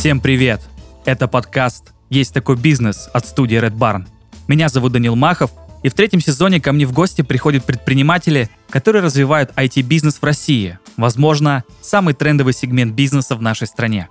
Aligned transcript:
Всем 0.00 0.18
привет! 0.18 0.62
Это 1.04 1.28
подкаст 1.28 1.92
«Есть 2.08 2.32
такой 2.32 2.56
бизнес» 2.56 3.10
от 3.12 3.26
студии 3.26 3.60
Red 3.60 3.76
Barn. 3.76 4.06
Меня 4.48 4.70
зовут 4.70 4.92
Данил 4.92 5.14
Махов, 5.14 5.50
и 5.82 5.90
в 5.90 5.92
третьем 5.92 6.22
сезоне 6.22 6.58
ко 6.58 6.72
мне 6.72 6.86
в 6.86 6.92
гости 6.94 7.20
приходят 7.20 7.66
предприниматели, 7.66 8.48
которые 8.70 9.02
развивают 9.02 9.52
IT-бизнес 9.56 10.16
в 10.16 10.24
России. 10.24 10.78
Возможно, 10.96 11.64
самый 11.82 12.14
трендовый 12.14 12.54
сегмент 12.54 12.94
бизнеса 12.94 13.36
в 13.36 13.42
нашей 13.42 13.66
стране. 13.66 14.08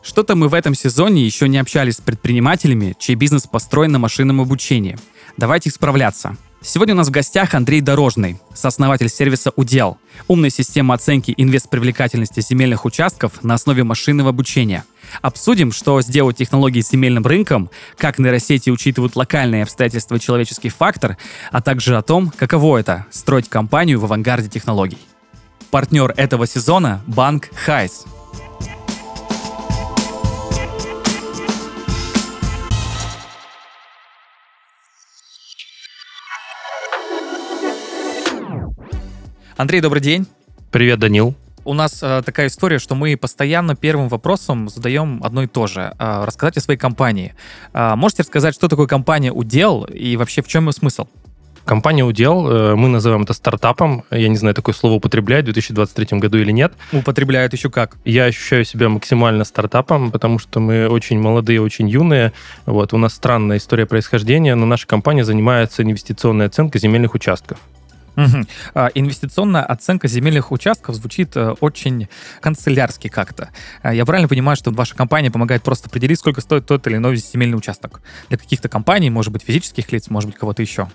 Что-то 0.00 0.36
мы 0.36 0.46
в 0.46 0.54
этом 0.54 0.76
сезоне 0.76 1.26
еще 1.26 1.48
не 1.48 1.58
общались 1.58 1.96
с 1.96 2.00
предпринимателями, 2.00 2.94
чей 3.00 3.16
бизнес 3.16 3.48
построен 3.48 3.90
на 3.90 3.98
машинном 3.98 4.40
обучении. 4.40 4.96
Давайте 5.38 5.70
справляться. 5.70 6.36
Сегодня 6.64 6.94
у 6.94 6.96
нас 6.96 7.08
в 7.08 7.10
гостях 7.10 7.54
Андрей 7.54 7.80
Дорожный, 7.80 8.38
сооснователь 8.54 9.08
сервиса 9.08 9.52
«Удел», 9.56 9.98
умной 10.28 10.50
системы 10.50 10.94
оценки 10.94 11.34
инвест-привлекательности 11.36 12.40
земельных 12.40 12.84
участков 12.84 13.42
на 13.42 13.54
основе 13.54 13.82
машинного 13.82 14.30
обучения. 14.30 14.84
Обсудим, 15.22 15.72
что 15.72 16.00
сделать 16.02 16.36
технологии 16.36 16.80
с 16.80 16.90
земельным 16.90 17.26
рынком, 17.26 17.68
как 17.96 18.20
нейросети 18.20 18.70
учитывают 18.70 19.16
локальные 19.16 19.64
обстоятельства 19.64 20.14
и 20.14 20.20
человеческий 20.20 20.68
фактор, 20.68 21.16
а 21.50 21.60
также 21.60 21.96
о 21.96 22.02
том, 22.02 22.32
каково 22.36 22.78
это— 22.78 23.06
строить 23.10 23.48
компанию 23.48 23.98
в 23.98 24.04
авангарде 24.04 24.48
технологий. 24.48 24.98
Партнер 25.72 26.14
этого 26.16 26.46
сезона— 26.46 27.02
банк 27.08 27.48
Хайс— 27.56 28.04
Андрей, 39.62 39.80
добрый 39.80 40.02
день. 40.02 40.26
Привет, 40.72 40.98
Данил. 40.98 41.36
У 41.64 41.72
нас 41.72 42.02
э, 42.02 42.22
такая 42.26 42.48
история, 42.48 42.80
что 42.80 42.96
мы 42.96 43.16
постоянно 43.16 43.76
первым 43.76 44.08
вопросом 44.08 44.68
задаем 44.68 45.20
одно 45.22 45.44
и 45.44 45.46
то 45.46 45.68
же. 45.68 45.94
Э, 46.00 46.24
рассказать 46.24 46.56
о 46.56 46.60
своей 46.60 46.80
компании. 46.80 47.36
Э, 47.72 47.94
можете 47.94 48.22
рассказать, 48.22 48.56
что 48.56 48.66
такое 48.66 48.88
компания 48.88 49.30
«Удел» 49.30 49.84
и 49.84 50.16
вообще 50.16 50.42
в 50.42 50.48
чем 50.48 50.66
ее 50.66 50.72
смысл? 50.72 51.06
Компания 51.64 52.04
«Удел», 52.04 52.48
э, 52.50 52.74
мы 52.74 52.88
называем 52.88 53.22
это 53.22 53.34
стартапом. 53.34 54.02
Я 54.10 54.26
не 54.26 54.36
знаю, 54.36 54.56
такое 54.56 54.74
слово 54.74 54.94
употребляют 54.94 55.44
в 55.44 55.52
2023 55.52 56.18
году 56.18 56.38
или 56.38 56.50
нет. 56.50 56.72
Употребляют 56.92 57.52
еще 57.52 57.70
как? 57.70 57.98
Я 58.04 58.24
ощущаю 58.24 58.64
себя 58.64 58.88
максимально 58.88 59.44
стартапом, 59.44 60.10
потому 60.10 60.40
что 60.40 60.58
мы 60.58 60.88
очень 60.88 61.20
молодые, 61.20 61.62
очень 61.62 61.88
юные. 61.88 62.32
Вот, 62.66 62.92
у 62.94 62.98
нас 62.98 63.14
странная 63.14 63.58
история 63.58 63.86
происхождения, 63.86 64.56
но 64.56 64.66
наша 64.66 64.88
компания 64.88 65.24
занимается 65.24 65.84
инвестиционной 65.84 66.46
оценкой 66.46 66.80
земельных 66.80 67.14
участков. 67.14 67.58
Угу. 68.16 68.90
Инвестиционная 68.94 69.64
оценка 69.64 70.08
земельных 70.08 70.52
участков 70.52 70.96
звучит 70.96 71.36
э, 71.36 71.54
очень 71.60 72.08
канцелярски 72.40 73.08
как-то. 73.08 73.50
А, 73.82 73.94
я 73.94 74.04
правильно 74.04 74.28
понимаю, 74.28 74.56
что 74.56 74.70
ваша 74.70 74.94
компания 74.94 75.30
помогает 75.30 75.62
просто 75.62 75.88
определить, 75.88 76.18
сколько 76.18 76.40
стоит 76.40 76.66
тот 76.66 76.86
или 76.86 76.96
иной 76.96 77.16
земельный 77.16 77.56
участок? 77.56 78.02
Для 78.28 78.38
каких-то 78.38 78.68
компаний, 78.68 79.10
может 79.10 79.32
быть, 79.32 79.42
физических 79.42 79.90
лиц, 79.92 80.10
может 80.10 80.30
быть, 80.30 80.38
кого-то 80.38 80.62
еще? 80.62 80.88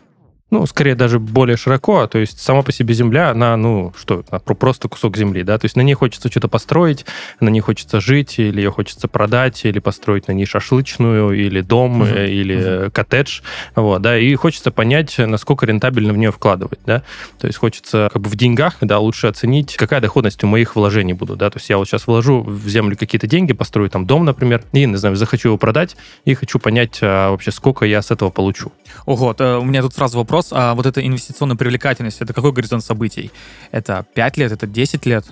Ну, 0.49 0.65
скорее 0.65 0.95
даже 0.95 1.19
более 1.19 1.57
широко, 1.57 2.07
то 2.07 2.17
есть 2.19 2.39
сама 2.39 2.61
по 2.61 2.71
себе 2.71 2.93
земля, 2.93 3.31
она, 3.31 3.57
ну, 3.57 3.93
что, 3.97 4.23
просто 4.23 4.87
кусок 4.87 5.17
земли, 5.17 5.43
да, 5.43 5.57
то 5.57 5.65
есть 5.65 5.75
на 5.75 5.81
ней 5.81 5.93
хочется 5.93 6.29
что-то 6.29 6.47
построить, 6.47 7.05
на 7.39 7.49
ней 7.49 7.59
хочется 7.59 7.99
жить, 7.99 8.39
или 8.39 8.61
ее 8.61 8.71
хочется 8.71 9.07
продать, 9.07 9.65
или 9.65 9.79
построить 9.79 10.27
на 10.27 10.31
ней 10.31 10.45
шашлычную, 10.45 11.33
или 11.33 11.61
дом, 11.61 12.01
угу. 12.01 12.09
или 12.09 12.83
угу. 12.85 12.91
коттедж, 12.91 13.41
вот, 13.75 14.01
да, 14.01 14.17
и 14.17 14.33
хочется 14.35 14.71
понять, 14.71 15.17
насколько 15.17 15.65
рентабельно 15.65 16.13
в 16.13 16.17
нее 16.17 16.31
вкладывать, 16.31 16.79
да, 16.85 17.03
то 17.39 17.47
есть 17.47 17.59
хочется 17.59 18.09
как 18.13 18.21
бы 18.21 18.29
в 18.29 18.35
деньгах, 18.35 18.77
да, 18.81 18.99
лучше 18.99 19.27
оценить, 19.27 19.75
какая 19.75 19.99
доходность 19.99 20.43
у 20.43 20.47
моих 20.47 20.75
вложений 20.75 21.13
будут, 21.13 21.39
да, 21.39 21.49
то 21.49 21.57
есть 21.57 21.69
я 21.69 21.77
вот 21.77 21.87
сейчас 21.87 22.07
вложу 22.07 22.41
в 22.41 22.67
землю 22.69 22.95
какие-то 22.95 23.27
деньги, 23.27 23.51
построю 23.51 23.89
там 23.89 24.05
дом, 24.05 24.23
например, 24.23 24.63
и, 24.71 24.85
не 24.85 24.95
знаю, 24.95 25.17
захочу 25.17 25.49
его 25.49 25.57
продать, 25.57 25.97
и 26.23 26.33
хочу 26.35 26.57
понять 26.59 26.99
а, 27.01 27.31
вообще, 27.31 27.51
сколько 27.51 27.85
я 27.85 28.01
с 28.01 28.11
этого 28.11 28.29
получу. 28.29 28.71
Ого, 29.05 29.35
у 29.37 29.65
меня 29.65 29.81
тут 29.81 29.93
сразу 29.93 30.17
вопрос, 30.17 30.36
вопрос, 30.37 30.49
а 30.51 30.73
вот 30.75 30.85
эта 30.85 31.05
инвестиционная 31.05 31.55
привлекательность, 31.55 32.21
это 32.21 32.33
какой 32.33 32.51
горизонт 32.51 32.83
событий? 32.83 33.31
Это 33.71 34.05
5 34.13 34.37
лет, 34.37 34.51
это 34.51 34.67
10 34.67 35.05
лет? 35.05 35.25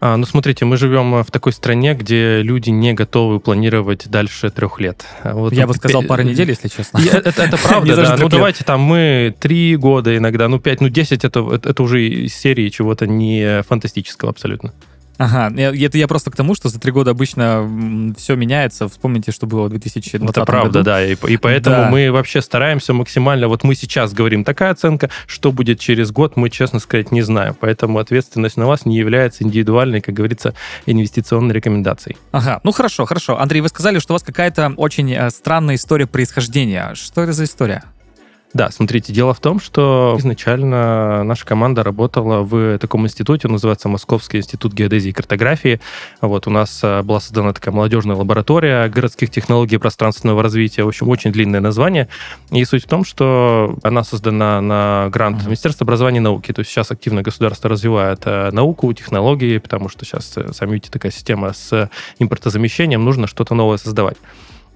А, 0.00 0.16
ну, 0.16 0.26
смотрите, 0.26 0.64
мы 0.64 0.76
живем 0.76 1.24
в 1.24 1.30
такой 1.30 1.52
стране, 1.52 1.94
где 1.94 2.40
люди 2.42 2.70
не 2.70 2.92
готовы 2.92 3.40
планировать 3.40 4.08
дальше 4.08 4.50
трех 4.50 4.80
лет. 4.80 5.04
Вот 5.24 5.52
Я 5.52 5.66
бы 5.66 5.74
сказал, 5.74 6.04
пара 6.04 6.22
недель, 6.22 6.48
если 6.48 6.68
честно. 6.68 6.98
Я, 6.98 7.18
это, 7.18 7.42
это 7.42 7.56
правда, 7.62 7.96
да. 7.96 8.16
Ну, 8.16 8.28
давайте 8.28 8.64
там 8.64 8.80
мы 8.80 9.34
три 9.40 9.76
года 9.76 10.16
иногда, 10.16 10.48
ну, 10.48 10.60
пять, 10.60 10.80
ну, 10.80 10.88
десять, 10.88 11.24
это, 11.24 11.40
это 11.52 11.82
уже 11.82 12.06
из 12.06 12.34
серии 12.34 12.68
чего-то 12.68 13.06
не 13.06 13.62
фантастического 13.62 14.30
абсолютно. 14.30 14.72
Ага, 15.18 15.52
это 15.56 15.98
я 15.98 16.06
просто 16.06 16.30
к 16.30 16.36
тому, 16.36 16.54
что 16.54 16.68
за 16.68 16.78
три 16.78 16.92
года 16.92 17.10
обычно 17.10 18.14
все 18.16 18.36
меняется. 18.36 18.88
Вспомните, 18.88 19.32
что 19.32 19.46
было 19.46 19.64
в 19.64 19.70
2020 19.70 20.20
году. 20.20 20.30
Это 20.30 20.44
правда, 20.44 20.78
году. 20.78 20.84
да. 20.84 21.04
И, 21.04 21.16
и 21.28 21.36
поэтому 21.36 21.76
да. 21.76 21.90
мы 21.90 22.10
вообще 22.12 22.40
стараемся 22.40 22.92
максимально... 22.92 23.48
Вот 23.48 23.64
мы 23.64 23.74
сейчас 23.74 24.12
говорим 24.12 24.44
такая 24.44 24.70
оценка, 24.70 25.10
что 25.26 25.50
будет 25.50 25.80
через 25.80 26.12
год, 26.12 26.36
мы, 26.36 26.50
честно 26.50 26.78
сказать, 26.78 27.10
не 27.10 27.22
знаем. 27.22 27.56
Поэтому 27.58 27.98
ответственность 27.98 28.56
на 28.56 28.66
вас 28.66 28.86
не 28.86 28.96
является 28.96 29.42
индивидуальной, 29.42 30.00
как 30.00 30.14
говорится, 30.14 30.54
инвестиционной 30.86 31.54
рекомендацией. 31.54 32.16
Ага, 32.30 32.60
ну 32.62 32.70
хорошо, 32.70 33.04
хорошо. 33.04 33.40
Андрей, 33.40 33.60
вы 33.60 33.68
сказали, 33.68 33.98
что 33.98 34.12
у 34.12 34.14
вас 34.14 34.22
какая-то 34.22 34.72
очень 34.76 35.12
э, 35.12 35.30
странная 35.30 35.74
история 35.74 36.06
происхождения. 36.06 36.94
Что 36.94 37.22
это 37.22 37.32
за 37.32 37.44
история? 37.44 37.82
Да, 38.54 38.70
смотрите, 38.70 39.12
дело 39.12 39.34
в 39.34 39.40
том, 39.40 39.60
что 39.60 40.16
изначально 40.18 41.22
наша 41.22 41.44
команда 41.44 41.82
работала 41.82 42.40
в 42.40 42.78
таком 42.78 43.04
институте, 43.06 43.46
он 43.46 43.52
называется 43.52 43.90
Московский 43.90 44.38
институт 44.38 44.72
геодезии 44.72 45.10
и 45.10 45.12
картографии. 45.12 45.80
Вот 46.22 46.46
у 46.46 46.50
нас 46.50 46.80
э, 46.82 47.02
была 47.02 47.20
создана 47.20 47.52
такая 47.52 47.74
молодежная 47.74 48.16
лаборатория 48.16 48.88
городских 48.88 49.30
технологий 49.30 49.74
и 49.74 49.78
пространственного 49.78 50.42
развития, 50.42 50.84
в 50.84 50.88
общем, 50.88 51.08
очень 51.10 51.30
длинное 51.30 51.60
название. 51.60 52.08
И 52.50 52.64
суть 52.64 52.84
в 52.84 52.88
том, 52.88 53.04
что 53.04 53.76
она 53.82 54.02
создана 54.02 54.62
на 54.62 55.10
грант. 55.10 55.44
Министерства 55.44 55.84
образования 55.84 56.18
и 56.18 56.20
науки. 56.20 56.52
То 56.52 56.60
есть 56.60 56.70
сейчас 56.70 56.90
активно 56.90 57.20
государство 57.20 57.68
развивает 57.68 58.22
э, 58.24 58.50
науку, 58.50 58.90
технологии, 58.94 59.58
потому 59.58 59.90
что 59.90 60.06
сейчас, 60.06 60.32
э, 60.36 60.54
сами 60.54 60.72
видите, 60.72 60.90
такая 60.90 61.12
система 61.12 61.52
с 61.52 61.90
импортозамещением, 62.18 63.04
нужно 63.04 63.26
что-то 63.26 63.54
новое 63.54 63.76
создавать. 63.76 64.16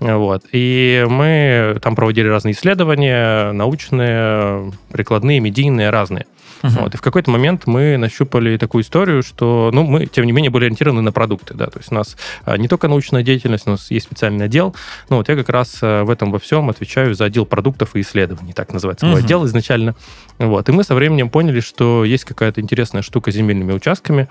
Вот. 0.02 0.42
И 0.52 1.06
мы 1.08 1.78
там 1.80 1.94
проводили 1.94 2.26
разные 2.26 2.52
исследования, 2.52 3.52
научные, 3.52 4.72
прикладные, 4.90 5.40
медийные, 5.40 5.90
разные. 5.90 6.26
Uh-huh. 6.62 6.82
Вот. 6.82 6.94
И 6.94 6.96
в 6.96 7.00
какой-то 7.00 7.30
момент 7.30 7.66
мы 7.66 7.96
нащупали 7.96 8.56
такую 8.56 8.82
историю, 8.82 9.22
что 9.22 9.70
ну, 9.72 9.82
мы, 9.84 10.06
тем 10.06 10.24
не 10.24 10.32
менее, 10.32 10.50
были 10.50 10.64
ориентированы 10.64 11.02
на 11.02 11.12
продукты. 11.12 11.54
Да? 11.54 11.66
То 11.66 11.78
есть 11.78 11.90
у 11.90 11.94
нас 11.94 12.16
а, 12.44 12.56
не 12.56 12.68
только 12.68 12.88
научная 12.88 13.22
деятельность, 13.22 13.66
у 13.66 13.70
нас 13.70 13.90
есть 13.90 14.06
специальный 14.06 14.44
отдел. 14.44 14.74
Ну, 15.08 15.16
вот 15.16 15.28
я 15.28 15.36
как 15.36 15.48
раз 15.48 15.78
а, 15.82 16.04
в 16.04 16.10
этом 16.10 16.30
во 16.30 16.38
всем 16.38 16.70
отвечаю 16.70 17.14
за 17.14 17.24
отдел 17.24 17.46
продуктов 17.46 17.96
и 17.96 18.00
исследований, 18.00 18.52
так 18.52 18.72
называется 18.72 19.06
мой 19.06 19.20
uh-huh. 19.20 19.24
отдел 19.24 19.44
изначально. 19.46 19.94
Вот. 20.38 20.68
И 20.68 20.72
мы 20.72 20.84
со 20.84 20.94
временем 20.94 21.30
поняли, 21.30 21.60
что 21.60 22.04
есть 22.04 22.24
какая-то 22.24 22.60
интересная 22.60 23.02
штука 23.02 23.32
с 23.32 23.34
земельными 23.34 23.72
участками, 23.72 24.28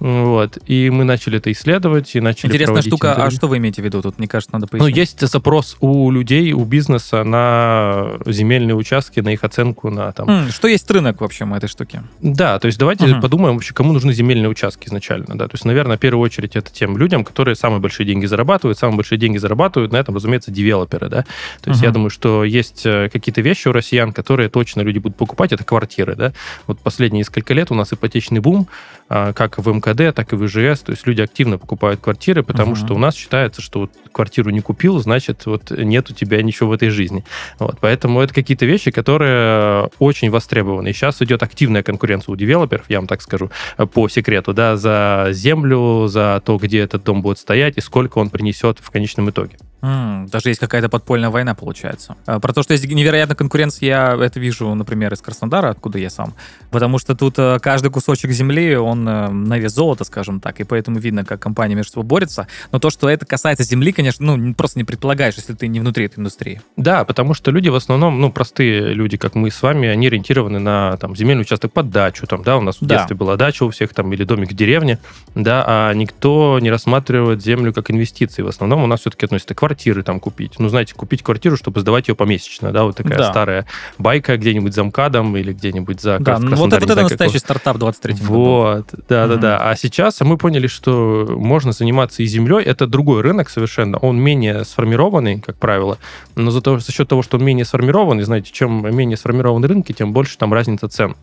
вот. 0.00 0.58
И 0.66 0.90
мы 0.90 1.04
начали 1.04 1.38
это 1.38 1.50
исследовать 1.52 2.14
и 2.14 2.20
начали 2.20 2.48
Интересная 2.48 2.82
штука, 2.82 3.08
интервью. 3.08 3.26
а 3.26 3.30
что 3.30 3.48
вы 3.48 3.58
имеете 3.58 3.82
в 3.82 3.84
виду? 3.84 4.02
Тут, 4.02 4.18
мне 4.18 4.28
кажется, 4.28 4.54
надо 4.54 4.66
пояснить. 4.66 4.94
Ну, 4.94 5.00
есть 5.00 5.20
запрос 5.26 5.76
у 5.80 6.10
людей, 6.10 6.52
у 6.52 6.64
бизнеса 6.64 7.24
на 7.24 8.18
земельные 8.26 8.74
участки, 8.74 9.20
на 9.20 9.30
их 9.30 9.44
оценку, 9.44 9.90
на 9.90 10.12
там... 10.12 10.28
Mm, 10.28 10.50
что 10.50 10.68
есть 10.68 10.90
рынок, 10.90 11.20
в 11.20 11.24
общем, 11.24 11.54
этой 11.54 11.68
штуки? 11.68 12.02
Да, 12.20 12.58
то 12.58 12.66
есть 12.66 12.78
давайте 12.78 13.06
uh-huh. 13.06 13.20
подумаем 13.20 13.54
вообще, 13.54 13.74
кому 13.74 13.92
нужны 13.92 14.12
земельные 14.12 14.48
участки 14.48 14.88
изначально, 14.88 15.36
да. 15.36 15.48
То 15.48 15.54
есть, 15.54 15.64
наверное, 15.64 15.96
в 15.96 16.00
первую 16.00 16.22
очередь 16.22 16.56
это 16.56 16.72
тем 16.72 16.96
людям, 16.96 17.24
которые 17.24 17.54
самые 17.54 17.80
большие 17.80 18.06
деньги 18.06 18.26
зарабатывают, 18.26 18.78
самые 18.78 18.96
большие 18.96 19.18
деньги 19.18 19.38
зарабатывают, 19.38 19.92
на 19.92 19.96
этом, 19.96 20.14
разумеется, 20.14 20.50
девелоперы, 20.50 21.08
да. 21.08 21.24
То 21.60 21.70
есть 21.70 21.82
uh-huh. 21.82 21.86
я 21.86 21.90
думаю, 21.90 22.10
что 22.10 22.44
есть 22.44 22.86
э, 22.86 23.08
какие-то 23.12 23.40
вещи 23.40 23.68
у 23.68 23.72
россиян, 23.72 24.12
которые 24.12 24.48
точно 24.48 24.80
люди 24.80 24.98
будут 24.98 25.16
покупать, 25.16 25.52
это 25.52 25.64
квартиры, 25.64 26.16
да. 26.16 26.32
Вот 26.66 26.80
последние 26.80 27.20
несколько 27.20 27.54
лет 27.54 27.70
у 27.70 27.74
нас 27.74 27.92
ипотечный 27.92 28.40
бум, 28.40 28.68
а, 29.01 29.01
как 29.12 29.58
в 29.58 29.68
МКД, 29.68 30.14
так 30.14 30.32
и 30.32 30.36
в 30.36 30.46
ИЖС. 30.46 30.80
То 30.80 30.92
есть 30.92 31.06
люди 31.06 31.20
активно 31.20 31.58
покупают 31.58 32.00
квартиры, 32.00 32.42
потому 32.42 32.72
uh-huh. 32.72 32.84
что 32.84 32.94
у 32.94 32.98
нас 32.98 33.14
считается, 33.14 33.60
что 33.60 33.80
вот 33.80 33.92
квартиру 34.12 34.50
не 34.50 34.60
купил, 34.60 34.98
значит, 34.98 35.46
вот 35.46 35.70
нет 35.70 36.10
у 36.10 36.14
тебя 36.14 36.42
ничего 36.42 36.70
в 36.70 36.72
этой 36.72 36.90
жизни. 36.90 37.24
Вот, 37.58 37.78
поэтому 37.80 38.20
это 38.20 38.32
какие-то 38.32 38.66
вещи, 38.66 38.90
которые 38.90 39.90
очень 39.98 40.30
востребованы. 40.30 40.88
И 40.88 40.92
сейчас 40.92 41.20
идет 41.22 41.42
активная 41.42 41.82
конкуренция 41.82 42.32
у 42.32 42.36
девелоперов, 42.36 42.86
я 42.88 42.98
вам 42.98 43.06
так 43.06 43.22
скажу, 43.22 43.50
по 43.92 44.08
секрету, 44.08 44.52
да, 44.54 44.76
за 44.76 45.28
землю, 45.30 46.06
за 46.08 46.42
то, 46.44 46.56
где 46.56 46.80
этот 46.80 47.04
дом 47.04 47.22
будет 47.22 47.38
стоять 47.38 47.76
и 47.76 47.80
сколько 47.80 48.18
он 48.18 48.30
принесет 48.30 48.78
в 48.80 48.90
конечном 48.90 49.30
итоге. 49.30 49.56
Mm, 49.82 50.30
даже 50.30 50.48
есть 50.48 50.60
какая-то 50.60 50.88
подпольная 50.88 51.30
война, 51.30 51.56
получается. 51.56 52.14
А, 52.26 52.38
про 52.38 52.52
то, 52.52 52.62
что 52.62 52.72
есть 52.72 52.86
невероятная 52.86 53.34
конкуренция, 53.34 53.86
я 53.86 54.24
это 54.24 54.38
вижу, 54.38 54.72
например, 54.74 55.12
из 55.12 55.20
Краснодара, 55.20 55.70
откуда 55.70 55.98
я 55.98 56.08
сам. 56.08 56.34
Потому 56.70 56.98
что 56.98 57.16
тут 57.16 57.34
э, 57.38 57.58
каждый 57.60 57.90
кусочек 57.90 58.30
земли, 58.30 58.76
он 58.76 59.01
э, 59.08 59.28
на 59.28 59.58
вес 59.58 59.72
золота, 59.74 60.04
скажем 60.04 60.40
так, 60.40 60.60
и 60.60 60.64
поэтому 60.64 60.98
видно, 60.98 61.24
как 61.24 61.40
компания 61.40 61.74
между 61.74 61.92
собой 61.92 62.04
борется. 62.06 62.46
Но 62.70 62.78
то, 62.78 62.90
что 62.90 63.08
это 63.08 63.26
касается 63.26 63.64
земли, 63.64 63.92
конечно, 63.92 64.36
ну, 64.36 64.54
просто 64.54 64.78
не 64.78 64.84
предполагаешь, 64.84 65.34
если 65.36 65.54
ты 65.54 65.68
не 65.68 65.80
внутри 65.80 66.06
этой 66.06 66.20
индустрии. 66.20 66.60
Да, 66.76 67.04
потому 67.04 67.34
что 67.34 67.50
люди 67.50 67.68
в 67.68 67.74
основном, 67.74 68.20
ну, 68.20 68.30
простые 68.32 68.94
люди, 68.94 69.16
как 69.16 69.34
мы 69.34 69.50
с 69.50 69.62
вами, 69.62 69.88
они 69.88 70.06
ориентированы 70.06 70.58
на 70.58 70.96
там, 70.98 71.16
земельный 71.16 71.42
участок 71.42 71.72
под 71.72 71.90
дачу, 71.90 72.26
там, 72.26 72.42
да, 72.42 72.56
у 72.56 72.60
нас 72.60 72.76
в 72.80 72.86
Да. 72.86 72.96
детстве 72.96 73.16
была 73.16 73.36
дача 73.36 73.64
у 73.64 73.70
всех 73.70 73.94
там 73.94 74.12
или 74.12 74.24
домик 74.24 74.50
в 74.52 74.54
деревне, 74.54 74.98
да, 75.34 75.64
а 75.66 75.92
никто 75.94 76.58
не 76.60 76.70
рассматривает 76.70 77.42
землю 77.42 77.72
как 77.72 77.90
инвестиции. 77.90 78.42
В 78.42 78.48
основном 78.48 78.82
у 78.82 78.86
нас 78.86 79.00
все-таки 79.00 79.26
относится 79.26 79.54
квартиры 79.54 80.02
там 80.02 80.20
купить. 80.20 80.58
Ну, 80.58 80.68
знаете, 80.68 80.94
купить 80.94 81.22
квартиру, 81.22 81.56
чтобы 81.56 81.80
сдавать 81.80 82.08
ее 82.08 82.14
помесячно, 82.14 82.72
да, 82.72 82.84
вот 82.84 82.96
такая 82.96 83.18
Да. 83.18 83.30
старая 83.30 83.66
байка 83.98 84.36
где-нибудь 84.36 84.74
за 84.74 84.84
МКАДом 84.84 85.36
или 85.36 85.52
где-нибудь 85.52 86.00
за 86.00 86.18
Да, 86.18 86.38
ну, 86.38 86.56
вот 86.56 86.72
это, 86.72 86.80
вот 86.86 86.90
это 86.90 87.02
настоящий 87.02 87.38
стартап 87.38 87.78
23 87.78 88.14
года. 88.14 88.26
вот, 88.32 88.91
да, 89.08 89.26
да, 89.26 89.32
Мгм. 89.32 89.40
да. 89.40 89.58
А 89.70 89.76
сейчас 89.76 90.20
мы 90.20 90.36
поняли, 90.36 90.66
что 90.66 91.26
можно 91.36 91.72
заниматься 91.72 92.22
и 92.22 92.26
землей. 92.26 92.62
Это 92.64 92.86
другой 92.86 93.22
рынок 93.22 93.50
совершенно. 93.50 93.98
Он 93.98 94.18
менее 94.20 94.64
сформированный, 94.64 95.40
как 95.40 95.56
правило. 95.56 95.98
Но 96.36 96.50
зато 96.50 96.78
за 96.78 96.92
счет 96.92 97.08
того, 97.08 97.22
что 97.22 97.36
он 97.38 97.44
менее 97.44 97.64
сформированный, 97.64 98.22
знаете, 98.24 98.50
чем 98.52 98.94
менее 98.94 99.16
сформированы 99.16 99.66
рынки, 99.66 99.92
тем 99.92 100.12
больше 100.12 100.38
там 100.38 100.52
разница 100.52 100.88
цен. 100.88 101.16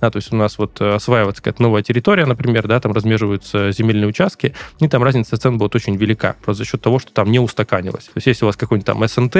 Да, 0.00 0.10
то 0.10 0.16
есть 0.18 0.32
у 0.32 0.36
нас 0.36 0.58
вот 0.58 0.80
э, 0.80 0.94
осваивается 0.94 1.42
какая-то 1.42 1.62
новая 1.62 1.82
территория, 1.82 2.26
например, 2.26 2.66
да, 2.68 2.80
там 2.80 2.92
размеживаются 2.92 3.70
земельные 3.72 4.08
участки, 4.08 4.54
и 4.80 4.88
там 4.88 5.02
разница 5.02 5.36
цен 5.36 5.56
будет 5.58 5.74
очень 5.74 5.96
велика, 5.96 6.36
просто 6.44 6.64
за 6.64 6.70
счет 6.70 6.80
того, 6.80 6.98
что 6.98 7.12
там 7.12 7.30
не 7.30 7.38
устаканилось. 7.38 8.04
То 8.04 8.12
есть 8.16 8.26
если 8.26 8.44
у 8.44 8.48
вас 8.48 8.56
какой-нибудь 8.56 8.86
там 8.86 9.06
СНТ, 9.06 9.36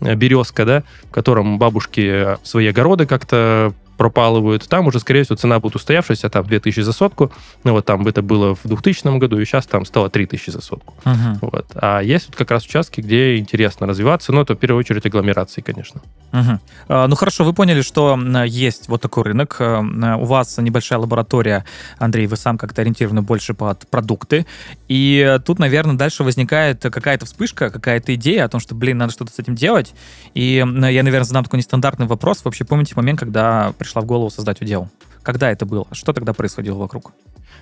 э, 0.00 0.14
березка, 0.14 0.64
да, 0.64 0.84
в 1.04 1.10
котором 1.10 1.58
бабушки 1.58 2.36
свои 2.44 2.68
огороды 2.68 3.06
как-то 3.06 3.72
пропалывают, 3.96 4.68
там 4.68 4.86
уже, 4.86 5.00
скорее 5.00 5.22
всего, 5.22 5.36
цена 5.36 5.60
будет 5.60 5.76
устоявшаяся, 5.76 6.28
там 6.30 6.44
2000 6.46 6.80
за 6.80 6.92
сотку, 6.92 7.32
ну 7.64 7.72
вот 7.72 7.84
там 7.86 8.06
это 8.06 8.22
было 8.22 8.54
в 8.54 8.60
2000 8.64 9.18
году, 9.18 9.38
и 9.38 9.44
сейчас 9.44 9.66
там 9.66 9.84
стало 9.84 10.10
3000 10.10 10.50
за 10.50 10.60
сотку. 10.60 10.94
Мгм. 11.04 11.38
Вот. 11.42 11.66
А 11.74 12.00
есть 12.00 12.26
вот 12.28 12.36
как 12.36 12.50
раз 12.50 12.64
участки, 12.64 13.00
где 13.00 13.36
интересно 13.38 13.86
развиваться, 13.86 14.32
но 14.32 14.42
это 14.42 14.54
в 14.54 14.58
первую 14.58 14.80
очередь 14.80 15.06
агломерации, 15.06 15.60
конечно. 15.60 16.00
Мгм. 16.32 16.60
А, 16.88 17.06
Ну 17.08 17.16
хорошо, 17.16 17.44
вы 17.44 17.52
поняли, 17.52 17.82
что 17.82 18.18
есть 18.46 18.88
вот 18.88 19.00
такой 19.02 19.24
рынок. 19.24 19.56
э, 19.60 19.80
У 19.80 20.24
вас 20.24 20.58
небольшая 20.58 20.98
лаборатория, 20.98 21.64
Андрей, 21.98 22.26
вы 22.26 22.36
сам 22.36 22.58
как-то 22.58 22.82
ориентированы 22.82 23.22
больше 23.22 23.54
под 23.54 23.86
продукты. 23.88 24.46
И 24.88 25.38
тут, 25.44 25.58
наверное, 25.58 25.96
дальше 25.96 26.24
возникает 26.24 26.82
какая-то 26.82 27.26
вспышка, 27.26 27.70
какая-то 27.70 28.14
идея 28.14 28.44
о 28.44 28.48
том, 28.48 28.60
что, 28.60 28.74
блин, 28.74 28.98
надо 28.98 29.12
что-то 29.12 29.32
с 29.32 29.38
этим 29.38 29.54
делать. 29.54 29.94
И 30.34 30.56
я, 30.56 30.64
наверное, 30.66 31.24
задам 31.24 31.44
такой 31.44 31.58
нестандартный 31.58 32.06
вопрос. 32.06 32.44
Вообще 32.44 32.64
помните 32.64 32.94
момент, 32.96 33.20
когда 33.20 33.72
пришла 33.84 34.00
в 34.00 34.06
голову 34.06 34.30
создать 34.30 34.62
удел? 34.62 34.88
Когда 35.22 35.50
это 35.50 35.66
было? 35.66 35.86
Что 35.92 36.14
тогда 36.14 36.32
происходило 36.32 36.78
вокруг? 36.78 37.12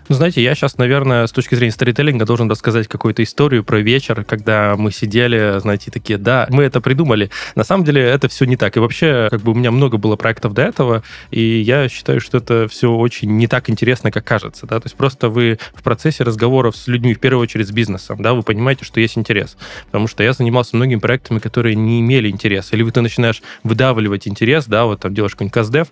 Ну, 0.09 0.17
знаете, 0.17 0.43
я 0.43 0.55
сейчас, 0.55 0.79
наверное, 0.79 1.27
с 1.27 1.33
точки 1.33 1.55
зрения 1.55 1.73
сторителлинга 1.73 2.27
должен 2.27 2.50
рассказать 2.50 2.89
какую-то 2.89 3.23
историю 3.23 3.65
про 3.65 3.81
вечер, 3.81 4.25
когда 4.25 4.75
мы 4.77 4.91
сидели, 4.91 5.59
знаете, 5.61 5.91
такие, 5.91 6.19
да, 6.19 6.47
мы 6.50 6.65
это 6.65 6.81
придумали. 6.81 7.31
На 7.55 7.65
самом 7.65 7.85
деле 7.85 8.03
это 8.03 8.29
все 8.29 8.44
не 8.44 8.56
так. 8.56 8.77
И 8.77 8.81
вообще, 8.81 9.29
как 9.31 9.41
бы 9.43 9.53
у 9.53 9.55
меня 9.55 9.71
много 9.71 9.99
было 9.99 10.17
проектов 10.17 10.55
до 10.55 10.62
этого, 10.62 11.03
и 11.31 11.41
я 11.41 11.89
считаю, 11.89 12.21
что 12.21 12.39
это 12.39 12.67
все 12.69 12.91
очень 12.91 13.37
не 13.37 13.47
так 13.47 13.71
интересно, 13.71 14.11
как 14.11 14.25
кажется, 14.25 14.67
да, 14.67 14.81
то 14.81 14.87
есть 14.87 14.97
просто 14.97 15.29
вы 15.29 15.59
в 15.75 15.83
процессе 15.83 16.25
разговоров 16.25 16.77
с 16.77 16.89
людьми, 16.89 17.15
в 17.15 17.21
первую 17.21 17.43
очередь 17.43 17.69
с 17.69 17.73
бизнесом, 17.73 18.23
да, 18.23 18.35
вы 18.35 18.43
понимаете, 18.43 18.85
что 18.85 19.00
есть 19.00 19.17
интерес. 19.17 19.56
Потому 19.87 20.09
что 20.09 20.23
я 20.23 20.33
занимался 20.33 20.77
многими 20.77 20.99
проектами, 20.99 21.39
которые 21.39 21.75
не 21.77 22.00
имели 22.00 22.29
интереса. 22.29 22.75
Или 22.75 22.83
вы 22.83 22.91
ты 22.91 23.00
начинаешь 23.00 23.43
выдавливать 23.62 24.27
интерес, 24.27 24.67
да, 24.67 24.85
вот 24.85 25.00
там 25.00 25.15
делаешь 25.15 25.33
какой-нибудь 25.33 25.55
каздев, 25.55 25.89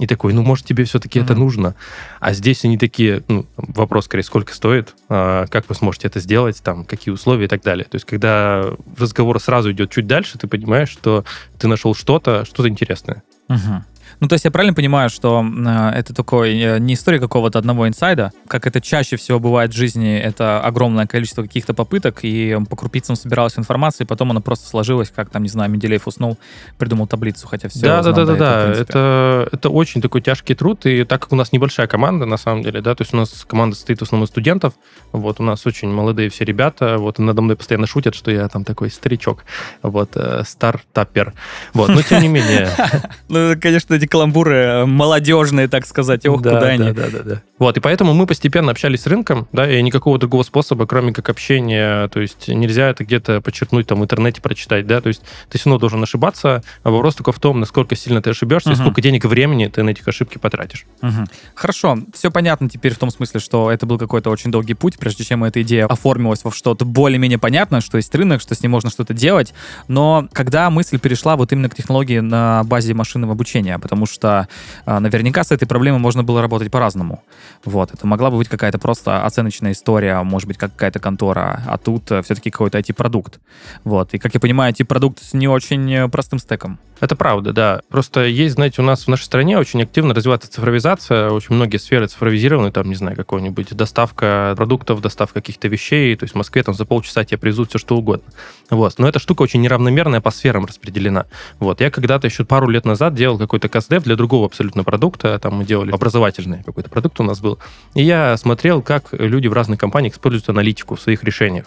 и 0.00 0.06
такой, 0.06 0.32
ну, 0.32 0.42
может, 0.42 0.64
тебе 0.64 0.84
все-таки 0.84 1.20
это 1.20 1.34
Мгм. 1.34 1.42
нужно. 1.42 1.74
А 2.20 2.32
здесь 2.32 2.64
они 2.64 2.78
такие, 2.78 3.22
ну, 3.28 3.44
вопрос 3.58 4.06
скорее, 4.06 4.24
сколько 4.24 4.54
стоит, 4.54 4.94
а, 5.10 5.46
как 5.48 5.68
вы 5.68 5.74
сможете 5.74 6.08
это 6.08 6.20
сделать, 6.20 6.62
там, 6.62 6.86
какие 6.86 7.12
условия 7.12 7.44
и 7.44 7.48
так 7.48 7.62
далее. 7.62 7.84
То 7.84 7.96
есть, 7.96 8.06
когда 8.06 8.64
разговор 8.98 9.38
сразу 9.40 9.70
идет 9.72 9.90
чуть 9.90 10.06
дальше, 10.06 10.38
ты 10.38 10.48
понимаешь, 10.48 10.88
что 10.88 11.24
ты 11.58 11.68
нашел 11.68 11.94
что-то, 11.94 12.46
что-то 12.46 12.68
интересное. 12.70 13.22
Мгм. 13.48 13.84
Ну, 14.20 14.28
то 14.28 14.34
есть 14.34 14.44
я 14.44 14.50
правильно 14.50 14.74
понимаю, 14.74 15.08
что 15.08 15.42
э, 15.42 15.90
это 15.98 16.14
такой 16.14 16.58
э, 16.58 16.78
не 16.78 16.94
история 16.94 17.18
какого-то 17.18 17.58
одного 17.58 17.88
инсайда, 17.88 18.32
как 18.48 18.66
это 18.66 18.80
чаще 18.82 19.16
всего 19.16 19.40
бывает 19.40 19.72
в 19.72 19.76
жизни, 19.76 20.18
это 20.18 20.60
огромное 20.60 21.06
количество 21.06 21.42
каких-то 21.42 21.72
попыток, 21.72 22.20
и 22.22 22.58
по 22.68 22.76
крупицам 22.76 23.16
собиралась 23.16 23.58
информация, 23.58 24.04
и 24.04 24.08
потом 24.08 24.30
она 24.30 24.40
просто 24.40 24.68
сложилась, 24.68 25.10
как 25.10 25.30
там, 25.30 25.42
не 25.42 25.48
знаю, 25.48 25.70
Менделеев 25.70 26.06
уснул, 26.06 26.38
придумал 26.76 27.06
таблицу, 27.06 27.48
хотя 27.48 27.68
все 27.68 27.80
да, 27.80 28.02
да, 28.02 28.12
да, 28.12 28.24
да, 28.26 28.36
да. 28.36 28.72
Это, 28.72 29.48
это 29.52 29.70
очень 29.70 30.02
такой 30.02 30.20
тяжкий 30.20 30.54
труд, 30.54 30.84
и 30.84 31.04
так 31.04 31.22
как 31.22 31.32
у 31.32 31.36
нас 31.36 31.52
небольшая 31.52 31.86
команда, 31.86 32.26
на 32.26 32.36
самом 32.36 32.62
деле, 32.62 32.82
да, 32.82 32.94
то 32.94 33.02
есть 33.02 33.14
у 33.14 33.16
нас 33.16 33.46
команда 33.48 33.74
состоит 33.74 34.00
в 34.00 34.02
основном 34.02 34.26
из 34.26 34.30
студентов, 34.30 34.74
вот, 35.12 35.40
у 35.40 35.42
нас 35.42 35.64
очень 35.64 35.88
молодые 35.88 36.28
все 36.28 36.44
ребята, 36.44 36.98
вот, 36.98 37.18
надо 37.18 37.40
мной 37.40 37.56
постоянно 37.56 37.86
шутят, 37.86 38.14
что 38.14 38.30
я 38.30 38.46
там 38.48 38.64
такой 38.64 38.90
старичок, 38.90 39.44
вот, 39.82 40.10
э, 40.14 40.42
стартапер, 40.46 41.32
вот, 41.72 41.88
но 41.88 42.02
тем 42.02 42.20
не 42.20 42.28
менее, 42.28 42.68
Ну, 43.28 43.54
конечно, 43.60 43.94
эти 43.94 44.09
каламбуры 44.10 44.54
э, 44.56 44.84
молодежные, 44.86 45.68
так 45.68 45.86
сказать, 45.86 46.26
ох, 46.26 46.42
да, 46.42 46.50
куда 46.50 46.60
да, 46.60 46.66
они. 46.66 46.92
Да, 46.92 47.08
да, 47.10 47.22
да. 47.22 47.42
Вот, 47.58 47.76
и 47.76 47.80
поэтому 47.80 48.14
мы 48.14 48.26
постепенно 48.26 48.72
общались 48.72 49.02
с 49.02 49.06
рынком, 49.06 49.46
да, 49.52 49.70
и 49.70 49.80
никакого 49.82 50.18
другого 50.18 50.42
способа, 50.42 50.86
кроме 50.86 51.12
как 51.12 51.28
общения, 51.28 52.08
то 52.08 52.20
есть 52.20 52.48
нельзя 52.48 52.88
это 52.88 53.04
где-то 53.04 53.40
подчеркнуть, 53.40 53.86
там, 53.86 54.00
в 54.00 54.04
интернете 54.04 54.40
прочитать, 54.40 54.86
да, 54.86 55.00
то 55.00 55.08
есть 55.08 55.22
ты 55.48 55.58
все 55.58 55.68
равно 55.68 55.78
должен 55.78 56.02
ошибаться, 56.02 56.62
а 56.82 56.90
вопрос 56.90 57.14
только 57.14 57.32
в 57.32 57.38
том, 57.38 57.60
насколько 57.60 57.94
сильно 57.96 58.20
ты 58.22 58.30
ошибешься 58.30 58.70
и 58.70 58.72
Мгм. 58.72 58.80
сколько 58.82 59.00
денег 59.02 59.24
и 59.24 59.28
времени 59.28 59.66
ты 59.66 59.82
на 59.82 59.90
этих 59.90 60.08
ошибки 60.08 60.38
потратишь. 60.38 60.86
Мгм. 61.02 61.28
Хорошо, 61.54 61.98
все 62.14 62.30
понятно 62.30 62.68
теперь 62.68 62.94
в 62.94 62.98
том 62.98 63.10
смысле, 63.10 63.40
что 63.40 63.70
это 63.70 63.86
был 63.86 63.98
какой-то 63.98 64.30
очень 64.30 64.50
долгий 64.50 64.74
путь, 64.74 64.98
прежде 64.98 65.24
чем 65.24 65.44
эта 65.44 65.62
идея 65.62 65.86
оформилась 65.86 66.42
во 66.44 66.50
что-то 66.50 66.84
более-менее 66.84 67.38
понятное, 67.38 67.80
что 67.80 67.96
есть 67.98 68.14
рынок, 68.14 68.40
что 68.40 68.54
с 68.54 68.62
ним 68.62 68.72
можно 68.72 68.90
что-то 68.90 69.12
делать. 69.14 69.54
Но 69.86 70.26
когда 70.32 70.70
мысль 70.70 70.98
перешла 70.98 71.36
вот 71.36 71.52
именно 71.52 71.68
к 71.68 71.74
технологии 71.74 72.20
на 72.20 72.64
базе 72.64 72.94
машинного 72.94 73.34
обучения, 73.34 73.78
потому 73.78 73.99
что 74.06 74.48
а, 74.86 75.00
наверняка 75.00 75.44
с 75.44 75.50
этой 75.50 75.66
проблемой 75.66 76.00
можно 76.00 76.22
было 76.22 76.40
работать 76.42 76.70
по-разному. 76.70 77.22
Вот, 77.64 77.92
это 77.92 78.06
могла 78.06 78.30
бы 78.30 78.38
быть 78.38 78.48
какая-то 78.48 78.78
просто 78.78 79.24
оценочная 79.24 79.72
история, 79.72 80.22
может 80.22 80.48
быть, 80.48 80.58
как 80.58 80.72
какая-то 80.72 80.98
контора, 80.98 81.62
а 81.66 81.78
тут 81.78 82.04
все-таки 82.04 82.50
какой-то 82.50 82.78
IT-продукт. 82.78 83.40
Вот, 83.84 84.14
и, 84.14 84.18
как 84.18 84.34
я 84.34 84.40
понимаю, 84.40 84.72
IT-продукт 84.72 85.22
с 85.22 85.34
не 85.34 85.48
очень 85.48 85.92
э, 85.92 86.08
простым 86.08 86.38
стеком. 86.38 86.78
Это 87.00 87.16
правда, 87.16 87.52
да. 87.52 87.80
Просто 87.88 88.24
есть, 88.24 88.56
знаете, 88.56 88.82
у 88.82 88.84
нас 88.84 89.04
в 89.04 89.08
нашей 89.08 89.24
стране 89.24 89.58
очень 89.58 89.82
активно 89.82 90.14
развивается 90.14 90.50
цифровизация, 90.50 91.30
очень 91.30 91.54
многие 91.54 91.78
сферы 91.78 92.06
цифровизированы, 92.06 92.70
там, 92.72 92.88
не 92.88 92.94
знаю, 92.94 93.16
какой-нибудь 93.16 93.74
доставка 93.74 94.52
продуктов, 94.54 95.00
доставка 95.00 95.40
каких-то 95.40 95.68
вещей, 95.68 96.14
то 96.16 96.24
есть 96.24 96.34
в 96.34 96.36
Москве 96.36 96.62
там 96.62 96.74
за 96.74 96.84
полчаса 96.84 97.24
тебе 97.24 97.38
привезут 97.38 97.70
все 97.70 97.78
что 97.78 97.96
угодно. 97.96 98.30
Вот. 98.68 98.98
Но 98.98 99.08
эта 99.08 99.18
штука 99.18 99.42
очень 99.42 99.62
неравномерная 99.62 100.20
по 100.20 100.30
сферам 100.30 100.66
распределена. 100.66 101.26
Вот. 101.58 101.80
Я 101.80 101.90
когда-то 101.90 102.26
еще 102.26 102.44
пару 102.44 102.68
лет 102.68 102.84
назад 102.84 103.14
делал 103.14 103.38
какой-то 103.38 103.70
каздев 103.90 104.04
для 104.04 104.16
другого 104.16 104.46
абсолютно 104.46 104.84
продукта, 104.84 105.38
там 105.38 105.54
мы 105.54 105.64
делали 105.64 105.90
образовательный 105.90 106.62
какой-то 106.62 106.88
продукт 106.88 107.18
у 107.20 107.24
нас 107.24 107.40
был, 107.40 107.58
и 107.94 108.02
я 108.02 108.36
смотрел, 108.36 108.82
как 108.82 109.08
люди 109.12 109.48
в 109.48 109.52
разных 109.52 109.80
компаниях 109.80 110.14
используют 110.14 110.48
аналитику 110.48 110.94
в 110.94 111.00
своих 111.00 111.24
решениях. 111.24 111.66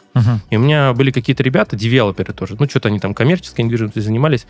И 0.49 0.57
у 0.57 0.59
меня 0.59 0.93
были 0.93 1.11
какие-то 1.11 1.43
ребята, 1.43 1.75
девелоперы 1.75 2.33
тоже, 2.33 2.55
ну, 2.57 2.67
что-то 2.69 2.87
они 2.87 2.99
там 2.99 3.13
коммерческой 3.13 3.63
недвижимостью 3.63 4.01
занимались, 4.01 4.47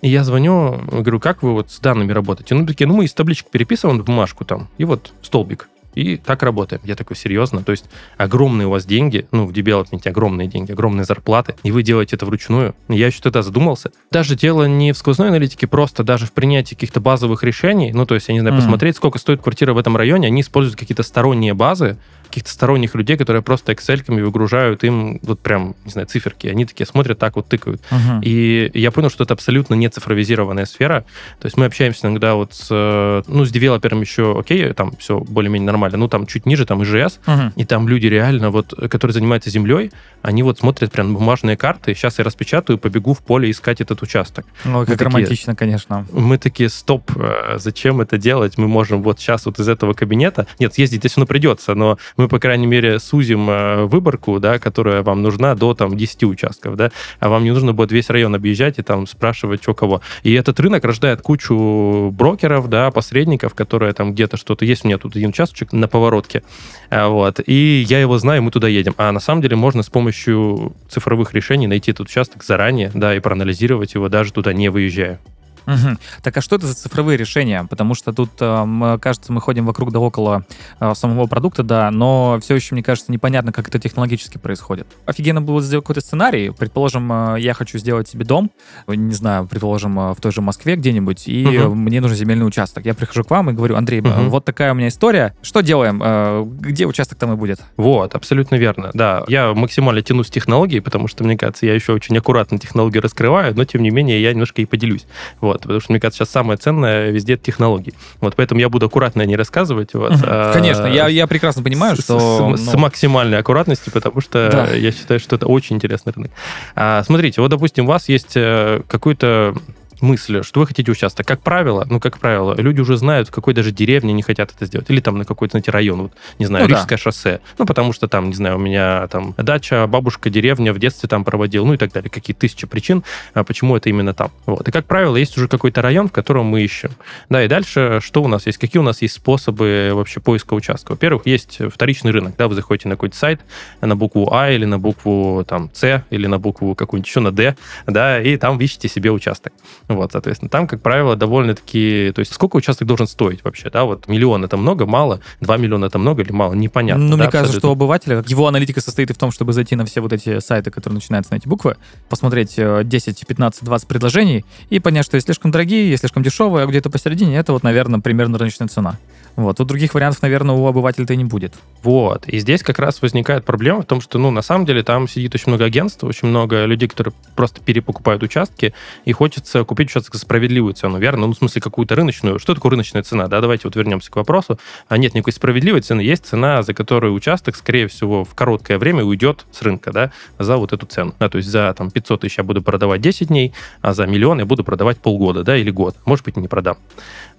и 0.00 0.08
я 0.08 0.22
звоню, 0.22 0.80
говорю, 0.92 1.18
как 1.18 1.42
вы 1.42 1.52
вот 1.52 1.72
с 1.72 1.80
данными 1.80 2.12
работаете? 2.12 2.54
Ну, 2.54 2.64
такие, 2.64 2.86
ну, 2.86 2.94
мы 2.94 3.04
из 3.04 3.12
табличек 3.14 3.50
переписываем 3.50 4.00
бумажку 4.00 4.44
там, 4.44 4.68
и 4.78 4.84
вот 4.84 5.12
столбик. 5.22 5.68
И 5.98 6.16
так 6.16 6.44
работаем. 6.44 6.80
Я 6.84 6.94
такой, 6.94 7.16
серьезно? 7.16 7.64
То 7.64 7.72
есть 7.72 7.86
огромные 8.16 8.68
у 8.68 8.70
вас 8.70 8.86
деньги, 8.86 9.26
ну, 9.32 9.46
в 9.46 9.52
девелопменте 9.52 10.10
огромные 10.10 10.46
деньги, 10.46 10.70
огромные 10.70 11.02
зарплаты, 11.04 11.56
и 11.64 11.72
вы 11.72 11.82
делаете 11.82 12.14
это 12.14 12.24
вручную. 12.24 12.76
Я 12.88 13.08
еще 13.08 13.20
тогда 13.20 13.42
задумался. 13.42 13.90
Даже 14.12 14.36
дело 14.36 14.68
не 14.68 14.92
в 14.92 14.96
сквозной 14.96 15.26
аналитике, 15.28 15.66
просто 15.66 16.04
даже 16.04 16.26
в 16.26 16.32
принятии 16.32 16.74
каких-то 16.76 17.00
базовых 17.00 17.42
решений, 17.42 17.90
ну, 17.92 18.06
то 18.06 18.14
есть, 18.14 18.28
я 18.28 18.34
не 18.34 18.40
знаю, 18.40 18.54
Мгм. 18.54 18.62
посмотреть, 18.62 18.94
сколько 18.94 19.18
стоит 19.18 19.42
квартира 19.42 19.72
в 19.72 19.78
этом 19.78 19.96
районе, 19.96 20.28
они 20.28 20.42
используют 20.42 20.78
какие-то 20.78 21.02
сторонние 21.02 21.54
базы, 21.54 21.98
каких-то 22.28 22.50
сторонних 22.50 22.94
людей, 22.94 23.16
которые 23.16 23.42
просто 23.42 23.72
Excel-ками 23.72 24.22
выгружают 24.22 24.84
им 24.84 25.18
вот 25.22 25.40
прям, 25.40 25.74
не 25.84 25.90
знаю, 25.90 26.06
циферки. 26.06 26.46
Они 26.46 26.64
такие 26.64 26.86
смотрят, 26.86 27.18
так 27.18 27.36
вот 27.36 27.48
тыкают. 27.48 27.82
Мгм. 27.90 28.20
И 28.22 28.70
я 28.74 28.90
понял, 28.90 29.10
что 29.10 29.24
это 29.24 29.34
абсолютно 29.34 29.74
не 29.74 29.88
цифровизированная 29.88 30.66
сфера. 30.66 31.04
То 31.40 31.46
есть 31.46 31.56
мы 31.56 31.64
общаемся 31.66 32.06
иногда 32.06 32.34
вот 32.34 32.54
с, 32.54 32.68
э, 32.70 33.22
ну, 33.26 33.44
с 33.44 33.50
девелопером 33.50 34.00
еще, 34.00 34.38
окей, 34.38 34.72
там 34.72 34.94
все 34.98 35.18
более-менее 35.20 35.66
нормально, 35.66 35.98
ну, 35.98 36.08
там 36.08 36.26
чуть 36.26 36.46
ниже, 36.46 36.66
там 36.66 36.82
ИЖС, 36.82 37.20
Мгм. 37.26 37.52
и 37.56 37.64
там 37.64 37.88
люди 37.88 38.06
реально, 38.06 38.50
вот, 38.50 38.74
которые 38.90 39.12
занимаются 39.14 39.50
землей, 39.50 39.90
они 40.22 40.42
вот 40.42 40.58
смотрят 40.58 40.92
прям 40.92 41.14
бумажные 41.14 41.56
карты, 41.56 41.94
сейчас 41.94 42.18
я 42.18 42.24
распечатаю, 42.24 42.78
побегу 42.78 43.14
в 43.14 43.18
поле 43.20 43.50
искать 43.50 43.80
этот 43.80 44.02
участок. 44.02 44.46
Ой, 44.64 44.86
как 44.86 44.98
такие- 44.98 45.04
романтично, 45.06 45.54
конечно. 45.56 46.06
Мы 46.12 46.38
такие, 46.38 46.68
стоп, 46.68 47.10
э, 47.16 47.56
зачем 47.58 48.00
это 48.00 48.18
делать? 48.18 48.58
Мы 48.58 48.68
можем 48.68 49.02
вот 49.02 49.18
сейчас 49.20 49.46
вот 49.46 49.58
из 49.58 49.68
этого 49.68 49.94
кабинета, 49.94 50.46
нет, 50.58 50.74
съездить 50.74 51.04
все 51.04 51.16
равно 51.20 51.26
придется, 51.26 51.74
но 51.74 51.98
мы, 52.18 52.28
по 52.28 52.38
крайней 52.38 52.66
мере, 52.66 52.98
сузим 52.98 53.48
э, 53.48 53.84
выборку, 53.84 54.38
да, 54.40 54.58
которая 54.58 55.02
вам 55.02 55.22
нужна 55.22 55.54
до 55.54 55.72
там 55.72 55.96
10 55.96 56.24
участков, 56.24 56.76
да, 56.76 56.90
а 57.20 57.28
вам 57.28 57.44
не 57.44 57.52
нужно 57.52 57.72
будет 57.72 57.92
весь 57.92 58.10
район 58.10 58.34
объезжать 58.34 58.78
и 58.78 58.82
там 58.82 59.06
спрашивать, 59.06 59.62
что 59.62 59.72
кого. 59.72 60.02
И 60.24 60.32
этот 60.32 60.60
рынок 60.60 60.84
рождает 60.84 61.22
кучу 61.22 62.10
брокеров, 62.12 62.68
да, 62.68 62.90
посредников, 62.90 63.54
которые 63.54 63.92
там 63.94 64.12
где-то 64.12 64.36
что-то 64.36 64.64
есть. 64.64 64.84
У 64.84 64.88
меня 64.88 64.98
тут 64.98 65.16
один 65.16 65.30
участочек 65.30 65.72
на 65.72 65.88
поворотке, 65.88 66.42
а, 66.90 67.08
вот, 67.08 67.40
и 67.46 67.86
я 67.88 68.00
его 68.00 68.18
знаю, 68.18 68.42
мы 68.42 68.50
туда 68.50 68.68
едем. 68.68 68.94
А 68.98 69.12
на 69.12 69.20
самом 69.20 69.40
деле 69.40 69.56
можно 69.56 69.82
с 69.82 69.88
помощью 69.88 70.74
цифровых 70.88 71.32
решений 71.34 71.66
найти 71.68 71.92
этот 71.92 72.08
участок 72.08 72.42
заранее, 72.44 72.90
да, 72.94 73.14
и 73.14 73.20
проанализировать 73.20 73.94
его 73.94 74.08
даже 74.08 74.32
туда 74.32 74.52
не 74.52 74.68
выезжая. 74.68 75.20
Угу. 75.68 75.98
Так 76.22 76.36
а 76.36 76.40
что 76.40 76.56
это 76.56 76.66
за 76.66 76.74
цифровые 76.74 77.18
решения? 77.18 77.66
Потому 77.68 77.94
что 77.94 78.12
тут, 78.12 78.30
э, 78.40 78.98
кажется, 79.00 79.32
мы 79.32 79.40
ходим 79.40 79.66
вокруг 79.66 79.92
да 79.92 79.98
около 79.98 80.44
э, 80.80 80.94
самого 80.94 81.26
продукта, 81.26 81.62
да, 81.62 81.90
но 81.90 82.38
все 82.42 82.54
еще, 82.54 82.74
мне 82.74 82.82
кажется, 82.82 83.12
непонятно, 83.12 83.52
как 83.52 83.68
это 83.68 83.78
технологически 83.78 84.38
происходит. 84.38 84.86
Офигенно 85.04 85.42
было 85.42 85.60
сделать 85.60 85.84
какой-то 85.84 86.00
сценарий. 86.00 86.50
Предположим, 86.50 87.34
э, 87.34 87.40
я 87.40 87.52
хочу 87.52 87.78
сделать 87.78 88.08
себе 88.08 88.24
дом, 88.24 88.50
не 88.86 89.14
знаю, 89.14 89.46
предположим, 89.46 89.98
э, 89.98 90.14
в 90.14 90.20
той 90.20 90.32
же 90.32 90.40
Москве 90.40 90.76
где-нибудь, 90.76 91.28
и 91.28 91.46
угу. 91.46 91.74
мне 91.74 92.00
нужен 92.00 92.16
земельный 92.16 92.46
участок. 92.46 92.86
Я 92.86 92.94
прихожу 92.94 93.24
к 93.24 93.30
вам 93.30 93.50
и 93.50 93.52
говорю, 93.52 93.76
Андрей, 93.76 94.00
угу. 94.00 94.30
вот 94.30 94.44
такая 94.44 94.72
у 94.72 94.74
меня 94.74 94.88
история. 94.88 95.34
Что 95.42 95.60
делаем? 95.60 96.00
Э, 96.02 96.44
где 96.46 96.86
участок 96.86 97.18
там 97.18 97.32
и 97.32 97.36
будет? 97.36 97.60
Вот, 97.76 98.14
абсолютно 98.14 98.56
верно. 98.56 98.90
Да, 98.94 99.24
я 99.28 99.52
максимально 99.54 100.02
тянусь 100.02 100.30
технологии, 100.30 100.80
потому 100.80 101.08
что, 101.08 101.24
мне 101.24 101.36
кажется, 101.36 101.66
я 101.66 101.74
еще 101.74 101.92
очень 101.92 102.16
аккуратно 102.16 102.58
технологии 102.58 102.98
раскрываю, 102.98 103.54
но, 103.54 103.64
тем 103.64 103.82
не 103.82 103.90
менее, 103.90 104.22
я 104.22 104.32
немножко 104.32 104.62
и 104.62 104.64
поделюсь. 104.64 105.06
Вот. 105.40 105.57
Вот, 105.58 105.62
потому 105.62 105.80
что, 105.80 105.92
мне 105.92 106.00
кажется, 106.00 106.18
сейчас 106.18 106.30
самое 106.30 106.56
ценное 106.56 107.10
везде 107.10 107.36
технологии. 107.36 107.92
Вот, 108.20 108.36
поэтому 108.36 108.60
я 108.60 108.68
буду 108.68 108.86
аккуратно 108.86 109.22
не 109.22 109.36
рассказывать. 109.36 109.94
Вот, 109.94 110.12
а, 110.22 110.52
Конечно, 110.52 110.86
я, 110.86 111.08
я 111.08 111.26
прекрасно 111.26 111.62
понимаю, 111.62 111.96
с, 111.96 112.04
что... 112.04 112.18
С, 112.18 112.40
ну... 112.40 112.56
с 112.56 112.74
максимальной 112.74 113.38
аккуратностью, 113.38 113.92
потому 113.92 114.20
что 114.20 114.48
да. 114.50 114.74
я 114.74 114.92
считаю, 114.92 115.20
что 115.20 115.36
это 115.36 115.46
очень 115.46 115.76
интересный 115.76 116.12
рынок. 116.12 116.30
А, 116.74 117.02
смотрите, 117.02 117.40
вот, 117.40 117.48
допустим, 117.48 117.84
у 117.84 117.88
вас 117.88 118.08
есть 118.08 118.36
э, 118.36 118.82
какой-то 118.88 119.54
мысли, 120.02 120.42
что 120.42 120.60
вы 120.60 120.66
хотите 120.66 120.90
участок. 120.90 121.26
Как 121.26 121.40
правило, 121.40 121.86
ну, 121.88 122.00
как 122.00 122.18
правило, 122.18 122.54
люди 122.54 122.80
уже 122.80 122.96
знают, 122.96 123.28
в 123.28 123.30
какой 123.30 123.54
даже 123.54 123.72
деревне 123.72 124.12
не 124.12 124.22
хотят 124.22 124.52
это 124.54 124.66
сделать. 124.66 124.88
Или 124.90 125.00
там 125.00 125.18
на 125.18 125.24
какой-то, 125.24 125.52
знаете, 125.52 125.70
район, 125.70 126.02
вот, 126.02 126.12
не 126.38 126.46
знаю, 126.46 126.64
ну, 126.64 126.74
Рижское 126.74 126.98
да. 126.98 127.02
шоссе. 127.02 127.40
Ну, 127.58 127.66
потому 127.66 127.92
что 127.92 128.08
там, 128.08 128.28
не 128.28 128.34
знаю, 128.34 128.56
у 128.56 128.60
меня 128.60 129.06
там 129.08 129.34
дача, 129.36 129.86
бабушка, 129.86 130.30
деревня 130.30 130.72
в 130.72 130.78
детстве 130.78 131.08
там 131.08 131.24
проводил, 131.24 131.66
ну 131.66 131.74
и 131.74 131.76
так 131.76 131.92
далее. 131.92 132.10
Какие 132.10 132.34
тысячи 132.34 132.66
причин, 132.66 133.04
а 133.34 133.44
почему 133.44 133.76
это 133.76 133.88
именно 133.88 134.14
там. 134.14 134.30
Вот. 134.46 134.68
И, 134.68 134.70
как 134.70 134.86
правило, 134.86 135.16
есть 135.16 135.36
уже 135.36 135.48
какой-то 135.48 135.82
район, 135.82 136.08
в 136.08 136.12
котором 136.12 136.46
мы 136.46 136.62
ищем. 136.62 136.90
Да, 137.28 137.42
и 137.44 137.48
дальше 137.48 138.00
что 138.02 138.22
у 138.22 138.28
нас 138.28 138.46
есть? 138.46 138.58
Какие 138.58 138.80
у 138.80 138.84
нас 138.84 139.02
есть 139.02 139.14
способы 139.14 139.90
вообще 139.92 140.20
поиска 140.20 140.54
участка? 140.54 140.92
Во-первых, 140.92 141.26
есть 141.26 141.60
вторичный 141.72 142.10
рынок, 142.10 142.34
да, 142.36 142.48
вы 142.48 142.54
заходите 142.54 142.88
на 142.88 142.94
какой-то 142.94 143.16
сайт 143.16 143.40
на 143.80 143.96
букву 143.96 144.32
А 144.32 144.50
или 144.50 144.64
на 144.64 144.78
букву 144.78 145.44
там 145.46 145.70
С 145.72 146.04
или 146.10 146.26
на 146.26 146.38
букву 146.38 146.74
какую-нибудь 146.74 147.08
еще 147.08 147.20
на 147.20 147.32
Д, 147.32 147.56
да, 147.86 148.20
и 148.20 148.36
там 148.36 148.58
ищете 148.58 148.88
себе 148.88 149.10
участок. 149.10 149.52
Вот, 149.88 150.12
соответственно, 150.12 150.50
там, 150.50 150.66
как 150.66 150.82
правило, 150.82 151.16
довольно-таки... 151.16 152.12
То 152.14 152.20
есть 152.20 152.32
сколько 152.32 152.56
участок 152.56 152.86
должен 152.86 153.06
стоить 153.06 153.42
вообще, 153.42 153.70
да? 153.70 153.84
Вот 153.84 154.06
миллион 154.06 154.44
это 154.44 154.56
много, 154.56 154.86
мало, 154.86 155.20
два 155.40 155.56
миллиона 155.56 155.86
это 155.86 155.98
много 155.98 156.22
или 156.22 156.30
мало, 156.30 156.54
непонятно. 156.54 157.04
Ну, 157.04 157.16
да, 157.16 157.24
мне 157.24 157.30
кажется, 157.30 157.58
что 157.58 157.72
обывателя, 157.72 158.22
его 158.26 158.46
аналитика 158.46 158.80
состоит 158.80 159.10
и 159.10 159.14
в 159.14 159.18
том, 159.18 159.30
чтобы 159.30 159.52
зайти 159.52 159.76
на 159.76 159.86
все 159.86 160.00
вот 160.00 160.12
эти 160.12 160.40
сайты, 160.40 160.70
которые 160.70 160.96
начинаются 160.96 161.32
на 161.32 161.38
эти 161.38 161.48
буквы, 161.48 161.76
посмотреть 162.08 162.56
10, 162.56 163.26
15, 163.26 163.64
20 163.64 163.88
предложений 163.88 164.44
и 164.70 164.78
понять, 164.78 165.06
что 165.06 165.16
есть 165.16 165.26
слишком 165.26 165.50
дорогие, 165.50 165.88
есть 165.88 166.00
слишком 166.00 166.22
дешевые, 166.22 166.64
а 166.64 166.66
где-то 166.66 166.90
посередине 166.90 167.36
это 167.36 167.52
вот, 167.52 167.62
наверное, 167.62 168.00
примерно 168.00 168.38
рыночная 168.38 168.68
цена. 168.68 168.98
Вот. 169.38 169.60
У 169.60 169.64
других 169.64 169.94
вариантов, 169.94 170.20
наверное, 170.22 170.56
у 170.56 170.66
обывателя-то 170.66 171.12
и 171.12 171.16
не 171.16 171.24
будет. 171.24 171.54
Вот. 171.84 172.26
И 172.26 172.40
здесь 172.40 172.64
как 172.64 172.80
раз 172.80 173.00
возникает 173.02 173.44
проблема 173.44 173.82
в 173.82 173.84
том, 173.84 174.00
что, 174.00 174.18
ну, 174.18 174.32
на 174.32 174.42
самом 174.42 174.66
деле 174.66 174.82
там 174.82 175.06
сидит 175.06 175.32
очень 175.32 175.52
много 175.52 175.64
агентств, 175.64 176.02
очень 176.02 176.26
много 176.26 176.64
людей, 176.64 176.88
которые 176.88 177.14
просто 177.36 177.60
перепокупают 177.60 178.24
участки, 178.24 178.74
и 179.04 179.12
хочется 179.12 179.62
купить 179.62 179.90
участок 179.90 180.14
за 180.14 180.22
справедливую 180.22 180.74
цену, 180.74 180.98
верно? 180.98 181.28
Ну, 181.28 181.34
в 181.34 181.36
смысле, 181.36 181.62
какую-то 181.62 181.94
рыночную. 181.94 182.40
Что 182.40 182.52
такое 182.52 182.70
рыночная 182.70 183.04
цена? 183.04 183.28
Да, 183.28 183.40
давайте 183.40 183.68
вот 183.68 183.76
вернемся 183.76 184.10
к 184.10 184.16
вопросу. 184.16 184.58
А 184.88 184.98
нет 184.98 185.14
никакой 185.14 185.32
справедливой 185.32 185.82
цены. 185.82 186.00
Есть 186.00 186.26
цена, 186.26 186.64
за 186.64 186.74
которую 186.74 187.14
участок, 187.14 187.54
скорее 187.54 187.86
всего, 187.86 188.24
в 188.24 188.34
короткое 188.34 188.76
время 188.78 189.04
уйдет 189.04 189.46
с 189.52 189.62
рынка, 189.62 189.92
да, 189.92 190.10
за 190.40 190.56
вот 190.56 190.72
эту 190.72 190.84
цену. 190.86 191.14
Да, 191.20 191.28
то 191.28 191.38
есть 191.38 191.48
за 191.48 191.72
там 191.74 191.92
500 191.92 192.22
тысяч 192.22 192.38
я 192.38 192.42
буду 192.42 192.60
продавать 192.60 193.00
10 193.02 193.28
дней, 193.28 193.54
а 193.82 193.94
за 193.94 194.04
миллион 194.04 194.40
я 194.40 194.46
буду 194.46 194.64
продавать 194.64 194.98
полгода, 194.98 195.44
да, 195.44 195.56
или 195.56 195.70
год. 195.70 195.94
Может 196.06 196.24
быть, 196.24 196.36
не 196.36 196.48
продам. 196.48 196.78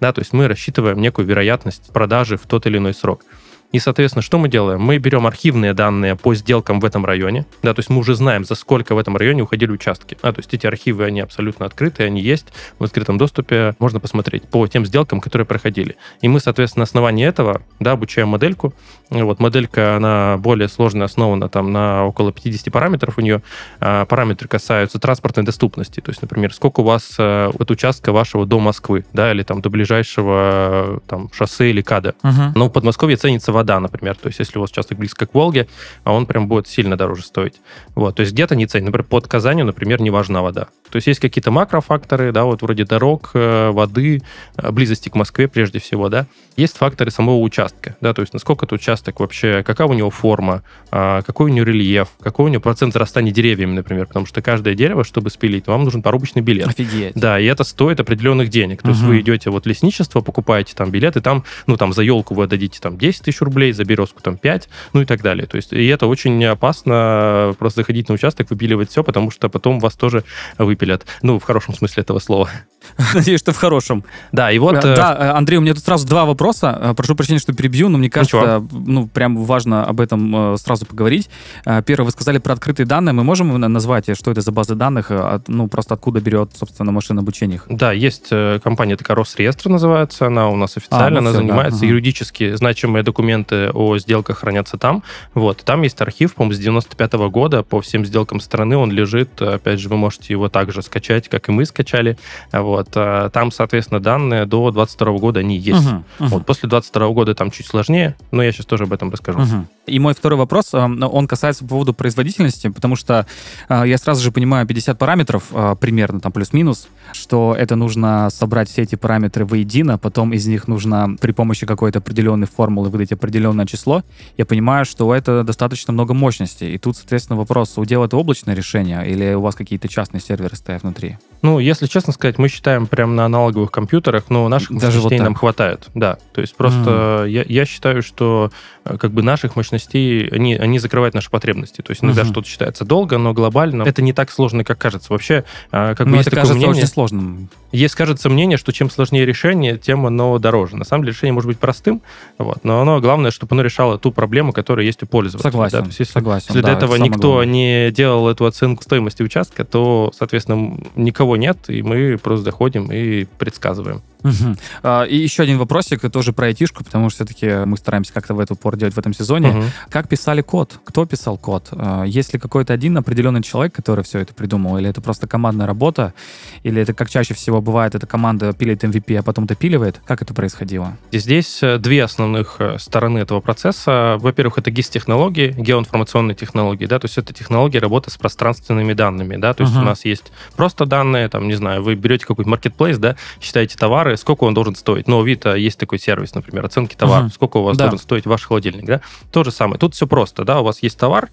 Да, 0.00 0.14
то 0.14 0.22
есть 0.22 0.32
мы 0.32 0.48
рассчитываем 0.48 0.98
некую 0.98 1.26
вероятность 1.26 1.89
продажи 1.90 2.36
в 2.36 2.46
тот 2.46 2.66
или 2.66 2.78
иной 2.78 2.94
срок. 2.94 3.24
И, 3.72 3.78
соответственно, 3.78 4.22
что 4.22 4.38
мы 4.38 4.48
делаем? 4.48 4.80
Мы 4.80 4.98
берем 4.98 5.26
архивные 5.26 5.74
данные 5.74 6.16
по 6.16 6.34
сделкам 6.34 6.80
в 6.80 6.84
этом 6.84 7.04
районе, 7.06 7.46
да, 7.62 7.72
то 7.72 7.80
есть 7.80 7.88
мы 7.88 7.98
уже 7.98 8.14
знаем, 8.14 8.44
за 8.44 8.54
сколько 8.54 8.94
в 8.94 8.98
этом 8.98 9.16
районе 9.16 9.42
уходили 9.42 9.70
участки. 9.70 10.18
А, 10.22 10.32
то 10.32 10.40
есть 10.40 10.52
эти 10.52 10.66
архивы, 10.66 11.04
они 11.04 11.20
абсолютно 11.20 11.66
открыты, 11.66 12.02
они 12.04 12.20
есть 12.20 12.46
в 12.78 12.84
открытом 12.84 13.16
доступе, 13.16 13.74
можно 13.78 14.00
посмотреть 14.00 14.42
по 14.48 14.66
тем 14.66 14.84
сделкам, 14.84 15.20
которые 15.20 15.46
проходили. 15.46 15.96
И 16.20 16.28
мы, 16.28 16.40
соответственно, 16.40 16.80
на 16.80 16.84
основании 16.84 17.26
этого, 17.26 17.62
да, 17.78 17.92
обучаем 17.92 18.28
модельку. 18.28 18.74
Вот 19.10 19.40
моделька, 19.40 19.96
она 19.96 20.36
более 20.38 20.68
сложно 20.68 21.04
основана 21.04 21.48
там 21.48 21.72
на 21.72 22.04
около 22.06 22.32
50 22.32 22.72
параметров 22.72 23.18
у 23.18 23.20
нее. 23.20 23.42
А, 23.78 24.04
параметры 24.04 24.48
касаются 24.48 24.98
транспортной 24.98 25.44
доступности, 25.44 26.00
то 26.00 26.10
есть, 26.10 26.22
например, 26.22 26.52
сколько 26.52 26.80
у 26.80 26.84
вас 26.84 27.16
а, 27.18 27.50
от 27.50 27.70
участка 27.70 28.12
вашего 28.12 28.46
до 28.46 28.58
Москвы, 28.58 29.04
да, 29.12 29.30
или 29.32 29.42
там 29.42 29.62
до 29.62 29.70
ближайшего 29.70 31.00
там 31.06 31.30
шоссе 31.32 31.70
или 31.70 31.82
КАДа. 31.82 32.14
Uh-huh. 32.22 32.52
Но 32.54 32.66
в 32.68 32.72
Подмосковье 32.72 33.16
ценится 33.16 33.52
вода, 33.60 33.78
например. 33.78 34.16
То 34.16 34.28
есть, 34.28 34.38
если 34.38 34.58
у 34.58 34.62
вас 34.62 34.70
участок 34.70 34.96
близко 34.96 35.26
к 35.26 35.34
Волге, 35.34 35.68
а 36.04 36.14
он 36.14 36.24
прям 36.24 36.48
будет 36.48 36.66
сильно 36.66 36.96
дороже 36.96 37.22
стоить. 37.22 37.60
Вот, 37.94 38.16
то 38.16 38.20
есть 38.20 38.32
где-то 38.32 38.56
не 38.56 38.66
ценит. 38.66 38.86
Например, 38.86 39.06
под 39.06 39.28
Казанью, 39.28 39.66
например, 39.66 40.00
не 40.00 40.10
важна 40.10 40.40
вода. 40.40 40.68
То 40.90 40.96
есть 40.96 41.06
есть 41.06 41.20
какие-то 41.20 41.50
макрофакторы, 41.50 42.32
да, 42.32 42.44
вот 42.44 42.62
вроде 42.62 42.84
дорог, 42.84 43.30
э, 43.34 43.70
воды, 43.70 44.22
э, 44.56 44.70
близости 44.70 45.10
к 45.10 45.14
Москве 45.14 45.46
прежде 45.46 45.78
всего, 45.78 46.08
да. 46.08 46.26
Есть 46.56 46.78
факторы 46.78 47.10
самого 47.10 47.38
участка, 47.40 47.96
да, 48.00 48.12
то 48.12 48.22
есть 48.22 48.32
насколько 48.32 48.64
этот 48.64 48.80
участок 48.80 49.20
вообще, 49.20 49.62
какая 49.62 49.86
у 49.86 49.92
него 49.92 50.10
форма, 50.10 50.62
а, 50.90 51.22
какой 51.22 51.50
у 51.50 51.54
него 51.54 51.66
рельеф, 51.66 52.08
какой 52.20 52.46
у 52.46 52.48
него 52.48 52.60
процент 52.60 52.92
зарастания 52.92 53.32
деревьями, 53.32 53.72
например, 53.72 54.06
потому 54.06 54.26
что 54.26 54.42
каждое 54.42 54.74
дерево, 54.74 55.04
чтобы 55.04 55.30
спилить, 55.30 55.66
вам 55.66 55.84
нужен 55.84 56.02
порубочный 56.02 56.42
билет. 56.42 56.68
Офигеть. 56.68 57.12
Да, 57.14 57.38
и 57.38 57.44
это 57.44 57.64
стоит 57.64 58.00
определенных 58.00 58.48
денег. 58.48 58.82
То 58.82 58.88
угу. 58.88 58.94
есть 58.94 59.02
вы 59.02 59.20
идете 59.20 59.50
вот 59.50 59.66
лесничество, 59.66 60.20
покупаете 60.20 60.74
там 60.74 60.90
билет, 60.90 61.16
и 61.16 61.20
там, 61.20 61.44
ну, 61.66 61.76
там 61.76 61.92
за 61.92 62.02
елку 62.02 62.34
вы 62.34 62.44
отдадите 62.44 62.80
там 62.80 62.98
10 62.98 63.22
тысяч 63.22 63.40
рублей, 63.40 63.49
за 63.72 63.84
березку 63.84 64.20
там 64.22 64.36
5, 64.36 64.68
ну 64.92 65.02
и 65.02 65.04
так 65.04 65.22
далее. 65.22 65.46
То 65.46 65.56
есть 65.56 65.72
и 65.72 65.86
это 65.86 66.06
очень 66.06 66.44
опасно 66.44 67.54
просто 67.58 67.80
заходить 67.80 68.08
на 68.08 68.14
участок, 68.14 68.50
выпиливать 68.50 68.90
все, 68.90 69.04
потому 69.04 69.30
что 69.30 69.48
потом 69.48 69.80
вас 69.80 69.94
тоже 69.94 70.24
выпилят. 70.58 71.06
Ну, 71.22 71.38
в 71.38 71.44
хорошем 71.44 71.74
смысле 71.74 72.02
этого 72.02 72.18
слова. 72.18 72.50
Надеюсь, 73.14 73.40
что 73.40 73.52
в 73.52 73.56
хорошем. 73.56 74.04
Да, 74.32 74.50
и 74.50 74.58
вот... 74.58 74.76
Э, 74.76 74.96
да, 74.96 75.16
э, 75.18 75.30
Андрей, 75.30 75.58
у 75.58 75.60
меня 75.60 75.74
тут 75.74 75.84
сразу 75.84 76.06
два 76.06 76.24
вопроса. 76.24 76.78
Э, 76.80 76.94
прошу 76.94 77.14
прощения, 77.14 77.38
что 77.38 77.52
перебью, 77.52 77.88
но 77.88 77.98
мне 77.98 78.10
кажется, 78.10 78.60
Ничего. 78.60 78.68
ну, 78.86 79.06
прям 79.06 79.36
важно 79.36 79.84
об 79.84 80.00
этом 80.00 80.56
сразу 80.58 80.86
поговорить. 80.86 81.28
Первое, 81.64 82.06
вы 82.06 82.10
сказали 82.10 82.38
про 82.38 82.52
открытые 82.52 82.86
данные. 82.86 83.12
Мы 83.12 83.24
можем 83.24 83.58
назвать, 83.60 84.16
что 84.16 84.30
это 84.30 84.40
за 84.40 84.52
базы 84.52 84.74
данных? 84.74 85.10
Ну, 85.46 85.68
просто 85.68 85.94
откуда 85.94 86.20
берет, 86.20 86.50
собственно, 86.54 86.92
машина 86.92 87.20
обучения? 87.20 87.60
Да, 87.68 87.92
есть 87.92 88.30
компания 88.62 88.96
такая 88.96 89.16
Росреестр 89.16 89.68
называется, 89.68 90.26
она 90.26 90.48
у 90.48 90.56
нас 90.56 90.76
официально, 90.76 91.06
а, 91.18 91.22
ну, 91.22 91.28
она 91.28 91.30
все, 91.30 91.38
занимается 91.38 91.80
да. 91.80 91.86
юридически 91.86 92.54
значимые 92.54 93.02
документы 93.02 93.70
о 93.70 93.98
сделках 93.98 94.38
хранятся 94.38 94.78
там. 94.78 95.02
Вот, 95.34 95.62
там 95.64 95.82
есть 95.82 96.00
архив, 96.00 96.34
по-моему, 96.34 96.54
с 96.54 96.58
95 96.58 97.14
-го 97.14 97.30
года 97.30 97.62
по 97.62 97.80
всем 97.80 98.04
сделкам 98.04 98.40
страны, 98.40 98.76
он 98.76 98.90
лежит, 98.90 99.40
опять 99.40 99.80
же, 99.80 99.88
вы 99.88 99.96
можете 99.96 100.32
его 100.32 100.48
также 100.48 100.82
скачать, 100.82 101.28
как 101.28 101.48
и 101.48 101.52
мы 101.52 101.64
скачали. 101.64 102.16
Вот, 102.52 102.69
а 102.78 103.30
там, 103.30 103.50
соответственно, 103.50 104.00
данные 104.00 104.46
до 104.46 104.70
22 104.70 105.18
года 105.18 105.40
они 105.40 105.56
есть. 105.56 105.86
Uh-huh, 105.86 106.02
uh-huh. 106.18 106.28
Вот, 106.28 106.46
после 106.46 106.68
22 106.68 107.08
года 107.10 107.34
там 107.34 107.50
чуть 107.50 107.66
сложнее, 107.66 108.16
но 108.30 108.42
я 108.42 108.52
сейчас 108.52 108.66
тоже 108.66 108.84
об 108.84 108.92
этом 108.92 109.10
расскажу. 109.10 109.40
Uh-huh. 109.40 109.64
И 109.90 109.98
мой 109.98 110.14
второй 110.14 110.38
вопрос, 110.38 110.72
он 110.72 111.26
касается 111.26 111.64
по 111.64 111.70
поводу 111.70 111.92
производительности, 111.92 112.68
потому 112.68 112.96
что 112.96 113.26
я 113.68 113.98
сразу 113.98 114.22
же 114.22 114.32
понимаю 114.32 114.66
50 114.66 114.98
параметров, 114.98 115.44
примерно 115.80 116.20
там 116.20 116.32
плюс-минус, 116.32 116.88
что 117.12 117.54
это 117.58 117.76
нужно 117.76 118.28
собрать 118.30 118.68
все 118.68 118.82
эти 118.82 118.94
параметры 118.94 119.44
воедино, 119.44 119.98
потом 119.98 120.32
из 120.32 120.46
них 120.46 120.68
нужно 120.68 121.16
при 121.20 121.32
помощи 121.32 121.66
какой-то 121.66 121.98
определенной 121.98 122.46
формулы 122.46 122.88
выдать 122.88 123.12
определенное 123.12 123.66
число. 123.66 124.02
Я 124.36 124.46
понимаю, 124.46 124.84
что 124.84 125.14
это 125.14 125.42
достаточно 125.44 125.92
много 125.92 126.14
мощности. 126.14 126.64
И 126.64 126.78
тут, 126.78 126.96
соответственно, 126.96 127.38
вопрос, 127.38 127.76
удел 127.76 128.04
это 128.04 128.16
облачное 128.16 128.54
решение 128.54 129.08
или 129.08 129.34
у 129.34 129.40
вас 129.40 129.54
какие-то 129.54 129.88
частные 129.88 130.20
серверы 130.20 130.56
стоят 130.56 130.82
внутри? 130.82 131.18
Ну, 131.42 131.58
если 131.58 131.86
честно 131.86 132.12
сказать, 132.12 132.38
мы 132.38 132.48
считаем 132.48 132.86
прям 132.86 133.16
на 133.16 133.24
аналоговых 133.24 133.70
компьютерах, 133.70 134.24
но 134.28 134.48
наших 134.48 134.70
Даже 134.78 134.98
мощностей 134.98 135.18
вот 135.18 135.24
нам 135.24 135.34
хватает. 135.34 135.88
Да, 135.94 136.18
то 136.32 136.40
есть 136.42 136.54
просто 136.54 137.24
mm. 137.24 137.30
я, 137.30 137.44
я 137.48 137.64
считаю, 137.64 138.02
что 138.02 138.50
э, 138.84 138.98
как 138.98 139.12
бы 139.12 139.22
наших 139.22 139.56
мощностей 139.56 139.79
потребностей, 139.80 140.28
они, 140.32 140.54
они 140.54 140.78
закрывают 140.78 141.14
наши 141.14 141.30
потребности. 141.30 141.82
То 141.82 141.90
есть 141.90 142.02
иногда 142.02 142.22
угу. 142.22 142.30
что-то 142.30 142.48
считается 142.48 142.84
долго, 142.84 143.18
но 143.18 143.32
глобально 143.32 143.82
это 143.82 144.02
не 144.02 144.12
так 144.12 144.30
сложно, 144.30 144.64
как 144.64 144.78
кажется. 144.78 145.12
Вообще, 145.12 145.44
а, 145.70 145.94
как 145.94 146.06
но 146.06 146.12
бы 146.12 146.18
есть 146.18 146.28
это 146.28 146.36
такое 146.36 146.42
кажется 146.42 146.66
мнение, 146.66 146.82
очень 146.82 146.92
сложным. 146.92 147.48
Есть, 147.72 147.94
кажется, 147.94 148.28
мнение, 148.28 148.58
что 148.58 148.72
чем 148.72 148.90
сложнее 148.90 149.24
решение, 149.24 149.78
тем 149.78 150.06
оно 150.06 150.38
дороже. 150.38 150.76
На 150.76 150.84
самом 150.84 151.04
деле 151.04 151.12
решение 151.12 151.32
может 151.32 151.48
быть 151.48 151.58
простым, 151.58 152.02
вот, 152.38 152.64
но 152.64 152.80
оно 152.80 153.00
главное, 153.00 153.30
чтобы 153.30 153.54
оно 153.54 153.62
решало 153.62 153.98
ту 153.98 154.10
проблему, 154.12 154.52
которая 154.52 154.84
есть 154.84 155.02
у 155.02 155.06
пользователя. 155.06 155.50
Согласен, 155.50 155.78
да? 155.78 155.82
То 155.82 155.88
есть, 155.88 156.00
если, 156.00 156.12
согласен. 156.12 156.46
Если 156.48 156.60
да, 156.60 156.68
до 156.68 156.76
этого 156.76 156.96
никто 156.96 157.32
главное. 157.34 157.46
не 157.46 157.90
делал 157.92 158.28
эту 158.28 158.46
оценку 158.46 158.82
стоимости 158.82 159.22
участка, 159.22 159.64
то, 159.64 160.12
соответственно, 160.16 160.78
никого 160.96 161.36
нет, 161.36 161.58
и 161.68 161.82
мы 161.82 162.18
просто 162.18 162.44
заходим 162.44 162.90
и 162.90 163.24
предсказываем. 163.38 164.02
Угу. 164.22 164.56
А, 164.82 165.04
и 165.04 165.16
еще 165.16 165.42
один 165.42 165.58
вопросик, 165.58 166.10
тоже 166.10 166.32
про 166.32 166.46
айтишку, 166.46 166.84
потому 166.84 167.08
что 167.10 167.24
все-таки 167.24 167.64
мы 167.64 167.76
стараемся 167.76 168.12
как-то 168.12 168.34
в 168.34 168.40
эту 168.40 168.54
упор 168.54 168.76
делать 168.76 168.94
в 168.94 168.98
этом 168.98 169.14
сезоне. 169.14 169.50
Угу. 169.50 169.62
Как 169.88 170.08
писали 170.08 170.42
код? 170.42 170.78
Кто 170.84 171.06
писал 171.06 171.36
код? 171.38 171.68
А, 171.72 172.04
есть 172.04 172.32
ли 172.32 172.38
какой-то 172.38 172.72
один 172.72 172.96
определенный 172.96 173.42
человек, 173.42 173.74
который 173.74 174.04
все 174.04 174.20
это 174.20 174.34
придумал? 174.34 174.78
Или 174.78 174.88
это 174.88 175.00
просто 175.00 175.26
командная 175.26 175.66
работа? 175.66 176.14
Или 176.62 176.82
это, 176.82 176.94
как 176.94 177.10
чаще 177.10 177.34
всего 177.34 177.60
бывает, 177.60 177.94
эта 177.94 178.06
команда 178.06 178.52
пилит 178.52 178.84
MVP, 178.84 179.16
а 179.16 179.22
потом 179.22 179.46
допиливает? 179.46 180.00
Как 180.04 180.22
это 180.22 180.34
происходило? 180.34 180.96
Здесь 181.12 181.62
э, 181.62 181.78
две 181.78 182.04
основных 182.04 182.56
э, 182.58 182.78
стороны 182.78 183.18
этого 183.18 183.40
процесса. 183.40 184.16
Во-первых, 184.20 184.58
это 184.58 184.70
GIS-технологии, 184.70 185.54
геоинформационные 185.56 186.34
технологии, 186.34 186.86
да, 186.86 186.98
то 186.98 187.06
есть 187.06 187.18
это 187.18 187.32
технологии 187.32 187.78
работы 187.78 188.10
с 188.10 188.16
пространственными 188.16 188.92
данными, 188.92 189.36
да, 189.36 189.54
то 189.54 189.62
есть 189.62 189.74
uh-huh. 189.74 189.82
у 189.82 189.84
нас 189.84 190.04
есть 190.04 190.32
просто 190.56 190.86
данные, 190.86 191.28
там, 191.28 191.48
не 191.48 191.54
знаю, 191.54 191.82
вы 191.82 191.94
берете 191.94 192.26
какой-то 192.26 192.50
marketplace, 192.50 192.98
да, 192.98 193.16
считаете 193.40 193.76
товары, 193.76 194.16
сколько 194.16 194.44
он 194.44 194.54
должен 194.54 194.74
стоить. 194.74 195.08
Но 195.08 195.18
у 195.18 195.22
Авито 195.22 195.54
есть 195.54 195.78
такой 195.78 195.98
сервис, 195.98 196.34
например, 196.34 196.64
оценки 196.66 196.94
товара, 196.94 197.24
uh-huh. 197.24 197.34
сколько 197.34 197.58
у 197.58 197.62
вас 197.62 197.76
да. 197.76 197.84
должен 197.84 197.98
стоить 197.98 198.26
ваш 198.26 198.44
холодильник, 198.44 198.84
да. 198.84 199.00
То 199.32 199.44
же 199.50 199.56
самое. 199.56 199.78
Тут 199.78 199.94
все 199.94 200.06
просто, 200.06 200.44
да, 200.44 200.60
у 200.60 200.64
вас 200.64 200.82
есть 200.82 200.98
товар, 200.98 201.30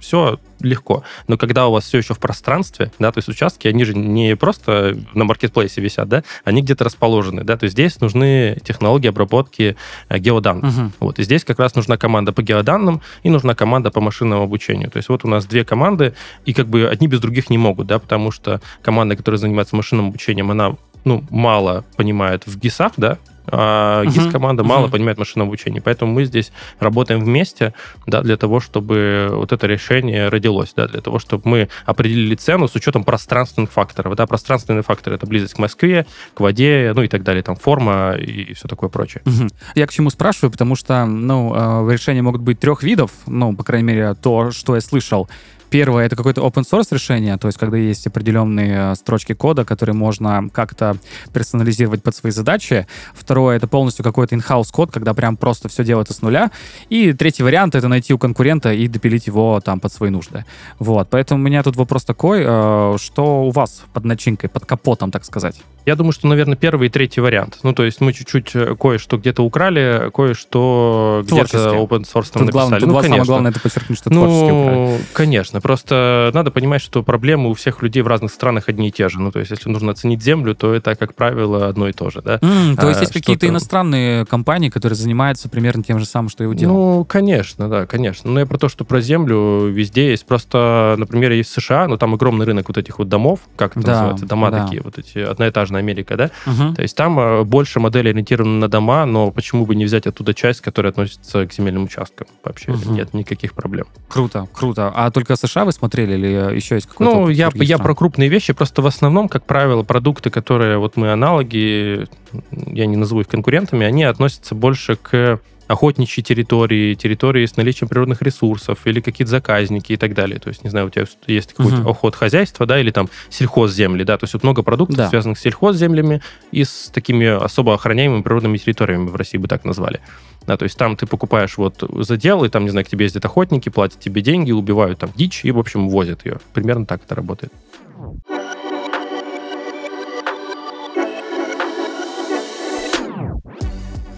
все 0.00 0.38
легко. 0.60 1.02
Но 1.26 1.36
когда 1.36 1.68
у 1.68 1.72
вас 1.72 1.84
все 1.84 1.98
еще 1.98 2.14
в 2.14 2.18
пространстве, 2.18 2.92
да, 2.98 3.12
то 3.12 3.18
есть 3.18 3.28
участки, 3.28 3.68
они 3.68 3.84
же 3.84 3.94
не 3.94 4.36
просто 4.36 4.96
на 5.14 5.24
маркетплейсе 5.24 5.80
висят, 5.80 6.08
да, 6.08 6.24
они 6.44 6.62
где-то 6.62 6.84
расположены, 6.84 7.44
да, 7.44 7.56
то 7.56 7.64
есть 7.64 7.74
здесь 7.74 8.00
нужны 8.00 8.58
технологии 8.64 9.08
обработки 9.08 9.76
э, 10.08 10.18
геоданных. 10.18 10.76
Угу. 10.76 10.92
Вот, 11.00 11.18
и 11.18 11.22
здесь 11.22 11.44
как 11.44 11.58
раз 11.58 11.74
нужна 11.74 11.96
команда 11.96 12.32
по 12.32 12.42
геоданным 12.42 13.02
и 13.22 13.30
нужна 13.30 13.54
команда 13.54 13.90
по 13.90 14.00
машинному 14.00 14.42
обучению. 14.42 14.90
То 14.90 14.98
есть 14.98 15.08
вот 15.08 15.24
у 15.24 15.28
нас 15.28 15.46
две 15.46 15.64
команды, 15.64 16.14
и 16.44 16.52
как 16.52 16.68
бы 16.68 16.88
одни 16.88 17.08
без 17.08 17.20
других 17.20 17.50
не 17.50 17.58
могут, 17.58 17.86
да, 17.86 17.98
потому 17.98 18.30
что 18.30 18.60
команда, 18.82 19.16
которая 19.16 19.38
занимается 19.38 19.76
машинным 19.76 20.08
обучением, 20.08 20.50
она 20.50 20.76
ну, 21.04 21.24
мало 21.30 21.84
понимает 21.96 22.46
в 22.46 22.58
ГИСах, 22.58 22.92
да, 22.96 23.18
а 23.50 24.04
GIS-команда 24.04 24.62
uh-huh. 24.62 24.66
мало 24.66 24.88
понимает 24.88 25.18
машинное 25.18 25.46
обучение. 25.46 25.82
Поэтому 25.82 26.12
мы 26.12 26.24
здесь 26.24 26.52
работаем 26.78 27.20
вместе, 27.20 27.74
да, 28.06 28.22
для 28.22 28.36
того, 28.36 28.60
чтобы 28.60 29.28
вот 29.32 29.52
это 29.52 29.66
решение 29.66 30.28
родилось, 30.28 30.72
да, 30.76 30.86
для 30.86 31.00
того, 31.00 31.18
чтобы 31.18 31.42
мы 31.48 31.68
определили 31.86 32.34
цену 32.34 32.68
с 32.68 32.74
учетом 32.74 33.04
пространственных 33.04 33.70
факторов. 33.72 34.14
Да, 34.16 34.26
пространственные 34.26 34.82
факторы— 34.82 35.16
это 35.16 35.26
близость 35.26 35.54
к 35.54 35.58
Москве, 35.58 36.06
к 36.34 36.40
воде, 36.40 36.92
ну 36.94 37.02
и 37.02 37.08
так 37.08 37.22
далее, 37.22 37.42
там 37.42 37.56
форма 37.56 38.12
и 38.12 38.52
все 38.54 38.68
такое 38.68 38.90
прочее. 38.90 39.22
Uh-huh. 39.24 39.52
Я 39.74 39.86
к 39.86 39.92
чему 39.92 40.10
спрашиваю, 40.10 40.50
потому 40.50 40.76
что, 40.76 41.04
ну, 41.06 41.88
э, 41.88 41.92
решения 41.92 42.22
могут 42.22 42.42
быть 42.42 42.60
трех 42.60 42.82
видов, 42.82 43.10
ну, 43.26 43.54
по 43.54 43.64
крайней 43.64 43.86
мере, 43.86 44.14
то, 44.14 44.50
что 44.50 44.74
я 44.74 44.80
слышал. 44.80 45.28
Первое— 45.70 46.06
это 46.06 46.16
какое-то 46.16 46.40
open 46.42 46.64
source 46.64 46.88
решение, 46.90 47.36
то 47.36 47.48
есть 47.48 47.58
когда 47.58 47.76
есть 47.76 48.06
определенные 48.06 48.92
э, 48.92 48.94
строчки 48.94 49.34
кода, 49.34 49.64
которые 49.64 49.94
можно 49.94 50.48
как-то 50.52 50.96
персонализировать 51.32 52.02
под 52.02 52.16
свои 52.16 52.32
задачи. 52.32 52.86
Второе— 53.14 53.56
это 53.58 53.66
полностью 53.66 54.04
какой-то 54.04 54.34
in-house 54.34 54.70
код, 54.72 54.90
когда 54.90 55.14
прям 55.14 55.36
просто 55.36 55.68
все 55.68 55.84
делается 55.84 56.14
с 56.14 56.22
нуля. 56.22 56.50
И 56.88 57.12
третий 57.12 57.42
вариант— 57.42 57.74
это 57.76 57.88
найти 57.88 58.14
у 58.14 58.18
конкурента 58.18 58.72
и 58.72 58.88
допилить 58.88 59.26
его 59.26 59.60
там 59.60 59.80
под 59.80 59.92
свои 59.92 60.10
нужды. 60.10 60.44
Вот, 60.78 61.08
поэтому 61.10 61.42
у 61.42 61.44
меня 61.44 61.62
тут 61.62 61.76
вопрос 61.76 62.04
такой, 62.04 62.42
э, 62.44 62.96
что 62.98 63.44
у 63.44 63.50
вас 63.50 63.82
под 63.92 64.04
начинкой, 64.04 64.48
под 64.48 64.64
капотом, 64.64 65.10
так 65.10 65.24
сказать? 65.24 65.56
Я 65.88 65.96
думаю, 65.96 66.12
что, 66.12 66.28
наверное, 66.28 66.56
первый 66.56 66.88
и 66.88 66.90
третий 66.90 67.22
вариант. 67.22 67.60
Ну, 67.62 67.72
то 67.72 67.82
есть 67.82 68.02
мы 68.02 68.12
чуть-чуть 68.12 68.54
э, 68.54 68.76
кое-что 68.78 69.16
где-то 69.16 69.42
украли, 69.42 70.10
кое-что 70.14 71.24
где-то 71.24 71.76
open 71.76 72.02
source 72.02 72.30
там 72.30 72.46
тут 72.46 72.54
написали. 72.54 72.80
Главное, 72.80 72.80
ну, 72.80 73.02
самое 73.02 73.24
главное 73.24 73.50
это 73.52 73.60
подчеркнуть, 73.60 73.98
что 73.98 74.10
ну, 74.10 74.24
творчески 74.24 74.52
украли. 74.52 75.00
конечно. 75.14 75.57
Просто 75.60 76.30
надо 76.34 76.50
понимать, 76.50 76.80
что 76.80 77.02
проблемы 77.02 77.50
у 77.50 77.54
всех 77.54 77.82
людей 77.82 78.02
в 78.02 78.06
разных 78.06 78.32
странах 78.32 78.68
одни 78.68 78.88
и 78.88 78.92
те 78.92 79.08
же. 79.08 79.20
Ну, 79.20 79.30
то 79.30 79.38
есть 79.38 79.50
если 79.50 79.68
нужно 79.70 79.92
оценить 79.92 80.22
землю, 80.22 80.54
то 80.54 80.74
это, 80.74 80.94
как 80.94 81.14
правило, 81.14 81.68
одно 81.68 81.88
и 81.88 81.92
то 81.92 82.10
же, 82.10 82.22
да? 82.22 82.36
Mm, 82.36 82.76
то 82.76 82.88
есть 82.88 82.98
а, 82.98 83.02
есть 83.02 83.12
какие-то 83.12 83.48
иностранные 83.48 84.26
компании, 84.26 84.68
которые 84.68 84.96
занимаются 84.96 85.48
примерно 85.48 85.82
тем 85.82 85.98
же 85.98 86.04
самым, 86.04 86.28
что 86.28 86.44
и 86.44 86.46
у 86.46 86.54
дела? 86.54 86.72
Ну, 86.72 87.04
конечно, 87.04 87.68
да, 87.68 87.86
конечно. 87.86 88.30
Но 88.30 88.40
я 88.40 88.46
про 88.46 88.58
то, 88.58 88.68
что 88.68 88.84
про 88.84 89.00
землю 89.00 89.66
везде 89.68 90.10
есть. 90.10 90.26
Просто, 90.26 90.94
например, 90.98 91.32
есть 91.32 91.50
США, 91.50 91.88
но 91.88 91.96
там 91.96 92.14
огромный 92.14 92.46
рынок 92.46 92.68
вот 92.68 92.78
этих 92.78 92.98
вот 92.98 93.08
домов, 93.08 93.40
как 93.56 93.76
это 93.76 93.86
да, 93.86 93.92
называется, 93.92 94.26
дома 94.26 94.50
да. 94.50 94.64
такие, 94.64 94.82
вот 94.82 94.98
эти, 94.98 95.18
одноэтажная 95.18 95.80
Америка, 95.80 96.16
да? 96.16 96.30
Uh-huh. 96.46 96.74
То 96.74 96.82
есть 96.82 96.96
там 96.96 97.18
э, 97.18 97.44
больше 97.44 97.80
модели 97.80 98.08
ориентированы 98.08 98.58
на 98.58 98.68
дома, 98.68 99.06
но 99.06 99.30
почему 99.30 99.66
бы 99.66 99.74
не 99.74 99.84
взять 99.84 100.06
оттуда 100.06 100.34
часть, 100.34 100.60
которая 100.60 100.90
относится 100.90 101.46
к 101.46 101.52
земельным 101.52 101.84
участкам 101.84 102.26
вообще? 102.44 102.72
Uh-huh. 102.72 102.92
Нет 102.92 103.14
никаких 103.14 103.54
проблем. 103.54 103.86
Круто, 104.08 104.48
круто. 104.52 104.92
А 104.94 105.10
только 105.10 105.34
США 105.48 105.64
вы 105.64 105.72
смотрели 105.72 106.14
или 106.14 106.56
еще 106.56 106.76
есть 106.76 106.86
какой-то 106.86 107.12
Ну, 107.12 107.28
я, 107.28 107.50
я 107.54 107.78
про 107.78 107.94
крупные 107.94 108.28
вещи, 108.28 108.52
просто 108.52 108.82
в 108.82 108.86
основном, 108.86 109.28
как 109.28 109.44
правило, 109.44 109.82
продукты, 109.82 110.30
которые 110.30 110.78
вот 110.78 110.96
мы 110.96 111.12
аналоги, 111.12 112.06
я 112.52 112.86
не 112.86 112.96
назову 112.96 113.22
их 113.22 113.28
конкурентами, 113.28 113.84
они 113.84 114.04
относятся 114.04 114.54
больше 114.54 114.96
к 114.96 115.40
охотничьи 115.68 116.24
территории, 116.24 116.94
территории 116.94 117.46
с 117.46 117.56
наличием 117.56 117.88
природных 117.88 118.22
ресурсов 118.22 118.86
или 118.86 119.00
какие-то 119.00 119.30
заказники 119.30 119.92
и 119.92 119.96
так 119.96 120.14
далее. 120.14 120.40
То 120.40 120.48
есть, 120.48 120.64
не 120.64 120.70
знаю, 120.70 120.86
у 120.86 120.90
тебя 120.90 121.04
есть 121.26 121.52
какой-то 121.52 121.82
угу. 121.82 121.90
охот 121.90 122.16
хозяйства, 122.16 122.66
да, 122.66 122.80
или 122.80 122.90
там 122.90 123.08
сельхозземли, 123.28 124.02
да, 124.02 124.16
то 124.16 124.24
есть 124.24 124.34
вот 124.34 124.42
много 124.42 124.62
продуктов, 124.62 124.96
да. 124.96 125.08
связанных 125.08 125.38
с 125.38 125.42
сельхозземлями 125.42 126.22
и 126.50 126.64
с 126.64 126.90
такими 126.92 127.26
особо 127.26 127.74
охраняемыми 127.74 128.22
природными 128.22 128.56
территориями 128.56 129.08
в 129.08 129.16
России 129.16 129.38
бы 129.38 129.46
так 129.46 129.64
назвали. 129.64 130.00
Да, 130.46 130.56
то 130.56 130.62
есть 130.62 130.78
там 130.78 130.96
ты 130.96 131.06
покупаешь 131.06 131.58
вот 131.58 131.84
задел, 131.98 132.44
и 132.44 132.48
там, 132.48 132.64
не 132.64 132.70
знаю, 132.70 132.86
к 132.86 132.88
тебе 132.88 133.04
ездят 133.04 133.24
охотники, 133.26 133.68
платят 133.68 134.00
тебе 134.00 134.22
деньги, 134.22 134.50
убивают 134.50 134.98
там 134.98 135.10
дичь 135.14 135.44
и, 135.44 135.50
в 135.50 135.58
общем, 135.58 135.90
возят 135.90 136.24
ее. 136.24 136.38
Примерно 136.54 136.86
так 136.86 137.02
это 137.04 137.14
работает. 137.14 137.52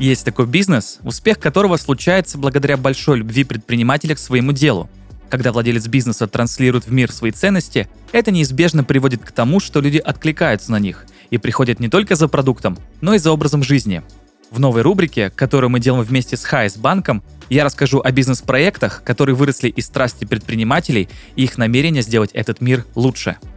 Есть 0.01 0.25
такой 0.25 0.47
бизнес, 0.47 0.99
успех 1.03 1.39
которого 1.39 1.77
случается 1.77 2.39
благодаря 2.39 2.79
большой 2.79 3.19
любви 3.19 3.45
предпринимателя 3.45 4.15
к 4.15 4.19
своему 4.19 4.53
делу. 4.53 4.89
Когда 5.29 5.53
владелец 5.53 5.87
бизнеса 5.89 6.27
транслирует 6.27 6.87
в 6.87 6.91
мир 6.91 7.13
свои 7.13 7.33
ценности, 7.33 7.87
это 8.11 8.31
неизбежно 8.31 8.83
приводит 8.83 9.23
к 9.23 9.31
тому, 9.31 9.61
что 9.61 9.83
люди 9.83 9.99
откликаются 9.99 10.73
на 10.73 10.79
них 10.79 11.05
и 11.29 11.37
приходят 11.37 11.81
не 11.81 11.91
только 11.91 12.17
за 12.17 12.29
продуктом, 12.29 12.79
но 13.03 13.13
и 13.13 13.19
за 13.19 13.31
образом 13.31 13.63
жизни. 13.63 14.03
В 14.51 14.59
новой 14.59 14.81
рубрике, 14.81 15.29
которую 15.29 15.69
мы 15.69 15.81
делаем 15.81 16.03
вместе 16.03 16.39
с 16.39 16.45
Хайс 16.45 16.79
банком, 16.79 17.23
я 17.51 17.63
расскажу 17.63 18.01
о 18.03 18.11
бизнес-проектах, 18.11 19.03
которые 19.05 19.37
выросли 19.37 19.69
из 19.69 19.85
страсти 19.85 20.25
предпринимателей 20.25 21.11
и 21.37 21.45
их 21.45 21.59
намерения 21.59 22.01
сделать 22.01 22.31
этот 22.33 22.63
мир 22.63 22.87
лучше– 22.95 23.37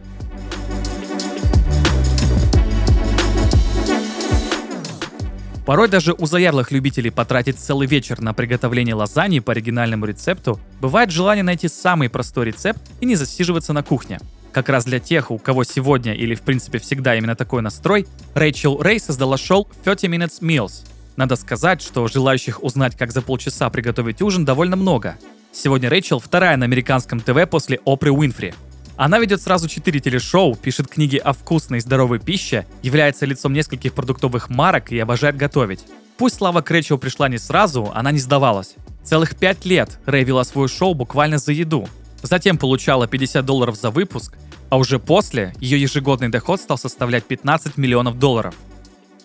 Порой 5.64 5.88
даже 5.88 6.12
у 6.12 6.26
заядлых 6.26 6.72
любителей 6.72 7.10
потратить 7.10 7.58
целый 7.58 7.86
вечер 7.86 8.20
на 8.20 8.34
приготовление 8.34 8.94
лазаньи 8.94 9.40
по 9.40 9.52
оригинальному 9.52 10.04
рецепту 10.04 10.60
бывает 10.80 11.10
желание 11.10 11.42
найти 11.42 11.68
самый 11.68 12.10
простой 12.10 12.46
рецепт 12.46 12.80
и 13.00 13.06
не 13.06 13.16
засиживаться 13.16 13.72
на 13.72 13.82
кухне. 13.82 14.20
Как 14.52 14.68
раз 14.68 14.84
для 14.84 15.00
тех, 15.00 15.30
у 15.30 15.38
кого 15.38 15.64
сегодня 15.64 16.14
или 16.14 16.34
в 16.34 16.42
принципе 16.42 16.78
всегда 16.78 17.16
именно 17.16 17.34
такой 17.34 17.62
настрой, 17.62 18.06
Рэйчел 18.34 18.80
Рэй 18.80 19.00
создала 19.00 19.38
шоу 19.38 19.68
30 19.84 20.04
Minutes 20.10 20.40
Meals. 20.42 20.86
Надо 21.16 21.34
сказать, 21.36 21.80
что 21.80 22.06
желающих 22.08 22.62
узнать, 22.62 22.96
как 22.96 23.10
за 23.10 23.22
полчаса 23.22 23.70
приготовить 23.70 24.20
ужин, 24.20 24.44
довольно 24.44 24.76
много. 24.76 25.16
Сегодня 25.50 25.88
Рэйчел 25.88 26.18
вторая 26.18 26.56
на 26.56 26.66
американском 26.66 27.20
ТВ 27.20 27.48
после 27.48 27.80
Опры 27.84 28.12
Уинфри. 28.12 28.52
Она 28.96 29.18
ведет 29.18 29.42
сразу 29.42 29.68
четыре 29.68 29.98
телешоу, 29.98 30.54
пишет 30.54 30.88
книги 30.88 31.16
о 31.16 31.32
вкусной 31.32 31.78
и 31.78 31.80
здоровой 31.80 32.20
пище, 32.20 32.64
является 32.82 33.26
лицом 33.26 33.52
нескольких 33.52 33.92
продуктовых 33.92 34.48
марок 34.48 34.92
и 34.92 34.98
обожает 34.98 35.36
готовить. 35.36 35.84
Пусть 36.16 36.36
слава 36.36 36.60
Крэчел 36.60 36.96
пришла 36.96 37.28
не 37.28 37.38
сразу, 37.38 37.90
она 37.92 38.12
не 38.12 38.20
сдавалась. 38.20 38.74
Целых 39.02 39.34
пять 39.34 39.64
лет 39.64 39.98
Рэй 40.06 40.22
вела 40.22 40.44
свое 40.44 40.68
шоу 40.68 40.94
буквально 40.94 41.38
за 41.38 41.52
еду. 41.52 41.88
Затем 42.22 42.56
получала 42.56 43.08
50 43.08 43.44
долларов 43.44 43.76
за 43.76 43.90
выпуск, 43.90 44.38
а 44.70 44.78
уже 44.78 45.00
после 45.00 45.54
ее 45.58 45.80
ежегодный 45.80 46.28
доход 46.28 46.60
стал 46.60 46.78
составлять 46.78 47.24
15 47.24 47.76
миллионов 47.76 48.18
долларов. 48.18 48.54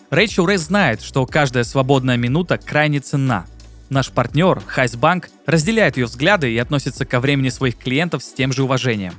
Рэйчел 0.09 0.47
Рэй 0.47 0.57
знает, 0.57 1.03
что 1.03 1.25
каждая 1.27 1.63
свободная 1.63 2.17
минута 2.17 2.57
крайне 2.57 2.99
ценна. 2.99 3.45
Наш 3.89 4.09
партнер, 4.09 4.61
Хайсбанк, 4.65 5.29
разделяет 5.45 5.97
ее 5.97 6.05
взгляды 6.05 6.51
и 6.51 6.57
относится 6.57 7.05
ко 7.05 7.19
времени 7.19 7.49
своих 7.49 7.77
клиентов 7.77 8.23
с 8.23 8.33
тем 8.33 8.51
же 8.51 8.63
уважением. 8.63 9.13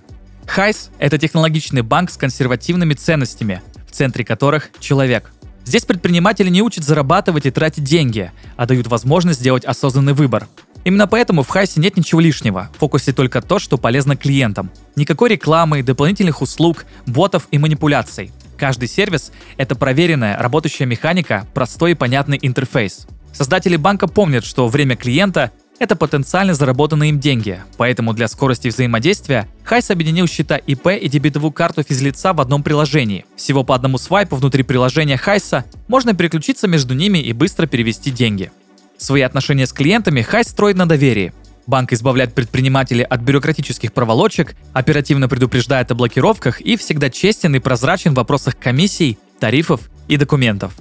Хайс— 0.51 0.91
это 0.99 1.17
технологичный 1.17 1.83
банк 1.83 2.11
с 2.11 2.17
консервативными 2.17 2.95
ценностями, 2.95 3.63
в 3.89 3.93
центре 3.93 4.25
которых— 4.25 4.71
человек. 4.81 5.31
Здесь 5.65 5.85
предприниматели 5.85 6.49
не 6.49 6.61
учат 6.61 6.83
зарабатывать 6.83 7.47
и 7.47 7.53
тратить 7.53 7.85
деньги, 7.85 8.33
а 8.57 8.67
дают 8.67 8.89
возможность 8.89 9.39
сделать 9.39 9.65
осознанный 9.65 10.13
выбор. 10.13 10.49
Именно 10.83 11.07
поэтому 11.07 11.45
в 11.45 11.49
Хайсе 11.49 11.81
нет 11.81 11.97
ничего 11.97 12.21
лишнего, 12.21 12.69
в 12.75 12.81
фокусе 12.81 13.13
только 13.13 13.43
то, 13.43 13.61
что 13.61 13.79
полезно 13.79 14.17
клиентам. 14.17 14.73
Никакой 14.97 15.29
рекламы, 15.29 15.85
дополнительных 15.85 16.43
услуг, 16.43 16.85
ботов 17.07 17.47
и 17.53 17.59
манипуляций. 17.59 18.33
Каждый 18.59 18.89
сервис— 18.89 19.31
это 19.57 19.77
проверенная, 19.77 20.37
работающая 20.37 20.87
механика, 20.87 21.47
простой 21.55 21.93
и 21.93 21.95
понятный 21.95 22.41
интерфейс. 22.43 23.07
Создатели 23.33 23.77
банка 23.77 24.09
помнят, 24.09 24.45
что 24.45 24.67
время 24.67 24.97
клиента— 24.97 25.53
это 25.81 25.97
потенциально 25.97 26.53
заработанные 26.53 27.09
им 27.09 27.19
деньги, 27.19 27.59
поэтому 27.79 28.13
для 28.13 28.29
скорости 28.29 28.69
взаимодействия 28.69 29.49
Хайс 29.65 29.91
объединил 29.91 30.29
счета 30.29 30.57
ИП 30.57 30.89
и 30.89 31.09
дебетовую 31.09 31.53
карту 31.53 31.83
физлица 31.83 32.35
в 32.35 32.41
одном 32.41 32.63
приложении. 32.63 33.25
Всего 33.35 33.65
по 33.65 33.75
одному 33.75 33.97
свайпу 33.97 34.37
внутри 34.37 34.63
приложения 34.63 35.17
Хайса 35.17 35.65
можно 35.89 36.15
переключиться 36.15 36.69
между 36.69 36.95
ними 36.95 37.19
и 37.19 37.33
быстро 37.33 37.67
перевести 37.67 38.11
деньги. 38.11 38.53
Свои 38.99 39.23
отношения 39.23 39.67
с 39.67 39.73
клиентами 39.73 40.21
Хайс 40.21 40.49
строит 40.49 40.77
на 40.77 40.87
доверии. 40.87 41.33
Банк 41.67 41.95
избавляет 41.95 42.35
предпринимателей 42.35 43.05
от 43.05 43.23
бюрократических 43.23 43.95
проволочек, 43.95 44.57
оперативно 44.75 45.31
предупреждает 45.31 45.91
о 45.91 45.95
блокировках 45.95 46.61
и 46.61 46.77
всегда 46.77 47.09
честен 47.09 47.55
и 47.55 47.59
прозрачен 47.59 48.13
в 48.13 48.17
вопросах 48.17 48.59
комиссий, 48.59 49.19
тарифов 49.39 49.89
и 50.09 50.19
документов. 50.19 50.75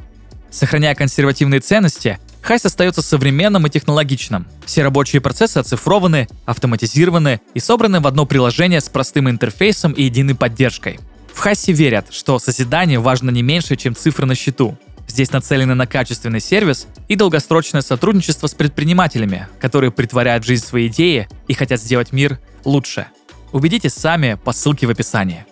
Сохраняя 0.51 0.95
консервативные 0.95 1.61
ценности, 1.61 2.19
Хайс 2.49 2.65
остается 2.65 3.03
современным 3.03 3.67
и 3.67 3.69
технологичным. 3.69 4.47
Все 4.65 4.81
рабочие 4.81 5.21
процессы 5.21 5.59
оцифрованы, 5.59 6.27
автоматизированы 6.47 7.41
и 7.53 7.59
собраны 7.59 7.99
в 7.99 8.07
одно 8.07 8.25
приложение 8.25 8.81
с 8.81 8.89
простым 8.89 9.29
интерфейсом 9.29 9.91
и 9.91 10.01
единой 10.01 10.33
поддержкой. 10.33 10.99
В 11.31 11.37
Хайсе 11.37 11.73
верят, 11.73 12.07
что 12.09 12.39
созидание 12.39 12.97
важно 12.97 13.29
не 13.29 13.43
меньше, 13.43 13.75
чем 13.75 13.95
цифры 13.95 14.25
на 14.25 14.33
счету. 14.33 14.79
Здесь 15.07 15.31
нацелены 15.31 15.75
на 15.75 15.85
качественный 15.85 16.39
сервис 16.39 16.87
и 17.07 17.15
долгосрочное 17.15 17.81
сотрудничество 17.81 18.47
с 18.47 18.55
предпринимателями, 18.55 19.47
которые 19.59 19.91
притворяют 19.91 20.43
в 20.43 20.47
жизнь 20.47 20.65
свои 20.65 20.87
идеи 20.87 21.27
и 21.47 21.53
хотят 21.53 21.79
сделать 21.79 22.11
мир 22.13 22.39
лучше. 22.65 23.09
Убедитесь 23.51 23.93
сами 23.93 24.39
по 24.43 24.53
ссылке 24.53 24.87
в 24.87 24.89
описании. 24.89 25.45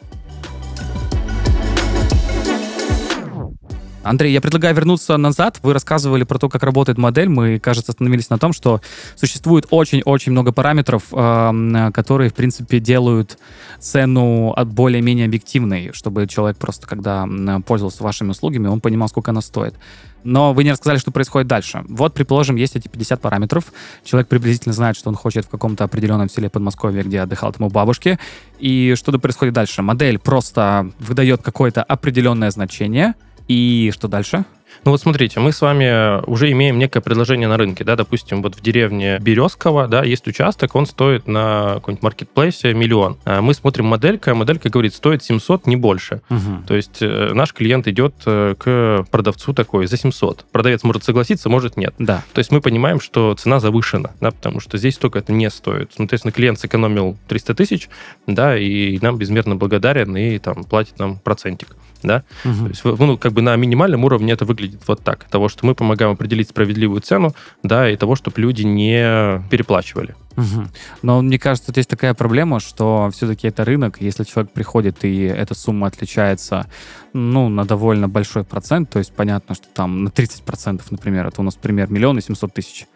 Андрей, 4.07 4.31
я 4.31 4.39
предлагаю 4.39 4.73
вернуться 4.73 5.17
назад. 5.17 5.59
Вы 5.63 5.73
рассказывали 5.73 6.23
про 6.23 6.39
то, 6.39 6.47
как 6.47 6.63
работает 6.63 6.97
модель. 6.97 7.27
Мы, 7.27 7.59
кажется, 7.59 7.91
остановились 7.91 8.29
на 8.29 8.37
том, 8.37 8.53
что 8.53 8.81
существует 9.15 9.67
очень-очень 9.69 10.31
много 10.31 10.53
параметров, 10.53 11.03
э, 11.11 11.91
которые, 11.93 12.29
в 12.29 12.33
принципе, 12.33 12.79
делают 12.79 13.37
цену 13.79 14.55
более-менее 14.65 15.25
объективной, 15.25 15.91
чтобы 15.93 16.25
человек 16.27 16.57
просто, 16.57 16.87
когда 16.87 17.27
пользовался 17.65 18.01
вашими 18.03 18.29
услугами, 18.29 18.67
он 18.67 18.79
понимал, 18.79 19.09
сколько 19.09 19.31
она 19.31 19.41
стоит. 19.41 19.75
Но 20.23 20.53
вы 20.53 20.63
не 20.63 20.71
рассказали, 20.71 20.97
что 20.97 21.11
происходит 21.11 21.47
дальше. 21.47 21.83
Вот, 21.87 22.13
предположим, 22.13 22.55
есть 22.55 22.75
эти 22.75 22.87
50 22.87 23.21
параметров. 23.21 23.65
Человек 24.03 24.27
приблизительно 24.27 24.73
знает, 24.73 24.95
что 24.95 25.09
он 25.09 25.15
хочет 25.15 25.45
в 25.45 25.49
каком-то 25.49 25.83
определенном 25.83 26.29
селе 26.29 26.49
Подмосковья, 26.49 27.03
где 27.03 27.21
отдыхал 27.21 27.53
тому 27.53 27.69
бабушке. 27.69 28.19
И 28.59 28.95
что-то 28.95 29.19
происходит 29.19 29.53
дальше. 29.53 29.81
Модель 29.81 30.17
просто 30.17 30.91
выдает 30.99 31.43
какое-то 31.43 31.83
определенное 31.83 32.51
значение— 32.51 33.13
и 33.47 33.91
что 33.93 34.07
дальше? 34.07 34.45
Ну 34.85 34.91
вот 34.91 35.01
смотрите, 35.01 35.39
мы 35.39 35.51
с 35.51 35.61
вами 35.61 36.23
уже 36.29 36.51
имеем 36.51 36.77
некое 36.77 37.01
предложение 37.01 37.47
на 37.47 37.57
рынке, 37.57 37.83
да, 37.83 37.95
допустим, 37.95 38.41
вот 38.41 38.55
в 38.55 38.61
деревне 38.61 39.17
Березково, 39.19 39.87
да, 39.87 40.03
есть 40.03 40.27
участок, 40.27 40.75
он 40.75 40.85
стоит 40.85 41.27
на 41.27 41.75
каком-нибудь 41.75 42.03
маркетплейсе 42.03 42.73
миллион. 42.73 43.17
А 43.25 43.41
мы 43.41 43.53
смотрим 43.53 43.85
моделька, 43.85 44.33
моделька 44.33 44.69
говорит, 44.69 44.93
стоит 44.93 45.23
700, 45.23 45.67
не 45.67 45.75
больше. 45.75 46.21
Угу. 46.29 46.67
То 46.67 46.75
есть 46.75 47.01
э, 47.01 47.31
наш 47.33 47.53
клиент 47.53 47.87
идет 47.87 48.15
э, 48.25 48.55
к 48.57 49.05
продавцу 49.11 49.53
такой 49.53 49.87
за 49.87 49.97
700. 49.97 50.45
Продавец 50.51 50.83
может 50.83 51.03
согласиться, 51.03 51.49
может 51.49 51.77
нет. 51.77 51.93
Да. 51.99 52.23
То 52.33 52.39
есть 52.39 52.51
мы 52.51 52.61
понимаем, 52.61 52.99
что 52.99 53.33
цена 53.33 53.59
завышена, 53.59 54.11
да, 54.21 54.31
потому 54.31 54.59
что 54.59 54.77
здесь 54.77 54.95
столько 54.95 55.19
это 55.19 55.33
не 55.33 55.49
стоит. 55.49 55.91
Ну, 55.97 56.07
то 56.07 56.13
есть 56.13 56.23
клиент 56.31 56.59
сэкономил 56.59 57.17
300 57.27 57.55
тысяч, 57.55 57.89
да, 58.25 58.57
и 58.57 58.99
нам 59.01 59.17
безмерно 59.17 59.55
благодарен 59.55 60.15
и 60.15 60.37
там 60.39 60.63
платит 60.63 60.99
нам 60.99 61.19
процентик 61.19 61.75
да. 62.03 62.23
Угу. 62.45 62.63
То 62.63 62.67
есть, 62.69 62.83
ну, 62.83 63.17
как 63.17 63.33
бы 63.33 63.41
на 63.41 63.55
минимальном 63.55 64.03
уровне 64.03 64.33
это 64.33 64.45
выглядит 64.45 64.81
вот 64.87 65.03
так. 65.03 65.25
Того, 65.25 65.49
что 65.49 65.65
мы 65.65 65.75
помогаем 65.75 66.11
определить 66.11 66.49
справедливую 66.49 67.01
цену, 67.01 67.33
да, 67.63 67.89
и 67.89 67.95
того, 67.95 68.15
чтобы 68.15 68.41
люди 68.41 68.63
не 68.63 69.41
переплачивали. 69.49 70.15
Угу. 70.37 70.67
Но 71.01 71.21
мне 71.21 71.39
кажется, 71.39 71.73
есть 71.75 71.89
такая 71.89 72.13
проблема, 72.13 72.59
что 72.59 73.09
все-таки 73.11 73.47
это 73.47 73.65
рынок, 73.65 73.97
если 73.99 74.23
человек 74.23 74.51
приходит 74.51 75.03
и 75.03 75.23
эта 75.23 75.55
сумма 75.55 75.87
отличается, 75.87 76.67
ну, 77.13 77.49
на 77.49 77.65
довольно 77.65 78.07
большой 78.07 78.43
процент, 78.43 78.89
то 78.91 78.99
есть 78.99 79.13
понятно, 79.13 79.55
что 79.55 79.65
там 79.73 80.03
на 80.03 80.09
30%, 80.09 80.81
например, 80.91 81.27
это 81.27 81.41
у 81.41 81.43
нас 81.43 81.55
пример 81.55 81.89
миллион 81.89 82.19
и 82.19 82.21
700 82.21 82.53
тысяч. 82.53 82.87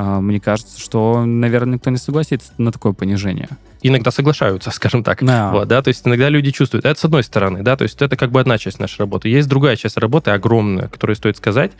А, 0.00 0.20
мне 0.20 0.38
кажется, 0.38 0.80
что, 0.80 1.24
наверное, 1.24 1.74
никто 1.74 1.90
не 1.90 1.96
согласится 1.96 2.52
на 2.56 2.70
такое 2.70 2.92
понижение. 2.92 3.48
Иногда 3.82 4.12
соглашаются, 4.12 4.70
скажем 4.72 5.02
так. 5.02 5.22
No. 5.22 5.50
Вот, 5.50 5.66
да, 5.66 5.82
то 5.82 5.88
есть 5.88 6.06
иногда 6.06 6.28
люди 6.28 6.52
чувствуют. 6.52 6.84
Это 6.84 7.00
с 7.00 7.04
одной 7.04 7.24
стороны, 7.24 7.64
да, 7.64 7.76
то 7.76 7.82
есть 7.82 8.00
это 8.00 8.16
как 8.16 8.30
бы 8.30 8.38
одна 8.38 8.58
часть 8.58 8.78
нашей 8.78 9.00
работы. 9.00 9.28
Есть 9.28 9.48
другая 9.48 9.74
часть 9.74 9.96
работы, 9.96 10.30
огромная, 10.30 10.86
которую 10.86 11.16
стоит 11.16 11.36
сказать. 11.36 11.72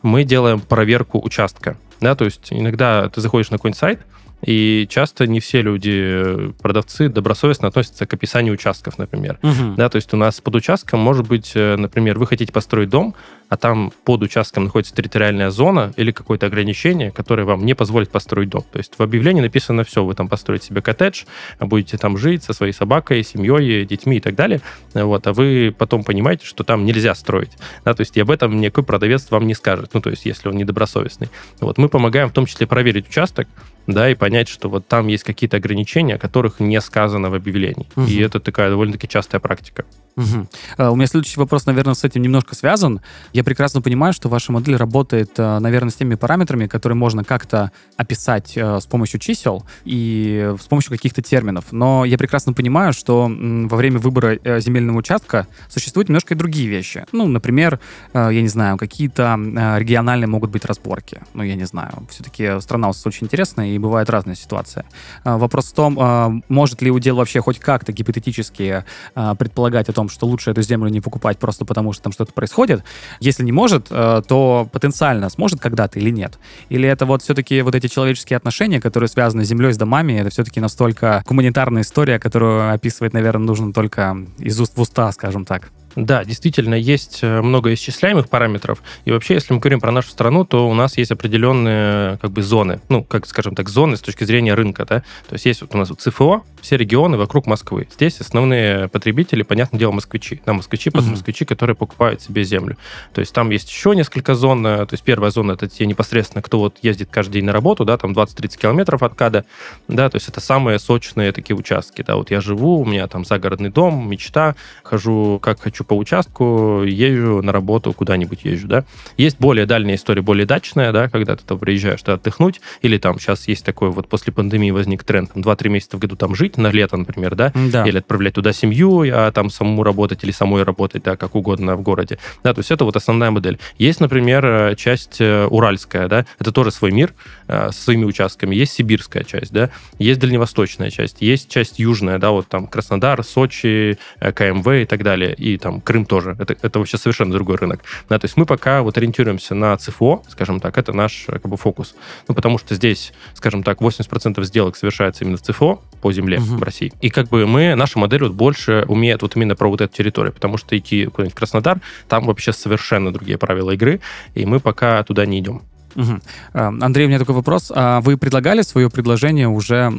Мы 0.00 0.24
делаем 0.24 0.60
проверку 0.60 1.22
участка. 1.22 1.76
Да, 2.00 2.14
то 2.14 2.24
есть 2.24 2.46
иногда 2.48 3.10
ты 3.10 3.20
заходишь 3.20 3.50
на 3.50 3.58
какой-нибудь 3.58 3.78
сайт, 3.78 4.00
и 4.46 4.86
часто 4.88 5.26
не 5.26 5.40
все 5.40 5.60
люди, 5.60 6.52
продавцы, 6.62 7.08
добросовестно 7.08 7.66
относятся 7.68 8.06
к 8.06 8.14
описанию 8.14 8.54
участков, 8.54 8.96
например. 8.96 9.38
Угу. 9.42 9.74
Да, 9.76 9.88
то 9.88 9.96
есть 9.96 10.14
у 10.14 10.16
нас 10.16 10.40
под 10.40 10.54
участком 10.54 11.00
может 11.00 11.26
быть, 11.26 11.52
э, 11.56 11.74
например, 11.76 12.16
вы 12.18 12.28
хотите 12.28 12.52
построить 12.52 12.88
дом, 12.88 13.16
а 13.48 13.56
там 13.56 13.92
под 14.04 14.22
участком 14.22 14.64
находится 14.64 14.94
территориальная 14.94 15.50
зона 15.50 15.92
или 15.96 16.12
какое-то 16.12 16.46
ограничение, 16.46 17.10
которое 17.10 17.42
вам 17.42 17.66
не 17.66 17.74
позволит 17.74 18.10
построить 18.10 18.48
дом. 18.48 18.64
То 18.70 18.78
есть 18.78 18.94
в 18.96 19.02
объявлении 19.02 19.40
написано 19.40 19.82
все, 19.82 20.04
вы 20.04 20.14
там 20.14 20.28
построите 20.28 20.66
себе 20.66 20.80
коттедж, 20.80 21.24
будете 21.58 21.98
там 21.98 22.16
жить 22.16 22.44
со 22.44 22.52
своей 22.52 22.72
собакой, 22.72 23.24
семьей, 23.24 23.84
детьми 23.84 24.18
и 24.18 24.20
так 24.20 24.36
далее, 24.36 24.60
вот, 24.94 25.26
а 25.26 25.32
вы 25.32 25.74
потом 25.76 26.04
понимаете, 26.04 26.46
что 26.46 26.62
там 26.62 26.84
нельзя 26.84 27.16
строить. 27.16 27.52
Да, 27.84 27.94
то 27.94 28.02
есть 28.02 28.16
и 28.16 28.20
об 28.20 28.30
этом 28.30 28.60
никакой 28.60 28.84
продавец 28.84 29.26
вам 29.30 29.46
не 29.48 29.54
скажет, 29.54 29.90
ну, 29.92 30.00
то 30.00 30.10
есть 30.10 30.24
если 30.24 30.48
он 30.48 30.56
недобросовестный. 30.56 31.30
Вот, 31.60 31.78
мы 31.78 31.88
помогаем 31.88 32.28
в 32.28 32.32
том 32.32 32.46
числе 32.46 32.68
проверить 32.68 33.08
участок, 33.08 33.48
да, 33.86 34.10
и 34.10 34.14
понять, 34.14 34.48
что 34.48 34.68
вот 34.68 34.86
там 34.88 35.06
есть 35.06 35.24
какие-то 35.24 35.56
ограничения, 35.58 36.14
о 36.14 36.18
которых 36.18 36.60
не 36.60 36.80
сказано 36.80 37.30
в 37.30 37.34
объявлении. 37.34 37.88
Угу. 37.96 38.06
И 38.06 38.18
это 38.18 38.40
такая 38.40 38.70
довольно-таки 38.70 39.08
частая 39.08 39.40
практика. 39.40 39.84
Угу. 40.16 40.92
У 40.92 40.96
меня 40.96 41.06
следующий 41.06 41.38
вопрос, 41.38 41.66
наверное, 41.66 41.94
с 41.94 42.04
этим 42.04 42.22
немножко 42.22 42.54
связан. 42.54 43.00
Я 43.32 43.44
прекрасно 43.44 43.82
понимаю, 43.82 44.12
что 44.12 44.28
ваша 44.28 44.52
модель 44.52 44.76
работает, 44.76 45.38
uh, 45.38 45.58
наверное, 45.58 45.90
с 45.90 45.94
теми 45.94 46.14
параметрами, 46.14 46.66
которые 46.66 46.96
можно 46.96 47.22
как-то 47.24 47.70
описать 47.96 48.56
uh, 48.56 48.80
с 48.80 48.86
помощью 48.86 49.20
чисел 49.20 49.64
и 49.84 50.54
с 50.60 50.66
помощью 50.66 50.90
каких-то 50.90 51.22
терминов. 51.22 51.66
Но 51.72 52.04
я 52.04 52.16
прекрасно 52.18 52.52
понимаю, 52.52 52.92
что 52.92 53.30
во 53.30 53.76
время 53.76 53.98
выбора 53.98 54.38
э, 54.42 54.60
земельного 54.60 54.98
участка 54.98 55.46
существуют 55.68 56.08
немножко 56.08 56.34
и 56.34 56.36
другие 56.36 56.68
вещи. 56.68 57.04
Ну, 57.12 57.26
например, 57.26 57.80
э, 58.12 58.30
я 58.32 58.42
не 58.42 58.48
знаю, 58.48 58.78
какие-то 58.78 59.38
э, 59.38 59.78
региональные 59.78 60.28
могут 60.28 60.50
быть 60.50 60.64
разборки. 60.64 61.20
Ну, 61.34 61.42
я 61.42 61.54
не 61.54 61.64
знаю. 61.64 62.06
Все-таки 62.10 62.60
страна 62.60 62.88
у 62.88 62.90
нас 62.90 63.06
очень 63.06 63.26
интересная, 63.26 63.68
и 63.68 63.78
бывает 63.78 64.10
разная 64.10 64.34
ситуация. 64.34 64.84
Вопрос 65.24 65.66
в 65.66 65.74
том, 65.74 66.42
может 66.48 66.82
ли 66.82 66.90
удел 66.90 67.16
вообще 67.16 67.40
хоть 67.40 67.58
как-то 67.58 67.92
гипотетически 67.92 68.84
предполагать 69.14 69.88
о 69.88 69.92
том, 69.92 70.05
том, 70.06 70.08
что 70.08 70.26
лучше 70.26 70.50
эту 70.50 70.62
землю 70.62 70.88
не 70.90 71.00
покупать 71.00 71.38
просто 71.38 71.64
потому, 71.64 71.92
что 71.92 72.04
там 72.04 72.12
что-то 72.12 72.32
происходит. 72.32 72.84
Если 73.20 73.44
не 73.44 73.52
может, 73.52 73.88
э, 73.90 74.22
то 74.26 74.68
потенциально 74.72 75.28
сможет 75.30 75.60
когда-то 75.60 75.98
или 75.98 76.10
нет? 76.10 76.38
Или 76.70 76.88
это 76.88 77.06
вот 77.06 77.22
все-таки 77.22 77.62
вот 77.62 77.74
эти 77.74 77.88
человеческие 77.88 78.36
отношения, 78.36 78.80
которые 78.80 79.08
связаны 79.08 79.44
с 79.44 79.48
землей, 79.48 79.72
с 79.72 79.76
домами, 79.76 80.14
это 80.14 80.30
все-таки 80.30 80.60
настолько 80.60 81.22
гуманитарная 81.26 81.82
история, 81.82 82.18
которую 82.18 82.72
описывать, 82.72 83.12
наверное, 83.12 83.46
нужно 83.46 83.72
только 83.72 84.16
из 84.38 84.60
уст 84.60 84.76
в 84.76 84.80
уста, 84.80 85.12
скажем 85.12 85.44
так. 85.44 85.70
Да, 85.96 86.24
действительно, 86.24 86.74
есть 86.74 87.20
э, 87.22 87.40
много 87.40 87.72
исчисляемых 87.72 88.28
параметров. 88.28 88.82
И 89.06 89.10
вообще, 89.10 89.34
если 89.34 89.54
мы 89.54 89.60
говорим 89.60 89.80
про 89.80 89.90
нашу 89.90 90.10
страну, 90.10 90.44
то 90.44 90.68
у 90.68 90.74
нас 90.74 90.98
есть 90.98 91.10
определенные 91.10 92.18
как 92.18 92.32
бы 92.32 92.42
зоны, 92.42 92.82
ну, 92.90 93.02
как, 93.02 93.26
скажем 93.26 93.54
так, 93.54 93.70
зоны 93.70 93.96
с 93.96 94.02
точки 94.02 94.24
зрения 94.24 94.52
рынка, 94.52 94.84
да. 94.84 95.00
То 95.26 95.32
есть 95.32 95.46
есть 95.46 95.62
вот 95.62 95.74
у 95.74 95.78
нас 95.78 95.88
ЦФО, 95.88 96.42
все 96.60 96.76
регионы 96.76 97.16
вокруг 97.16 97.46
Москвы. 97.46 97.88
Здесь 97.90 98.20
основные 98.20 98.88
потребители, 98.88 99.42
понятное 99.42 99.78
дело, 99.80 99.92
москвичи. 99.92 100.42
Да, 100.44 100.52
москвичи, 100.52 100.90
под 100.90 101.06
москвичи, 101.06 101.46
которые 101.46 101.74
покупают 101.74 102.20
себе 102.20 102.44
землю. 102.44 102.76
То 103.14 103.20
есть 103.20 103.32
там 103.32 103.48
есть 103.48 103.70
еще 103.70 103.96
несколько 103.96 104.34
зон. 104.34 104.66
Э, 104.66 104.84
то 104.84 104.92
есть 104.92 105.02
первая 105.02 105.30
зона 105.30 105.52
это 105.52 105.66
те 105.66 105.86
непосредственно, 105.86 106.42
кто 106.42 106.58
вот 106.58 106.76
ездит 106.82 107.08
каждый 107.10 107.34
день 107.34 107.46
на 107.46 107.52
работу, 107.52 107.86
да, 107.86 107.96
там 107.96 108.12
20-30 108.12 108.58
километров 108.58 109.02
от 109.02 109.14
КАДа, 109.14 109.46
да, 109.88 110.10
то 110.10 110.16
есть 110.16 110.28
это 110.28 110.40
самые 110.40 110.78
сочные 110.78 111.32
такие 111.32 111.56
участки, 111.56 112.02
да. 112.02 112.16
Вот 112.16 112.30
я 112.30 112.42
живу, 112.42 112.80
у 112.80 112.84
меня 112.84 113.06
там 113.06 113.24
загородный 113.24 113.70
дом, 113.70 114.10
мечта, 114.10 114.56
хожу 114.82 115.38
как 115.42 115.62
хочу 115.62 115.85
по 115.86 115.94
участку, 115.94 116.82
езжу 116.84 117.42
на 117.42 117.52
работу, 117.52 117.92
куда-нибудь 117.92 118.40
езжу, 118.44 118.68
да. 118.68 118.84
Есть 119.16 119.38
более 119.38 119.66
дальняя 119.66 119.96
история, 119.96 120.22
более 120.22 120.46
дачная, 120.46 120.92
да, 120.92 121.08
когда 121.08 121.36
ты 121.36 121.44
там 121.44 121.58
приезжаешь 121.58 122.02
да, 122.02 122.14
отдохнуть, 122.14 122.60
или 122.82 122.98
там 122.98 123.18
сейчас 123.18 123.48
есть 123.48 123.64
такой 123.64 123.90
вот 123.90 124.08
после 124.08 124.32
пандемии 124.32 124.70
возник 124.70 125.04
тренд, 125.04 125.32
там 125.32 125.42
2-3 125.42 125.68
месяца 125.68 125.96
в 125.96 126.00
году 126.00 126.16
там 126.16 126.34
жить, 126.34 126.56
на 126.56 126.68
лето, 126.68 126.96
например, 126.96 127.34
да, 127.34 127.52
да. 127.54 127.86
или 127.86 127.98
отправлять 127.98 128.34
туда 128.34 128.52
семью, 128.52 129.02
а 129.12 129.30
там 129.32 129.50
самому 129.50 129.82
работать 129.82 130.24
или 130.24 130.30
самой 130.30 130.62
работать, 130.62 131.02
да, 131.02 131.16
как 131.16 131.34
угодно 131.34 131.76
в 131.76 131.82
городе. 131.82 132.18
Да, 132.42 132.54
то 132.54 132.60
есть 132.60 132.70
это 132.70 132.84
вот 132.84 132.96
основная 132.96 133.30
модель. 133.30 133.58
Есть, 133.78 134.00
например, 134.00 134.44
э, 134.44 134.74
часть 134.76 135.20
э, 135.20 135.46
уральская, 135.46 136.08
да, 136.08 136.26
это 136.38 136.52
тоже 136.52 136.70
свой 136.70 136.92
мир 136.92 137.14
э, 137.48 137.70
со 137.72 137.82
своими 137.82 138.04
участками. 138.04 138.54
Есть 138.54 138.72
сибирская 138.72 139.24
часть, 139.24 139.52
да, 139.52 139.70
есть 139.98 140.20
дальневосточная 140.20 140.90
часть, 140.90 141.18
есть 141.20 141.48
часть 141.48 141.78
южная, 141.78 142.18
да, 142.18 142.30
вот 142.30 142.48
там 142.48 142.66
Краснодар, 142.66 143.22
Сочи, 143.24 143.98
КМВ 144.20 144.66
и 144.68 144.84
так 144.84 145.02
далее, 145.02 145.34
и 145.34 145.58
там 145.58 145.75
Крым 145.80 146.04
тоже. 146.04 146.36
Это, 146.38 146.56
это 146.60 146.78
вообще 146.78 146.98
совершенно 146.98 147.32
другой 147.32 147.56
рынок. 147.56 147.82
Да, 148.08 148.18
то 148.18 148.24
есть 148.24 148.36
мы 148.36 148.46
пока 148.46 148.82
вот 148.82 148.96
ориентируемся 148.96 149.54
на 149.54 149.76
ЦФО, 149.76 150.22
скажем 150.28 150.60
так, 150.60 150.78
это 150.78 150.92
наш 150.92 151.24
как 151.26 151.42
бы 151.42 151.56
фокус. 151.56 151.94
Ну, 152.28 152.34
потому 152.34 152.58
что 152.58 152.74
здесь, 152.74 153.12
скажем 153.34 153.62
так, 153.62 153.80
80% 153.80 154.42
сделок 154.44 154.76
совершается 154.76 155.24
именно 155.24 155.36
в 155.36 155.42
ЦФО 155.42 155.80
по 156.00 156.12
земле 156.12 156.38
угу. 156.38 156.56
в 156.56 156.62
России. 156.62 156.92
И 157.00 157.10
как 157.10 157.28
бы 157.28 157.46
мы, 157.46 157.74
наша 157.74 157.98
модель 157.98 158.22
вот 158.22 158.32
больше 158.32 158.84
умеет 158.88 159.22
вот 159.22 159.36
именно 159.36 159.56
про 159.56 159.68
вот 159.68 159.80
эту 159.80 159.94
территорию, 159.94 160.32
потому 160.32 160.56
что 160.56 160.76
идти 160.76 161.06
куда-нибудь 161.06 161.34
в 161.34 161.38
Краснодар, 161.38 161.80
там 162.08 162.26
вообще 162.26 162.52
совершенно 162.52 163.12
другие 163.12 163.38
правила 163.38 163.72
игры, 163.72 164.00
и 164.34 164.44
мы 164.46 164.60
пока 164.60 165.02
туда 165.02 165.26
не 165.26 165.40
идем. 165.40 165.62
Угу. 165.96 166.20
Андрей, 166.52 167.06
у 167.06 167.08
меня 167.08 167.18
такой 167.18 167.34
вопрос. 167.34 167.72
А 167.74 168.00
вы 168.02 168.16
предлагали 168.16 168.62
свое 168.62 168.90
предложение 168.90 169.48
уже, 169.48 169.90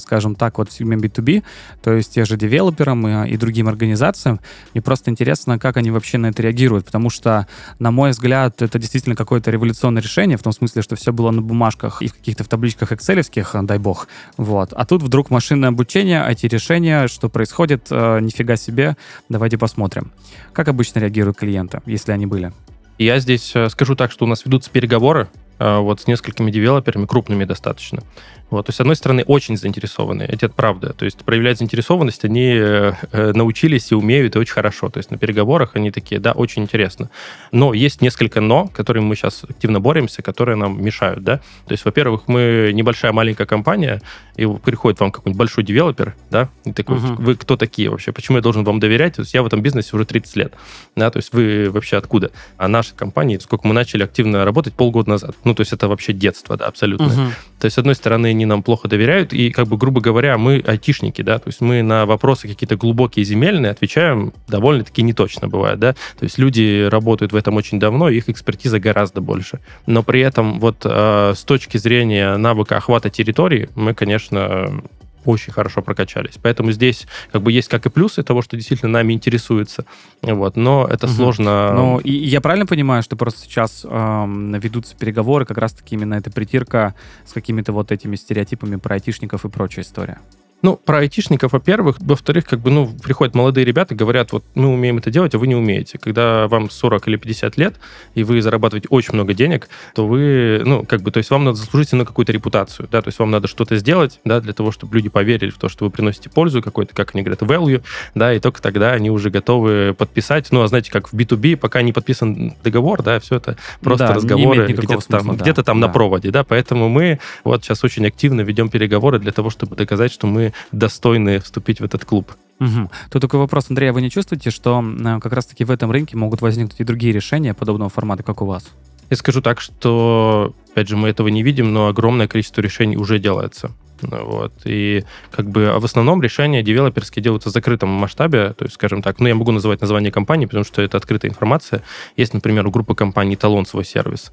скажем 0.00 0.34
так, 0.34 0.58
вот 0.58 0.70
в 0.70 0.72
сегмент 0.72 1.04
B2B, 1.04 1.44
то 1.82 1.92
есть 1.92 2.14
те 2.14 2.24
же 2.24 2.36
девелоперам 2.36 3.06
и, 3.06 3.30
и 3.30 3.36
другим 3.36 3.68
организациям? 3.68 4.40
Мне 4.74 4.82
просто 4.82 5.10
интересно, 5.10 5.58
как 5.58 5.76
они 5.76 5.90
вообще 5.90 6.18
на 6.18 6.26
это 6.26 6.42
реагируют, 6.42 6.86
потому 6.86 7.08
что, 7.08 7.46
на 7.78 7.90
мой 7.90 8.10
взгляд, 8.10 8.60
это 8.62 8.78
действительно 8.78 9.14
какое-то 9.14 9.50
революционное 9.50 10.02
решение, 10.02 10.36
в 10.36 10.42
том 10.42 10.52
смысле, 10.52 10.82
что 10.82 10.96
все 10.96 11.12
было 11.12 11.30
на 11.30 11.40
бумажках 11.40 12.02
и 12.02 12.08
в 12.08 12.14
каких-то 12.14 12.44
в 12.44 12.48
табличках 12.48 12.92
экселевских, 12.92 13.54
дай 13.62 13.78
бог. 13.78 14.08
Вот. 14.36 14.72
А 14.72 14.84
тут 14.84 15.02
вдруг 15.02 15.30
машинное 15.30 15.68
обучение, 15.68 16.20
IT-решения, 16.28 17.08
что 17.08 17.28
происходит, 17.28 17.86
э, 17.90 18.20
нифига 18.20 18.56
себе, 18.56 18.96
давайте 19.28 19.56
посмотрим. 19.56 20.10
Как 20.52 20.68
обычно 20.68 20.98
реагируют 20.98 21.38
клиенты, 21.38 21.80
если 21.86 22.12
они 22.12 22.26
были? 22.26 22.52
Я 22.98 23.20
здесь 23.20 23.52
э, 23.54 23.68
скажу 23.68 23.94
так, 23.94 24.10
что 24.10 24.24
у 24.24 24.28
нас 24.28 24.44
ведутся 24.44 24.70
переговоры 24.70 25.28
вот 25.58 26.00
с 26.00 26.06
несколькими 26.06 26.50
девелоперами, 26.50 27.06
крупными 27.06 27.44
достаточно. 27.44 28.02
Вот, 28.50 28.66
то 28.66 28.70
есть, 28.70 28.78
с 28.78 28.80
одной 28.80 28.96
стороны, 28.96 29.24
очень 29.26 29.56
заинтересованы, 29.58 30.22
это 30.22 30.48
правда. 30.48 30.94
То 30.94 31.04
есть, 31.04 31.18
проявлять 31.18 31.58
заинтересованность 31.58 32.24
они 32.24 32.54
э, 32.54 32.92
э, 33.12 33.32
научились 33.34 33.92
и 33.92 33.94
умеют, 33.94 34.36
и 34.36 34.38
очень 34.38 34.54
хорошо. 34.54 34.88
То 34.88 34.98
есть, 34.98 35.10
на 35.10 35.18
переговорах 35.18 35.72
они 35.74 35.90
такие, 35.90 36.18
да, 36.18 36.32
очень 36.32 36.62
интересно. 36.62 37.10
Но 37.52 37.74
есть 37.74 38.00
несколько 38.00 38.40
«но», 38.40 38.68
которыми 38.68 39.04
мы 39.04 39.16
сейчас 39.16 39.44
активно 39.44 39.80
боремся, 39.80 40.22
которые 40.22 40.56
нам 40.56 40.82
мешают, 40.82 41.24
да. 41.24 41.38
То 41.66 41.72
есть, 41.72 41.84
во-первых, 41.84 42.22
мы 42.26 42.70
небольшая 42.72 43.12
маленькая 43.12 43.46
компания, 43.46 44.00
и 44.36 44.46
приходит 44.46 44.98
вам 45.00 45.12
какой-нибудь 45.12 45.38
большой 45.38 45.64
девелопер, 45.64 46.14
да, 46.30 46.48
и 46.64 46.72
такой, 46.72 46.96
uh-huh. 46.96 47.16
вы 47.16 47.34
кто 47.34 47.56
такие 47.56 47.90
вообще, 47.90 48.12
почему 48.12 48.38
я 48.38 48.42
должен 48.42 48.64
вам 48.64 48.80
доверять? 48.80 49.16
То 49.16 49.22
есть, 49.22 49.34
я 49.34 49.42
в 49.42 49.46
этом 49.46 49.60
бизнесе 49.60 49.90
уже 49.94 50.06
30 50.06 50.36
лет, 50.36 50.54
да, 50.96 51.10
то 51.10 51.18
есть, 51.18 51.34
вы 51.34 51.70
вообще 51.70 51.98
откуда? 51.98 52.30
А 52.56 52.68
наша 52.68 52.94
компания, 52.94 53.38
сколько 53.40 53.66
мы 53.68 53.74
начали 53.74 54.04
активно 54.04 54.46
работать 54.46 54.72
полгода 54.72 55.10
назад, 55.10 55.36
ну, 55.48 55.54
то 55.54 55.62
есть, 55.62 55.72
это 55.72 55.88
вообще 55.88 56.12
детство, 56.12 56.56
да, 56.56 56.66
абсолютно. 56.66 57.06
Uh-huh. 57.06 57.30
То 57.58 57.64
есть, 57.64 57.74
с 57.74 57.78
одной 57.78 57.94
стороны, 57.94 58.28
они 58.28 58.46
нам 58.46 58.62
плохо 58.62 58.86
доверяют, 58.86 59.32
и, 59.32 59.50
как 59.50 59.66
бы, 59.66 59.76
грубо 59.76 60.00
говоря, 60.00 60.38
мы 60.38 60.62
айтишники, 60.66 61.22
да, 61.22 61.38
то 61.38 61.48
есть 61.48 61.60
мы 61.60 61.82
на 61.82 62.06
вопросы 62.06 62.48
какие-то 62.48 62.76
глубокие 62.76 63.24
земельные 63.24 63.72
отвечаем 63.72 64.32
довольно-таки 64.46 65.02
неточно 65.02 65.48
бывает, 65.48 65.78
да, 65.78 65.92
то 65.92 66.24
есть 66.24 66.38
люди 66.38 66.86
работают 66.88 67.32
в 67.32 67.36
этом 67.36 67.56
очень 67.56 67.80
давно, 67.80 68.08
их 68.08 68.28
экспертиза 68.28 68.78
гораздо 68.78 69.20
больше. 69.20 69.60
Но 69.86 70.02
при 70.02 70.20
этом 70.20 70.60
вот 70.60 70.82
э, 70.84 71.32
с 71.34 71.44
точки 71.44 71.78
зрения 71.78 72.36
навыка 72.36 72.76
охвата 72.76 73.10
территории 73.10 73.70
мы, 73.74 73.94
конечно, 73.94 74.82
очень 75.28 75.52
хорошо 75.52 75.82
прокачались. 75.82 76.38
Поэтому 76.40 76.72
здесь 76.72 77.06
как 77.30 77.42
бы 77.42 77.52
есть 77.52 77.68
как 77.68 77.84
и 77.84 77.90
плюсы 77.90 78.22
того, 78.22 78.40
что 78.40 78.56
действительно 78.56 78.92
нами 78.92 79.12
интересуется, 79.12 79.84
вот, 80.22 80.56
но 80.56 80.88
это 80.90 81.06
угу. 81.06 81.14
сложно. 81.14 81.72
Ну, 81.74 81.98
и 81.98 82.10
я 82.10 82.40
правильно 82.40 82.66
понимаю, 82.66 83.02
что 83.02 83.14
просто 83.14 83.40
сейчас 83.42 83.84
эм, 83.88 84.58
ведутся 84.58 84.96
переговоры, 84.96 85.44
как 85.44 85.58
раз-таки 85.58 85.94
именно 85.96 86.14
эта 86.14 86.30
притирка 86.30 86.94
с 87.26 87.32
какими-то 87.32 87.72
вот 87.72 87.92
этими 87.92 88.16
стереотипами 88.16 88.76
про 88.76 88.94
айтишников 88.94 89.44
и 89.44 89.48
прочая 89.48 89.84
история? 89.84 90.18
Ну, 90.60 90.76
про 90.76 90.98
айтишников, 90.98 91.52
во-первых. 91.52 91.96
Во-вторых, 92.00 92.44
как 92.44 92.58
бы, 92.58 92.70
ну, 92.70 92.88
приходят 92.88 93.34
молодые 93.34 93.64
ребята, 93.64 93.94
говорят, 93.94 94.32
вот 94.32 94.44
мы 94.56 94.68
умеем 94.68 94.98
это 94.98 95.10
делать, 95.10 95.34
а 95.34 95.38
вы 95.38 95.46
не 95.46 95.54
умеете. 95.54 95.98
Когда 95.98 96.48
вам 96.48 96.68
40 96.68 97.06
или 97.08 97.16
50 97.16 97.56
лет, 97.56 97.76
и 98.14 98.24
вы 98.24 98.42
зарабатываете 98.42 98.88
очень 98.90 99.14
много 99.14 99.34
денег, 99.34 99.68
то 99.94 100.06
вы, 100.06 100.62
ну, 100.64 100.84
как 100.84 101.02
бы, 101.02 101.12
то 101.12 101.18
есть 101.18 101.30
вам 101.30 101.44
надо 101.44 101.58
заслужить 101.58 101.92
на 101.92 102.04
какую-то 102.04 102.32
репутацию, 102.32 102.88
да, 102.90 103.02
то 103.02 103.08
есть 103.08 103.20
вам 103.20 103.30
надо 103.30 103.46
что-то 103.46 103.76
сделать, 103.76 104.18
да, 104.24 104.40
для 104.40 104.52
того, 104.52 104.72
чтобы 104.72 104.96
люди 104.96 105.08
поверили 105.08 105.50
в 105.50 105.58
то, 105.58 105.68
что 105.68 105.84
вы 105.84 105.92
приносите 105.92 106.28
пользу 106.28 106.60
какой-то, 106.60 106.92
как 106.92 107.14
они 107.14 107.22
говорят, 107.22 107.42
value, 107.42 107.82
да, 108.16 108.34
и 108.34 108.40
только 108.40 108.60
тогда 108.60 108.92
они 108.92 109.10
уже 109.10 109.30
готовы 109.30 109.94
подписать. 109.96 110.48
Ну, 110.50 110.62
а 110.62 110.68
знаете, 110.68 110.90
как 110.90 111.12
в 111.12 111.14
B2B, 111.14 111.56
пока 111.56 111.82
не 111.82 111.92
подписан 111.92 112.54
договор, 112.64 113.02
да, 113.04 113.20
все 113.20 113.36
это 113.36 113.56
просто 113.80 114.08
да, 114.08 114.14
разговоры 114.14 114.66
где-то 114.66 115.08
там, 115.08 115.36
да, 115.36 115.42
где-то 115.44 115.62
там 115.62 115.80
да. 115.80 115.86
на 115.86 115.92
проводе, 115.92 116.32
да, 116.32 116.42
поэтому 116.42 116.88
мы 116.88 117.20
вот 117.44 117.62
сейчас 117.62 117.84
очень 117.84 118.04
активно 118.06 118.40
ведем 118.40 118.70
переговоры 118.70 119.20
для 119.20 119.30
того, 119.30 119.50
чтобы 119.50 119.76
доказать, 119.76 120.12
что 120.12 120.26
мы 120.26 120.47
достойны 120.72 121.40
вступить 121.40 121.80
в 121.80 121.84
этот 121.84 122.04
клуб. 122.04 122.32
Угу. 122.60 122.90
Тут 123.10 123.22
такой 123.22 123.40
вопрос, 123.40 123.66
Андрей, 123.68 123.90
а 123.90 123.92
вы 123.92 124.02
не 124.02 124.10
чувствуете, 124.10 124.50
что 124.50 124.84
как 125.22 125.32
раз-таки 125.32 125.64
в 125.64 125.70
этом 125.70 125.90
рынке 125.90 126.16
могут 126.16 126.40
возникнуть 126.40 126.80
и 126.80 126.84
другие 126.84 127.12
решения 127.12 127.54
подобного 127.54 127.88
формата, 127.90 128.22
как 128.22 128.42
у 128.42 128.46
вас? 128.46 128.68
Я 129.10 129.16
скажу 129.16 129.40
так, 129.40 129.60
что, 129.60 130.54
опять 130.72 130.88
же, 130.88 130.96
мы 130.96 131.08
этого 131.08 131.28
не 131.28 131.42
видим, 131.42 131.72
но 131.72 131.86
огромное 131.86 132.28
количество 132.28 132.60
решений 132.60 132.96
уже 132.96 133.18
делается. 133.18 133.70
Вот. 134.02 134.52
И 134.64 135.04
как 135.30 135.48
бы 135.48 135.68
а 135.68 135.80
в 135.80 135.84
основном 135.84 136.22
решения 136.22 136.62
девелоперские 136.62 137.22
делаются 137.22 137.48
в 137.48 137.52
закрытом 137.52 137.88
масштабе, 137.88 138.54
то 138.56 138.64
есть, 138.64 138.74
скажем 138.74 139.02
так, 139.02 139.18
ну, 139.18 139.26
я 139.26 139.34
могу 139.34 139.50
называть 139.50 139.80
название 139.80 140.12
компании, 140.12 140.46
потому 140.46 140.64
что 140.64 140.82
это 140.82 140.96
открытая 140.96 141.30
информация. 141.30 141.82
Есть, 142.16 142.34
например, 142.34 142.66
у 142.66 142.70
группы 142.70 142.94
компаний 142.94 143.34
«Талон» 143.34 143.66
свой 143.66 143.84
сервис. 143.84 144.30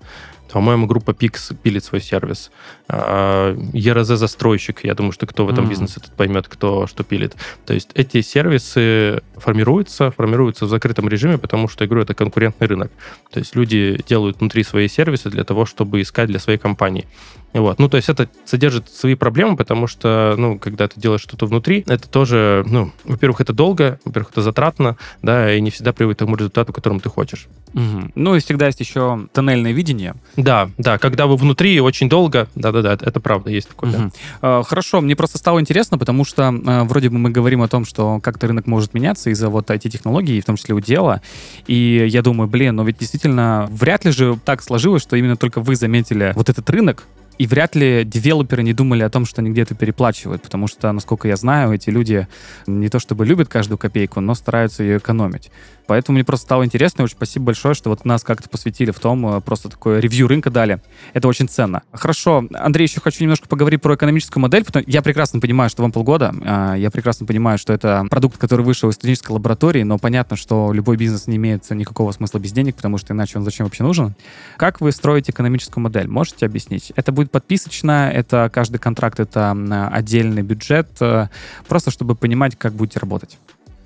По-моему, 0.52 0.88
группа 0.88 1.12
Pix 1.12 1.56
пилит 1.56 1.84
свой 1.84 2.02
сервис. 2.02 2.52
ЕРЗ-застройщик, 2.88 4.84
я 4.84 4.94
думаю, 4.94 5.12
что 5.12 5.26
кто 5.26 5.46
в 5.46 5.50
этом 5.50 5.66
mm. 5.66 5.70
бизнесе 5.70 6.00
этот 6.00 6.14
поймет, 6.14 6.48
кто 6.48 6.88
что 6.88 7.04
пилит. 7.04 7.36
То 7.66 7.74
есть 7.74 7.90
эти 7.94 8.22
сервисы 8.22 9.22
формируются, 9.38 10.12
формируются 10.12 10.66
в 10.66 10.70
закрытом 10.70 11.10
режиме, 11.10 11.38
потому 11.38 11.68
что, 11.68 11.84
я 11.84 11.88
говорю, 11.88 12.04
это 12.04 12.14
конкурентный 12.14 12.68
рынок. 12.68 12.92
То 13.32 13.40
есть 13.40 13.56
люди 13.56 14.02
делают 14.08 14.40
внутри 14.40 14.64
свои 14.64 14.88
сервисы 14.88 15.30
для 15.30 15.44
того, 15.44 15.66
чтобы 15.66 16.02
искать 16.02 16.28
для 16.28 16.40
своей 16.40 16.60
компании. 16.60 17.06
Вот. 17.54 17.80
Ну, 17.80 17.88
то 17.88 17.96
есть 17.96 18.10
это 18.10 18.28
содержит 18.44 18.90
свои 18.90 19.16
проблемы, 19.16 19.56
потому 19.56 19.88
что, 19.88 20.36
ну, 20.38 20.60
когда 20.60 20.90
ты 20.90 21.00
делаешь 21.00 21.22
что-то 21.22 21.46
внутри, 21.46 21.86
это 21.88 22.10
тоже, 22.10 22.66
ну, 22.68 22.92
во-первых, 23.06 23.40
это 23.40 23.54
долго, 23.54 23.98
во-первых, 24.04 24.32
это 24.34 24.42
затратно, 24.42 24.98
да, 25.22 25.54
и 25.54 25.62
не 25.62 25.72
всегда 25.72 25.94
приводит 25.94 26.18
к 26.18 26.20
тому 26.20 26.36
результату, 26.36 26.74
к 26.74 26.76
которому 26.76 27.00
ты 27.00 27.08
хочешь. 27.08 27.48
Угу. 27.74 28.12
Ну, 28.16 28.36
и 28.36 28.40
всегда 28.40 28.68
есть 28.68 28.82
еще 28.82 29.28
тоннельное 29.32 29.72
видение. 29.72 30.16
Да, 30.38 30.70
да, 30.78 30.98
когда 30.98 31.28
вы 31.28 31.38
внутри 31.38 31.80
очень 31.80 32.10
долго, 32.10 32.48
да-да-да, 32.56 32.94
это, 32.94 33.20
правда, 33.20 33.50
есть 33.50 33.70
такое. 33.70 33.92
Угу. 33.92 34.12
Да. 34.42 34.64
Хорошо, 34.64 35.02
мне 35.02 35.16
просто 35.16 35.38
стало 35.38 35.60
интересно, 35.60 35.98
потому 35.98 36.26
что 36.26 36.54
а, 36.66 36.84
вроде 36.84 37.10
бы 37.10 37.18
мы 37.18 37.30
говорим 37.30 37.62
о 37.62 37.68
том, 37.68 37.86
что 37.86 38.20
как-то 38.22 38.48
рынок 38.48 38.68
может 38.68 38.94
меняться 38.94 39.30
из-за 39.30 39.50
вот 39.50 39.70
IT-технологий, 39.70 40.42
в 40.42 40.46
том 40.46 40.58
числе 40.58 40.76
у 40.76 40.80
дела, 40.80 41.22
и 41.68 42.06
я 42.10 42.22
думаю, 42.22 42.48
блин, 42.48 42.76
но 42.76 42.84
ведь 42.84 42.98
действительно 42.98 43.68
вряд 43.72 44.06
ли 44.06 44.12
же 44.12 44.38
так 44.44 44.62
сложилось, 44.62 45.02
что 45.02 45.16
именно 45.16 45.38
только 45.38 45.62
вы 45.62 45.76
заметили 45.76 46.34
вот 46.36 46.50
этот 46.50 46.70
рынок, 46.70 47.08
и 47.38 47.48
вряд 47.48 47.76
ли 47.76 48.04
девелоперы 48.06 48.64
не 48.64 48.74
думали 48.74 49.04
о 49.04 49.10
том, 49.10 49.26
что 49.26 49.42
они 49.42 49.52
где-то 49.52 49.76
переплачивают, 49.76 50.42
потому 50.42 50.68
что, 50.68 50.92
насколько 50.92 51.28
я 51.28 51.36
знаю, 51.36 51.74
эти 51.74 51.90
люди 51.90 52.28
не 52.66 52.90
то 52.90 53.00
чтобы 53.00 53.26
любят 53.26 53.50
каждую 53.50 53.78
копейку, 53.78 54.22
но 54.22 54.36
стараются 54.36 54.84
ее 54.84 54.98
экономить. 54.98 55.52
Поэтому 55.88 56.16
мне 56.16 56.24
просто 56.24 56.46
стало 56.46 56.66
интересно, 56.66 57.02
и 57.02 57.06
очень 57.06 57.16
спасибо 57.16 57.46
большое, 57.46 57.76
что 57.76 57.90
вот 57.90 58.06
нас 58.06 58.24
как-то 58.24 58.50
посвятили 58.50 58.92
в 58.92 59.00
том, 59.00 59.38
э, 59.38 59.42
просто 59.42 59.70
такое 59.70 60.00
ревью 60.00 60.28
рынка 60.28 60.50
дали. 60.50 60.82
Это 61.14 61.28
очень 61.28 61.48
ценно. 61.48 61.84
Хорошо, 61.92 62.46
Андрей, 62.54 62.88
еще 62.88 63.02
хочу 63.02 63.24
немножко 63.24 63.48
поговорить 63.48 63.82
про 63.82 63.96
экономическую 63.96 64.42
модель, 64.42 64.66
потому 64.66 64.84
я 64.88 65.02
прекрасно 65.02 65.40
понимаю, 65.40 65.70
что 65.70 65.82
вам 65.82 65.92
полгода, 65.92 66.34
а, 66.44 66.76
я 66.76 66.92
прекрасно 66.92 67.26
понимаю, 67.26 67.58
что 67.58 67.74
это 67.74 68.06
продукт, 68.10 68.38
который 68.38 68.66
вышел 68.66 68.90
из 68.90 68.96
студенческой 68.96 69.34
лаборатории, 69.34 69.84
но 69.84 69.98
понятно, 69.98 70.36
что 70.36 70.74
любой 70.74 70.98
бизнес 70.98 71.28
не 71.28 71.38
имеет 71.38 71.70
никакого 71.70 72.12
смысла 72.12 72.40
без 72.40 72.52
денег, 72.52 72.76
потому 72.76 72.98
что 72.98 73.14
иначе 73.14 73.38
он 73.38 73.44
зачем 73.44 73.66
вообще 73.66 73.84
нужен. 73.84 74.16
Как 74.58 74.82
вы 74.82 74.92
строите 74.92 75.32
экономическую 75.32 75.84
модель? 75.84 76.08
Можете 76.08 76.46
объяснить? 76.46 76.92
Это 76.96 77.12
будет 77.12 77.32
подписочно, 77.32 78.10
это 78.14 78.50
каждый 78.54 78.78
контракт, 78.78 79.20
это 79.20 79.56
отдельный 79.92 80.42
бюджет, 80.42 80.90
э, 81.00 81.28
просто 81.68 81.92
чтобы 81.92 82.16
понимать, 82.16 82.56
как 82.58 82.74
будете 82.74 83.00
работать. 83.00 83.38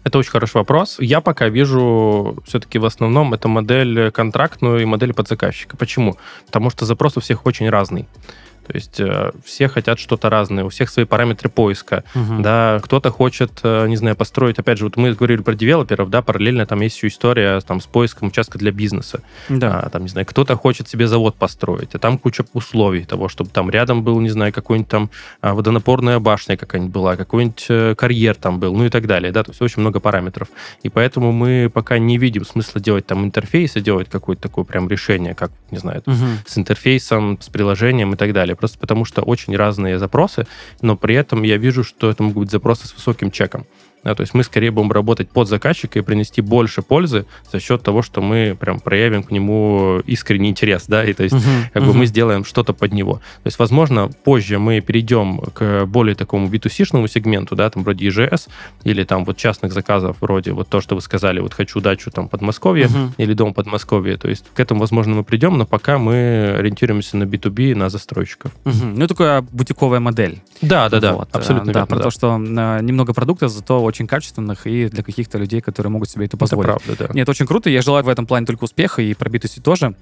Это 0.10 0.18
очень 0.18 0.32
хороший 0.32 0.56
вопрос. 0.56 0.98
Я 1.00 1.22
пока 1.22 1.50
вижу 1.50 2.42
все-таки 2.44 2.80
в 2.80 2.86
основном 2.86 3.36
это 3.36 3.48
модель 3.48 4.10
контрактную 4.10 4.82
и 4.82 4.86
модель 4.86 5.14
подзаказчика. 5.14 5.78
Почему? 5.78 6.18
Потому 6.48 6.72
что 6.72 6.86
запрос 6.86 7.16
у 7.18 7.20
всех 7.20 7.46
очень 7.46 7.70
разный. 7.70 8.08
То 8.70 8.76
есть 8.76 9.00
э, 9.00 9.32
все 9.44 9.68
хотят 9.68 9.98
что-то 9.98 10.30
разное, 10.30 10.64
у 10.64 10.70
всех 10.70 10.92
свои 10.92 11.04
параметры 11.04 11.50
поиска. 11.50 12.04
Угу. 12.14 12.44
Да, 12.44 12.80
кто-то 12.84 13.10
хочет, 13.10 13.50
э, 13.64 13.88
не 13.88 13.96
знаю, 13.96 14.16
построить, 14.16 14.60
опять 14.60 14.78
же, 14.78 14.84
вот 14.84 14.96
мы 14.96 15.14
говорили 15.16 15.42
про 15.42 15.56
девелоперов, 15.56 16.12
да, 16.12 16.22
параллельно 16.22 16.68
там 16.68 16.82
есть 16.82 16.96
еще 16.98 17.08
история 17.08 17.60
там, 17.62 17.82
с 17.82 17.88
поиском 17.88 18.28
участка 18.28 18.60
для 18.60 18.72
бизнеса. 18.72 19.24
Да. 19.50 19.80
А, 19.80 19.90
там, 19.90 20.04
не 20.04 20.10
знаю, 20.10 20.28
кто-то 20.28 20.56
хочет 20.56 20.88
себе 20.88 21.08
завод 21.08 21.36
построить, 21.36 21.96
а 21.96 21.98
там 21.98 22.20
куча 22.20 22.46
условий 22.54 23.06
того, 23.06 23.28
чтобы 23.28 23.50
там 23.50 23.72
рядом 23.72 24.04
был, 24.04 24.20
не 24.20 24.30
знаю, 24.30 24.54
какой-нибудь 24.54 24.88
там 24.90 25.10
а, 25.42 25.56
водонапорная 25.56 26.20
башня 26.20 26.56
какая-нибудь 26.56 26.94
была, 26.94 27.16
какой-нибудь 27.16 27.66
э, 27.70 27.96
карьер 27.96 28.36
там 28.36 28.60
был, 28.60 28.76
ну 28.76 28.86
и 28.86 28.90
так 28.90 29.08
далее, 29.08 29.32
да, 29.32 29.44
то 29.44 29.50
есть 29.50 29.64
очень 29.64 29.82
много 29.82 30.00
параметров. 30.00 30.50
И 30.84 30.90
поэтому 30.90 31.32
мы 31.32 31.72
пока 31.74 31.98
не 31.98 32.20
видим 32.20 32.46
смысла 32.46 32.80
делать 32.80 33.08
там 33.08 33.26
интерфейс 33.26 33.76
и 33.78 33.82
делать 33.82 34.10
какое-то 34.12 34.44
такое 34.44 34.64
прям 34.64 34.88
решение, 34.88 35.34
как, 35.34 35.52
не 35.72 35.80
знаю, 35.80 36.04
угу. 36.06 36.16
с 36.46 36.56
интерфейсом, 36.56 37.40
с 37.42 37.50
приложением 37.50 38.14
и 38.14 38.16
так 38.16 38.32
далее 38.32 38.56
просто 38.60 38.78
потому 38.78 39.06
что 39.06 39.22
очень 39.22 39.56
разные 39.56 39.98
запросы, 39.98 40.46
но 40.82 40.96
при 40.96 41.16
этом 41.16 41.44
я 41.44 41.58
вижу, 41.58 41.84
что 41.84 42.10
это 42.10 42.22
могут 42.22 42.44
быть 42.44 42.52
запросы 42.52 42.88
с 42.88 42.94
высоким 42.94 43.32
чеком. 43.32 43.66
Да, 44.04 44.16
то 44.16 44.22
есть 44.22 44.34
мы 44.34 44.44
скорее 44.44 44.72
будем 44.72 44.92
работать 44.92 45.30
под 45.30 45.48
заказчика 45.48 46.00
и 46.00 46.02
принести 46.02 46.42
больше 46.42 46.82
пользы 46.82 47.26
за 47.52 47.60
счет 47.60 47.84
того, 47.84 48.02
что 48.02 48.22
мы 48.22 48.56
прям 48.60 48.80
проявим 48.80 49.24
к 49.24 49.32
нему 49.32 50.00
искренний 50.06 50.50
интерес, 50.50 50.86
да, 50.88 51.04
и 51.04 51.14
то 51.14 51.24
есть 51.24 51.36
uh-huh, 51.36 51.64
как 51.74 51.84
uh-huh. 51.84 51.88
бы 51.88 51.94
мы 51.94 52.06
сделаем 52.06 52.46
что-то 52.46 52.74
под 52.74 52.94
него. 52.94 53.16
То 53.16 53.48
есть, 53.48 53.60
возможно, 53.60 54.10
позже 54.24 54.58
мы 54.58 54.80
перейдем 54.80 55.40
к 55.54 55.86
более 55.86 56.16
такому 56.16 56.48
B2C-шному 56.48 57.08
сегменту, 57.08 57.56
да, 57.56 57.70
там 57.70 57.84
вроде 57.84 58.08
EGS 58.08 58.48
или 58.84 59.04
там 59.04 59.26
вот 59.26 59.38
частных 59.38 59.74
заказов 59.74 60.18
вроде 60.22 60.54
вот 60.54 60.70
то, 60.70 60.80
что 60.80 60.96
вы 60.96 61.02
сказали, 61.02 61.40
вот 61.40 61.54
хочу 61.54 61.82
дачу 61.82 62.10
там 62.12 62.30
Подмосковье 62.30 62.86
uh-huh. 62.86 63.12
или 63.18 63.34
дом 63.34 63.54
Подмосковье. 63.54 64.18
То 64.18 64.30
есть 64.30 64.46
к 64.54 64.60
этому, 64.60 64.80
возможно, 64.80 65.16
мы 65.16 65.24
придем, 65.24 65.58
но 65.58 65.66
пока 65.66 65.98
мы 65.98 66.56
ориентируемся 66.58 67.18
на 67.18 67.24
B2B, 67.24 67.76
на 67.76 67.90
застройщиков. 67.90 68.52
Uh-huh. 68.64 68.94
Ну, 68.96 69.08
такая 69.08 69.42
бутиковая 69.42 70.00
модель. 70.00 70.42
Да, 70.62 70.90
да, 70.90 71.00
да, 71.00 71.14
вот. 71.14 71.30
абсолютно 71.34 71.74
да, 71.74 71.80
верно, 71.80 71.88
про 71.88 71.98
да. 71.98 72.04
то, 72.04 72.12
что 72.12 72.36
э, 72.38 72.82
немного 72.82 73.14
продукта, 73.14 73.50
зато 73.50 73.89
очень 73.90 74.08
качественных 74.08 74.66
и 74.66 74.88
для 74.88 75.04
каких-то 75.04 75.38
людей, 75.38 75.62
которые 75.62 75.92
могут 75.92 76.10
себе 76.10 76.26
это 76.26 76.38
позволить. 76.38 76.70
Это 76.70 76.80
правда, 76.86 77.08
да. 77.08 77.14
Нет, 77.14 77.28
очень 77.28 77.46
круто. 77.46 77.70
Я 77.70 77.82
желаю 77.82 78.04
в 78.06 78.10
этом 78.10 78.26
плане 78.26 78.46
только 78.46 78.64
успеха 78.64 79.02
и 79.02 79.14
пробитости 79.14 79.60
тоже. 79.60 79.96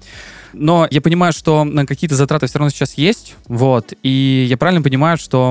Но 0.52 0.86
я 0.90 1.00
понимаю, 1.00 1.32
что 1.32 1.66
какие-то 1.86 2.14
затраты 2.14 2.46
все 2.46 2.58
равно 2.58 2.70
сейчас 2.70 2.94
есть. 2.94 3.34
Вот. 3.46 3.92
И 4.02 4.46
я 4.48 4.56
правильно 4.56 4.82
понимаю, 4.82 5.18
что 5.18 5.48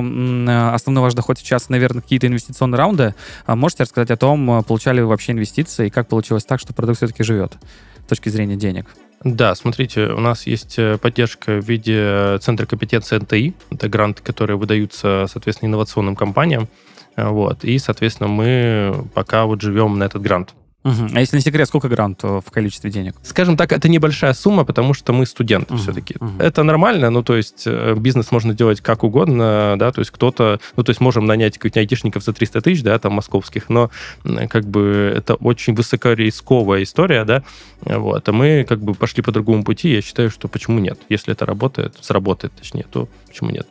основной 0.73 1.04
ваш 1.04 1.13
доход 1.13 1.38
сейчас, 1.38 1.69
наверное, 1.69 2.02
какие-то 2.02 2.28
инвестиционные 2.28 2.78
раунды. 2.78 3.15
А 3.45 3.56
можете 3.56 3.84
рассказать 3.84 4.12
о 4.12 4.17
том, 4.17 4.63
получали 4.63 5.02
вы 5.02 5.08
вообще 5.08 5.34
инвестиции 5.34 5.88
и 5.88 5.89
как 5.89 6.08
получилось 6.08 6.45
так, 6.45 6.60
что 6.60 6.73
продукт 6.73 6.97
все-таки 6.97 7.23
живет 7.23 7.58
с 8.06 8.10
точки 8.10 8.30
зрения 8.30 8.56
денег? 8.56 8.86
Да, 9.23 9.56
смотрите, 9.56 10.10
у 10.10 10.19
нас 10.19 10.45
есть 10.45 10.78
э, 10.78 10.97
поддержка 11.00 11.60
в 11.60 11.67
виде 11.67 12.38
Центра 12.39 12.67
компетенции 12.67 13.17
НТИ. 13.17 13.56
Это 13.71 13.89
гранты, 13.89 14.21
которые 14.21 14.58
выдаются, 14.58 15.26
соответственно, 15.28 15.69
инновационным 15.69 16.15
компаниям. 16.15 16.69
Вот. 17.17 17.63
И, 17.63 17.77
соответственно, 17.80 18.30
мы 18.30 19.06
пока 19.13 19.45
вот 19.45 19.62
живем 19.62 19.97
на 19.97 20.03
этот 20.03 20.21
грант. 20.21 20.53
Угу. 20.88 21.10
А 21.15 21.19
если 21.19 21.36
не 21.36 21.41
секрет, 21.41 21.67
сколько 21.67 21.89
грант 21.89 22.23
в 22.23 22.45
количестве 22.49 22.89
денег? 22.89 23.15
Скажем 23.23 23.58
так, 23.58 23.73
это 23.73 23.89
небольшая 23.89 24.34
сумма, 24.34 24.63
потому 24.63 24.93
что 24.93 25.12
мы 25.12 25.25
студенты 25.25 25.73
угу. 25.73 25.82
все-таки. 25.82 26.15
Угу. 26.19 26.32
Это 26.39 26.63
нормально, 26.63 27.10
ну, 27.10 27.23
то 27.23 27.36
есть 27.36 27.63
э, 27.65 27.95
бизнес 27.97 28.32
можно 28.32 28.53
делать 28.53 28.80
как 28.80 29.03
угодно, 29.03 29.75
да, 29.77 29.91
то 29.91 29.99
есть 29.99 30.12
кто-то, 30.12 30.60
ну, 30.77 30.84
то 30.84 30.91
есть 30.91 31.01
можем 31.01 31.25
нанять 31.25 31.58
каких-нибудь 31.58 31.77
айтишников 31.77 32.23
за 32.23 32.32
300 32.32 32.62
тысяч, 32.62 32.84
да, 32.84 32.97
там, 32.99 33.13
московских, 33.13 33.69
но 33.69 33.89
как 34.49 34.65
бы 34.65 35.13
это 35.15 35.36
очень 35.36 35.73
высокорисковая 35.73 36.84
история, 36.84 37.25
да, 37.25 37.43
вот, 37.82 38.30
а 38.30 38.32
мы 38.32 38.65
как 38.67 38.80
бы 38.80 38.93
пошли 38.93 39.21
по 39.21 39.32
другому 39.32 39.63
пути, 39.63 39.89
я 39.89 40.01
считаю, 40.01 40.30
что 40.30 40.47
почему 40.47 40.80
нет? 40.80 40.99
Если 41.10 41.34
это 41.34 41.45
работает, 41.45 41.95
сработает, 41.99 42.53
точнее, 42.53 42.86
то 42.89 43.10
почему 43.27 43.49
нет? 43.49 43.67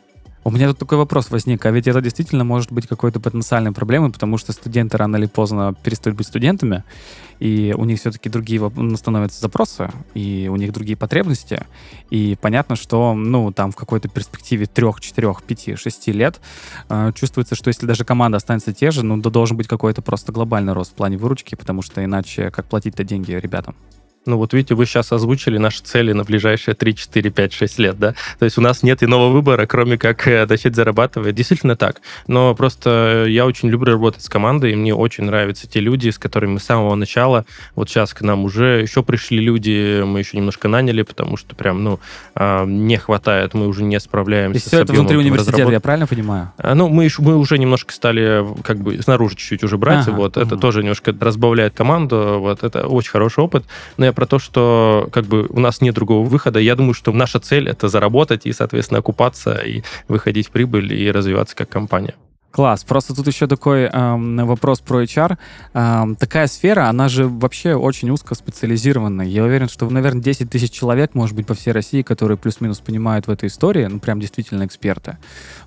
У 0.47 0.49
меня 0.49 0.69
тут 0.69 0.77
такой 0.77 0.97
вопрос 0.97 1.29
возник, 1.29 1.65
а 1.65 1.71
ведь 1.71 1.87
это 1.87 1.99
действительно 1.99 2.45
может 2.45 2.71
быть 2.71 2.87
какой-то 2.87 3.19
потенциальной 3.19 3.73
проблемой, 3.73 4.11
потому 4.13 4.37
что 4.37 4.53
студенты 4.53 4.95
рано 4.95 5.17
или 5.17 5.25
поздно 5.25 5.75
перестают 5.83 6.15
быть 6.15 6.25
студентами, 6.25 6.85
и 7.39 7.75
у 7.77 7.83
них 7.83 7.99
все-таки 7.99 8.29
другие 8.29 8.61
ну, 8.73 8.95
становятся 8.95 9.41
запросы, 9.41 9.91
и 10.13 10.47
у 10.49 10.55
них 10.55 10.71
другие 10.71 10.95
потребности, 10.95 11.65
и 12.09 12.37
понятно, 12.39 12.77
что, 12.77 13.13
ну, 13.13 13.51
там 13.51 13.73
в 13.73 13.75
какой-то 13.75 14.07
перспективе 14.07 14.67
3, 14.67 14.87
4, 15.01 15.33
5, 15.45 15.77
6 15.77 16.07
лет 16.07 16.39
э, 16.87 17.11
чувствуется, 17.13 17.55
что 17.55 17.67
если 17.67 17.85
даже 17.85 18.05
команда 18.05 18.37
останется 18.37 18.71
те 18.73 18.91
же, 18.91 19.03
ну, 19.03 19.21
то 19.21 19.29
должен 19.29 19.57
быть 19.57 19.67
какой-то 19.67 20.01
просто 20.01 20.31
глобальный 20.31 20.71
рост 20.71 20.91
в 20.91 20.95
плане 20.95 21.17
выручки, 21.17 21.55
потому 21.55 21.81
что 21.81 22.01
иначе 22.01 22.51
как 22.51 22.67
платить-то 22.67 23.03
деньги 23.03 23.33
ребятам? 23.33 23.75
Ну 24.27 24.37
вот 24.37 24.53
видите, 24.53 24.75
вы 24.75 24.85
сейчас 24.85 25.11
озвучили 25.11 25.57
наши 25.57 25.81
цели 25.81 26.11
на 26.11 26.23
ближайшие 26.23 26.75
3, 26.75 26.95
4, 26.95 27.29
5, 27.29 27.53
6 27.53 27.79
лет, 27.79 27.99
да? 27.99 28.13
То 28.39 28.45
есть 28.45 28.57
у 28.57 28.61
нас 28.61 28.83
нет 28.83 29.01
иного 29.03 29.29
выбора, 29.31 29.65
кроме 29.65 29.97
как 29.97 30.27
э, 30.27 30.45
начать 30.45 30.75
зарабатывать. 30.75 31.33
Действительно 31.33 31.75
так. 31.75 32.01
Но 32.27 32.53
просто 32.53 33.25
я 33.27 33.45
очень 33.45 33.69
люблю 33.69 33.93
работать 33.93 34.23
с 34.23 34.29
командой, 34.29 34.73
и 34.73 34.75
мне 34.75 34.93
очень 34.93 35.23
нравятся 35.23 35.67
те 35.67 35.79
люди, 35.79 36.09
с 36.09 36.17
которыми 36.17 36.53
мы 36.53 36.59
с 36.59 36.63
самого 36.63 36.95
начала, 36.95 37.45
вот 37.75 37.89
сейчас 37.89 38.13
к 38.13 38.21
нам 38.21 38.43
уже 38.43 38.81
еще 38.81 39.03
пришли 39.03 39.39
люди, 39.39 40.03
мы 40.03 40.19
еще 40.19 40.37
немножко 40.37 40.67
наняли, 40.67 41.03
потому 41.03 41.37
что 41.37 41.55
прям, 41.55 41.83
ну, 41.83 41.99
а, 42.35 42.65
не 42.65 42.97
хватает, 42.97 43.53
мы 43.53 43.67
уже 43.67 43.83
не 43.83 43.99
справляемся. 43.99 44.59
И 44.59 44.61
все 44.61 44.81
это 44.81 44.93
внутри 44.93 45.17
университета, 45.17 45.71
я 45.71 45.79
правильно 45.79 46.07
понимаю? 46.07 46.51
А, 46.57 46.75
ну, 46.75 46.89
мы, 46.89 47.07
мы 47.19 47.37
уже 47.37 47.57
немножко 47.57 47.93
стали 47.93 48.45
как 48.63 48.79
бы 48.79 49.01
снаружи 49.01 49.35
чуть-чуть 49.35 49.63
уже 49.63 49.77
брать, 49.77 50.07
ага, 50.07 50.17
вот, 50.17 50.37
ага. 50.37 50.45
это 50.45 50.57
тоже 50.57 50.81
немножко 50.81 51.15
разбавляет 51.17 51.73
команду, 51.73 52.37
вот, 52.39 52.63
это 52.63 52.87
очень 52.87 53.11
хороший 53.11 53.43
опыт. 53.43 53.65
Но 53.97 54.05
я 54.05 54.13
про 54.17 54.25
то, 54.25 54.39
что 54.39 55.09
как 55.11 55.25
бы 55.25 55.45
у 55.47 55.59
нас 55.59 55.79
нет 55.79 55.93
другого 55.93 56.27
выхода. 56.27 56.59
Я 56.59 56.75
думаю, 56.75 56.95
что 56.95 57.11
наша 57.11 57.39
цель 57.39 57.69
это 57.69 57.87
заработать 57.87 58.47
и, 58.47 58.51
соответственно, 58.51 58.97
окупаться 58.97 59.53
и 59.57 59.83
выходить 60.07 60.47
в 60.47 60.49
прибыль 60.49 60.91
и 60.91 61.11
развиваться 61.11 61.55
как 61.55 61.69
компания. 61.69 62.15
Класс. 62.49 62.83
Просто 62.83 63.13
тут 63.13 63.27
еще 63.27 63.45
такой 63.45 63.83
эм, 63.83 64.47
вопрос 64.47 64.79
про 64.79 65.03
HR. 65.03 65.37
Эм, 65.75 66.15
такая 66.15 66.47
сфера, 66.47 66.89
она 66.89 67.09
же 67.09 67.27
вообще 67.27 67.75
очень 67.75 68.09
узко 68.09 68.33
специализированная. 68.33 69.27
Я 69.27 69.43
уверен, 69.43 69.69
что, 69.69 69.87
наверное, 69.87 70.23
10 70.23 70.49
тысяч 70.49 70.71
человек, 70.71 71.13
может 71.13 71.35
быть, 71.35 71.45
по 71.45 71.53
всей 71.53 71.71
России, 71.71 72.01
которые 72.01 72.39
плюс-минус 72.39 72.79
понимают 72.79 73.27
в 73.27 73.29
этой 73.29 73.49
истории, 73.49 73.85
ну, 73.85 73.99
прям 73.99 74.19
действительно 74.19 74.65
эксперты. 74.65 75.19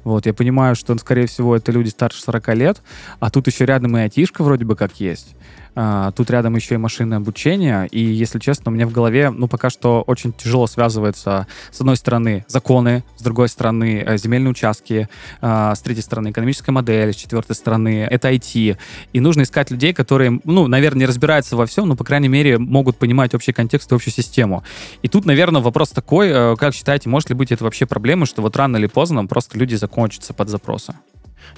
Вот, 0.02 0.26
я 0.26 0.34
понимаю, 0.34 0.74
что, 0.74 0.98
скорее 0.98 1.28
всего, 1.28 1.54
это 1.54 1.70
люди 1.70 1.90
старше 1.90 2.20
40 2.20 2.48
лет, 2.56 2.82
а 3.20 3.30
тут 3.30 3.46
еще 3.46 3.64
рядом 3.64 3.96
и 3.96 4.00
айтишка 4.00 4.42
вроде 4.42 4.64
бы 4.64 4.74
как 4.74 4.98
есть. 4.98 5.36
А, 5.74 6.10
тут 6.12 6.30
рядом 6.30 6.56
еще 6.56 6.74
и 6.74 6.78
машинное 6.78 7.18
обучение, 7.18 7.86
и, 7.88 8.00
если 8.00 8.38
честно, 8.38 8.70
у 8.70 8.74
меня 8.74 8.86
в 8.86 8.92
голове, 8.92 9.30
ну, 9.30 9.48
пока 9.48 9.70
что 9.70 10.02
очень 10.06 10.32
тяжело 10.32 10.66
связывается, 10.66 11.46
с 11.70 11.80
одной 11.80 11.96
стороны, 11.96 12.44
законы, 12.48 13.04
с 13.16 13.22
другой 13.22 13.48
стороны, 13.48 14.02
э, 14.06 14.16
земельные 14.18 14.50
участки, 14.50 15.08
а, 15.40 15.74
с 15.74 15.80
третьей 15.80 16.02
стороны, 16.02 16.30
экономическая 16.30 16.72
модель, 16.72 17.12
с 17.12 17.16
четвертой 17.16 17.56
стороны, 17.56 18.06
это 18.10 18.30
IT. 18.30 18.76
И 19.12 19.20
нужно 19.20 19.42
искать 19.42 19.70
людей, 19.70 19.92
которые, 19.92 20.40
ну, 20.44 20.66
наверное, 20.66 21.00
не 21.00 21.06
разбираются 21.06 21.56
во 21.56 21.66
всем, 21.66 21.88
но, 21.88 21.96
по 21.96 22.04
крайней 22.04 22.28
мере, 22.28 22.58
могут 22.58 22.96
понимать 22.96 23.34
общий 23.34 23.52
контекст 23.52 23.92
и 23.92 23.94
общую 23.94 24.12
систему. 24.12 24.64
И 25.02 25.08
тут, 25.08 25.24
наверное, 25.24 25.62
вопрос 25.62 25.90
такой, 25.90 26.28
э, 26.28 26.56
как 26.56 26.74
считаете, 26.74 27.08
может 27.08 27.30
ли 27.30 27.34
быть 27.34 27.52
это 27.52 27.64
вообще 27.64 27.86
проблема, 27.86 28.26
что 28.26 28.42
вот 28.42 28.56
рано 28.56 28.76
или 28.76 28.86
поздно 28.86 29.26
просто 29.26 29.58
люди 29.58 29.74
закончатся 29.74 30.34
под 30.34 30.48
запросы? 30.48 30.94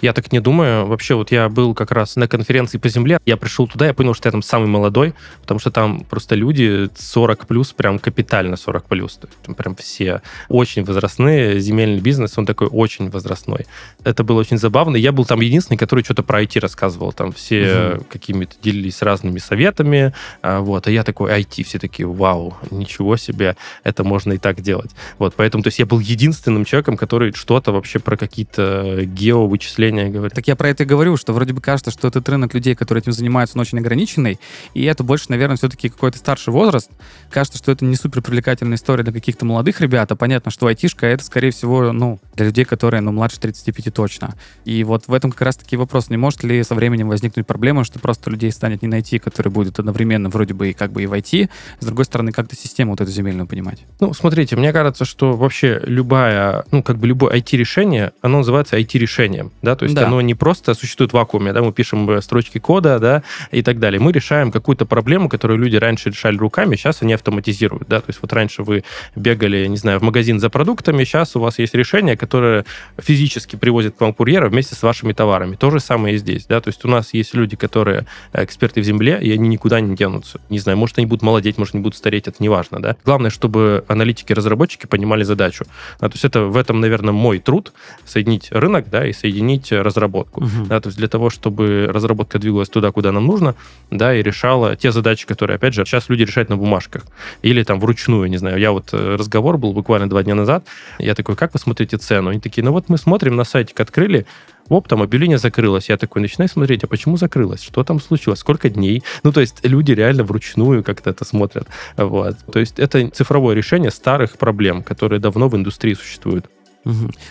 Я 0.01 0.13
так 0.13 0.33
не 0.33 0.41
думаю. 0.41 0.87
Вообще, 0.87 1.15
вот 1.15 1.33
я 1.33 1.49
был 1.49 1.75
как 1.75 1.93
раз 1.93 2.17
на 2.17 2.29
конференции 2.29 2.79
по 2.79 2.89
земле. 2.89 3.19
Я 3.27 3.37
пришел 3.37 3.67
туда, 3.67 3.87
я 3.87 3.95
понял, 3.95 4.15
что 4.15 4.29
я 4.29 4.33
там 4.33 4.43
самый 4.43 4.69
молодой, 4.69 5.15
потому 5.41 5.61
что 5.61 5.71
там 5.71 6.01
просто 6.01 6.35
люди 6.35 6.89
40 6.97 7.47
плюс, 7.47 7.73
прям 7.73 7.99
капитально 7.99 8.57
40 8.57 8.85
плюс. 8.85 9.21
Там 9.45 9.55
прям 9.55 9.75
все 9.77 10.23
очень 10.49 10.85
возрастные. 10.85 11.61
Земельный 11.61 12.01
бизнес, 12.01 12.37
он 12.39 12.47
такой 12.47 12.69
очень 12.69 13.11
возрастной. 13.11 13.67
Это 14.05 14.25
было 14.25 14.41
очень 14.41 14.59
забавно. 14.59 14.97
Я 14.97 15.13
был 15.13 15.25
там 15.25 15.41
единственный, 15.41 15.77
который 15.77 16.05
что-то 16.05 16.23
про 16.23 16.43
IT 16.43 16.61
рассказывал. 16.61 17.13
Там 17.13 17.33
все 17.33 17.95
угу. 17.97 18.05
какими-то 18.11 18.55
делились 18.63 19.03
разными 19.03 19.39
советами. 19.39 20.13
А, 20.43 20.61
вот. 20.61 20.87
А 20.87 20.91
я 20.91 21.05
такой, 21.05 21.31
IT, 21.33 21.65
все 21.65 21.79
такие, 21.79 22.07
вау, 22.07 22.57
ничего 22.71 23.17
себе, 23.17 23.57
это 23.85 24.05
можно 24.05 24.33
и 24.35 24.39
так 24.39 24.61
делать. 24.61 24.91
Вот. 25.19 25.35
Поэтому, 25.37 25.63
то 25.63 25.69
есть 25.69 25.79
я 25.79 25.87
был 25.87 26.01
единственным 26.01 26.65
человеком, 26.65 26.97
который 26.97 27.33
что-то 27.33 27.73
вообще 27.73 27.99
про 27.99 28.17
какие-то 28.17 29.05
геовычисления 29.05 29.72
впечатление 29.73 30.11
говорит. 30.11 30.35
Так 30.35 30.47
я 30.47 30.57
про 30.57 30.69
это 30.69 30.83
и 30.83 30.87
говорю, 30.87 31.17
что 31.17 31.33
вроде 31.33 31.53
бы 31.53 31.61
кажется, 31.61 31.91
что 31.91 32.09
этот 32.09 32.29
рынок 32.29 32.53
людей, 32.55 32.75
которые 32.75 33.01
этим 33.01 33.13
занимаются, 33.13 33.57
он 33.57 33.63
очень 33.63 33.79
ограниченный, 33.79 34.39
и 34.75 34.85
это 34.85 35.03
больше, 35.03 35.27
наверное, 35.29 35.57
все-таки 35.57 35.89
какой-то 35.89 36.19
старший 36.19 36.53
возраст. 36.53 36.91
Кажется, 37.31 37.59
что 37.59 37.73
это 37.73 37.85
не 37.85 37.97
супер 37.97 38.23
привлекательная 38.23 38.77
история 38.77 39.03
для 39.03 39.13
каких-то 39.13 39.45
молодых 39.47 39.81
ребят, 39.81 40.13
а 40.13 40.17
понятно, 40.17 40.51
что 40.51 40.67
айтишка 40.67 41.07
это, 41.07 41.25
скорее 41.25 41.51
всего, 41.51 41.93
ну, 41.93 42.21
для 42.35 42.47
людей, 42.47 42.65
которые, 42.65 43.01
ну, 43.01 43.13
младше 43.13 43.41
35 43.41 43.95
точно. 43.95 44.35
И 44.65 44.85
вот 44.85 45.05
в 45.07 45.15
этом 45.15 45.33
как 45.33 45.43
раз-таки 45.43 45.77
вопрос, 45.77 46.11
не 46.11 46.17
может 46.17 46.45
ли 46.45 46.63
со 46.63 46.75
временем 46.75 47.09
возникнуть 47.09 47.47
проблема, 47.47 47.85
что 47.85 47.99
просто 47.99 48.31
людей 48.31 48.53
станет 48.53 48.83
не 48.83 48.89
найти, 48.89 49.19
которые 49.19 49.53
будут 49.53 49.79
одновременно 49.79 50.29
вроде 50.29 50.55
бы 50.55 50.71
и 50.71 50.73
как 50.73 50.93
бы 50.93 51.03
и 51.03 51.07
войти, 51.07 51.49
с 51.81 51.87
другой 51.87 52.05
стороны, 52.05 52.33
как-то 52.33 52.57
систему 52.57 52.93
вот 52.93 53.01
эту 53.01 53.11
земельную 53.11 53.47
понимать. 53.47 53.85
Ну, 54.01 54.13
смотрите, 54.13 54.57
мне 54.57 54.73
кажется, 54.73 55.05
что 55.05 55.33
вообще 55.33 55.81
любая, 55.85 56.65
ну, 56.71 56.83
как 56.83 56.99
бы 56.99 57.07
любое 57.07 57.37
IT-решение, 57.37 58.13
оно 58.21 58.39
называется 58.39 58.79
IT-решением. 58.79 59.53
Да, 59.63 59.77
то 59.77 59.85
есть 59.85 59.95
да. 59.95 60.07
оно 60.07 60.21
не 60.21 60.35
просто 60.35 60.75
существует 60.75 61.13
в 61.13 61.15
вакууме, 61.15 61.53
да, 61.53 61.63
мы 61.63 61.73
пишем 61.73 62.09
э, 62.11 62.21
строчки 62.21 62.59
кода, 62.59 62.99
да, 62.99 63.23
и 63.51 63.63
так 63.63 63.79
далее. 63.79 64.01
Мы 64.01 64.13
решаем 64.13 64.51
какую-то 64.51 64.87
проблему, 64.87 65.29
которую 65.29 65.59
люди 65.59 65.77
раньше 65.77 66.11
решали 66.11 66.37
руками, 66.37 66.77
сейчас 66.77 67.03
они 67.03 67.13
автоматизируют, 67.15 67.89
да, 67.89 68.01
то 68.01 68.07
есть 68.09 68.21
вот 68.21 68.33
раньше 68.33 68.63
вы 68.63 68.85
бегали, 69.17 69.67
не 69.67 69.77
знаю, 69.77 70.01
в 70.01 70.03
магазин 70.03 70.41
за 70.41 70.51
продуктами, 70.51 71.05
сейчас 71.05 71.37
у 71.37 71.41
вас 71.41 71.59
есть 71.59 71.75
решение, 71.75 72.17
которое 72.17 72.65
физически 72.99 73.57
привозит 73.57 73.97
к 73.97 74.01
вам 74.01 74.13
курьера 74.15 74.49
вместе 74.49 74.75
с 74.75 74.83
вашими 74.83 75.13
товарами. 75.13 75.57
То 75.57 75.71
же 75.71 75.81
самое 75.81 76.17
и 76.17 76.19
здесь, 76.19 76.47
да, 76.47 76.61
то 76.61 76.69
есть 76.69 76.85
у 76.85 76.89
нас 76.89 77.15
есть 77.15 77.35
люди, 77.35 77.57
которые 77.57 78.07
эксперты 78.33 78.81
в 78.81 78.85
земле, 78.85 79.19
и 79.23 79.33
они 79.33 79.49
никуда 79.49 79.81
не 79.81 79.95
денутся. 79.97 80.41
Не 80.49 80.59
знаю, 80.59 80.79
может, 80.79 80.99
они 80.99 81.07
будут 81.07 81.23
молодеть, 81.23 81.59
может, 81.59 81.75
они 81.75 81.83
будут 81.83 81.97
стареть, 81.97 82.29
это 82.29 82.37
не 82.41 82.49
важно, 82.49 82.81
да. 82.81 82.97
Главное, 83.05 83.31
чтобы 83.31 83.85
аналитики, 83.89 84.33
разработчики 84.33 84.87
понимали 84.87 85.23
задачу. 85.23 85.65
Да, 86.01 86.09
то 86.09 86.15
есть 86.15 86.25
это 86.25 86.45
в 86.45 86.57
этом, 86.57 86.81
наверное, 86.81 87.13
мой 87.13 87.39
труд, 87.39 87.73
соединить 88.05 88.51
рынок, 88.51 88.91
да, 88.91 89.07
и 89.07 89.13
соединить 89.13 89.52
разработку. 89.71 90.45
Угу. 90.45 90.67
Да, 90.69 90.81
то 90.81 90.89
есть 90.89 90.99
для 90.99 91.09
того, 91.09 91.31
чтобы 91.31 91.89
разработка 91.89 92.39
двигалась 92.39 92.69
туда, 92.69 92.91
куда 92.93 93.13
нам 93.13 93.27
нужно, 93.27 93.55
да, 93.91 94.15
и 94.15 94.23
решала 94.23 94.77
те 94.77 94.93
задачи, 94.93 95.27
которые, 95.27 95.57
опять 95.57 95.75
же, 95.75 95.85
сейчас 95.85 96.09
люди 96.09 96.23
решают 96.23 96.49
на 96.49 96.57
бумажках 96.57 97.05
или 97.43 97.63
там 97.63 97.81
вручную, 97.81 98.29
не 98.29 98.37
знаю. 98.37 98.59
Я 98.59 98.73
вот 98.73 98.91
э, 98.93 99.17
разговор 99.17 99.59
был 99.59 99.73
буквально 99.73 100.09
два 100.09 100.23
дня 100.23 100.35
назад, 100.35 100.65
я 100.99 101.15
такой, 101.15 101.37
как 101.37 101.53
вы 101.55 101.61
смотрите 101.61 101.97
цену? 101.97 102.31
Они 102.31 102.41
такие, 102.41 102.65
ну 102.65 102.73
вот 102.73 102.89
мы 102.89 102.99
смотрим 102.99 103.37
на 103.37 103.45
сайтик, 103.45 103.81
открыли, 103.81 104.27
оп, 104.69 104.89
там 104.89 105.03
объявление 105.03 105.39
закрылось. 105.39 105.89
Я 105.89 105.97
такой 105.97 106.23
начинаю 106.23 106.49
смотреть, 106.49 106.85
а 106.85 106.87
почему 106.87 107.17
закрылось? 107.17 107.63
Что 107.63 107.85
там 107.85 108.01
случилось? 108.01 108.41
Сколько 108.41 108.69
дней? 108.69 109.03
Ну, 109.23 109.33
то 109.33 109.41
есть 109.41 109.65
люди 109.65 109.93
реально 109.93 110.25
вручную 110.25 110.83
как-то 110.83 111.11
это 111.11 111.25
смотрят. 111.25 111.67
Вот. 111.97 112.37
То 112.53 112.59
есть 112.59 112.79
это 112.79 113.09
цифровое 113.11 113.55
решение 113.55 113.91
старых 113.91 114.39
проблем, 114.39 114.83
которые 114.83 115.21
давно 115.21 115.49
в 115.49 115.57
индустрии 115.57 115.95
существуют. 115.95 116.47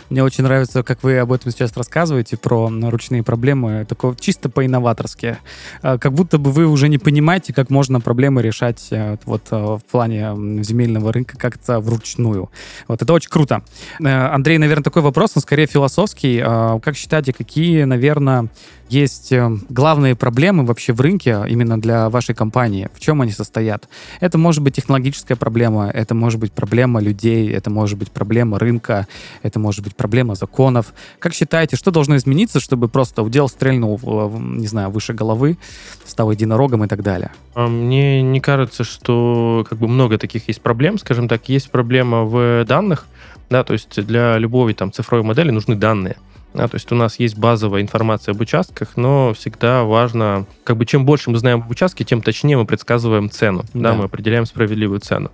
Мне 0.09 0.23
очень 0.23 0.43
нравится, 0.43 0.83
как 0.83 1.03
вы 1.03 1.17
об 1.17 1.31
этом 1.31 1.51
сейчас 1.51 1.75
рассказываете, 1.75 2.37
про 2.37 2.69
ручные 2.69 3.23
проблемы, 3.23 3.85
такое 3.87 4.15
чисто 4.15 4.49
по-инноваторски. 4.49 5.37
А, 5.81 5.97
как 5.97 6.13
будто 6.13 6.37
бы 6.37 6.51
вы 6.51 6.65
уже 6.67 6.87
не 6.87 6.97
понимаете, 6.97 7.53
как 7.53 7.69
можно 7.69 7.99
проблемы 7.99 8.41
решать 8.41 8.87
э, 8.91 9.17
вот 9.25 9.47
э, 9.51 9.55
в 9.55 9.81
плане 9.91 10.63
земельного 10.63 11.11
рынка 11.11 11.37
как-то 11.37 11.79
вручную. 11.79 12.49
Вот 12.87 13.01
это 13.01 13.13
очень 13.13 13.29
круто. 13.29 13.63
Э, 13.99 14.27
Андрей, 14.27 14.57
наверное, 14.57 14.83
такой 14.83 15.01
вопрос, 15.01 15.31
он 15.35 15.41
скорее 15.41 15.67
философский. 15.67 16.41
А, 16.43 16.79
как 16.79 16.95
считаете, 16.95 17.33
какие, 17.33 17.83
наверное, 17.83 18.47
есть 18.91 19.31
э, 19.31 19.49
главные 19.69 20.15
проблемы 20.15 20.65
вообще 20.65 20.91
в 20.91 20.99
рынке 20.99 21.43
именно 21.47 21.79
для 21.79 22.09
вашей 22.09 22.35
компании? 22.35 22.89
В 22.93 22.99
чем 22.99 23.21
они 23.21 23.31
состоят? 23.31 23.87
Это 24.19 24.37
может 24.37 24.61
быть 24.61 24.75
технологическая 24.75 25.35
проблема, 25.35 25.89
это 25.89 26.13
может 26.13 26.39
быть 26.39 26.51
проблема 26.51 26.99
людей, 26.99 27.49
это 27.49 27.69
может 27.69 27.97
быть 27.97 28.11
проблема 28.11 28.59
рынка, 28.59 29.07
это 29.43 29.59
может 29.59 29.83
быть 29.83 29.95
проблема 29.95 30.35
законов. 30.35 30.93
Как 31.19 31.33
считаете, 31.33 31.77
что 31.77 31.91
должно 31.91 32.17
измениться, 32.17 32.59
чтобы 32.59 32.89
просто 32.89 33.23
удел 33.23 33.47
стрельнул, 33.47 33.99
не 34.39 34.67
знаю, 34.67 34.89
выше 34.89 35.13
головы, 35.13 35.57
стал 36.05 36.31
единорогом 36.31 36.83
и 36.83 36.87
так 36.87 37.01
далее? 37.01 37.31
А 37.53 37.67
мне 37.67 38.21
не 38.21 38.41
кажется, 38.41 38.83
что 38.83 39.65
как 39.69 39.79
бы 39.79 39.87
много 39.87 40.17
таких 40.17 40.49
есть 40.49 40.61
проблем. 40.61 40.97
Скажем 40.97 41.29
так, 41.29 41.47
есть 41.47 41.71
проблема 41.71 42.25
в 42.25 42.65
данных, 42.65 43.07
да, 43.49 43.63
то 43.63 43.73
есть 43.73 44.05
для 44.05 44.37
любой 44.37 44.73
там 44.73 44.91
цифровой 44.91 45.25
модели 45.25 45.51
нужны 45.51 45.75
данные. 45.75 46.17
Да, 46.53 46.67
то 46.67 46.75
есть 46.75 46.91
у 46.91 46.95
нас 46.95 47.17
есть 47.17 47.37
базовая 47.37 47.81
информация 47.81 48.33
об 48.33 48.41
участках, 48.41 48.97
но 48.97 49.33
всегда 49.33 49.83
важно, 49.83 50.45
как 50.63 50.77
бы 50.77 50.85
чем 50.85 51.05
больше 51.05 51.29
мы 51.29 51.37
знаем 51.37 51.59
об 51.59 51.71
участке, 51.71 52.03
тем 52.03 52.21
точнее 52.21 52.57
мы 52.57 52.65
предсказываем 52.65 53.29
цену, 53.29 53.63
да, 53.73 53.91
да 53.91 53.93
мы 53.93 54.03
определяем 54.05 54.45
справедливую 54.45 54.99
цену. 54.99 55.31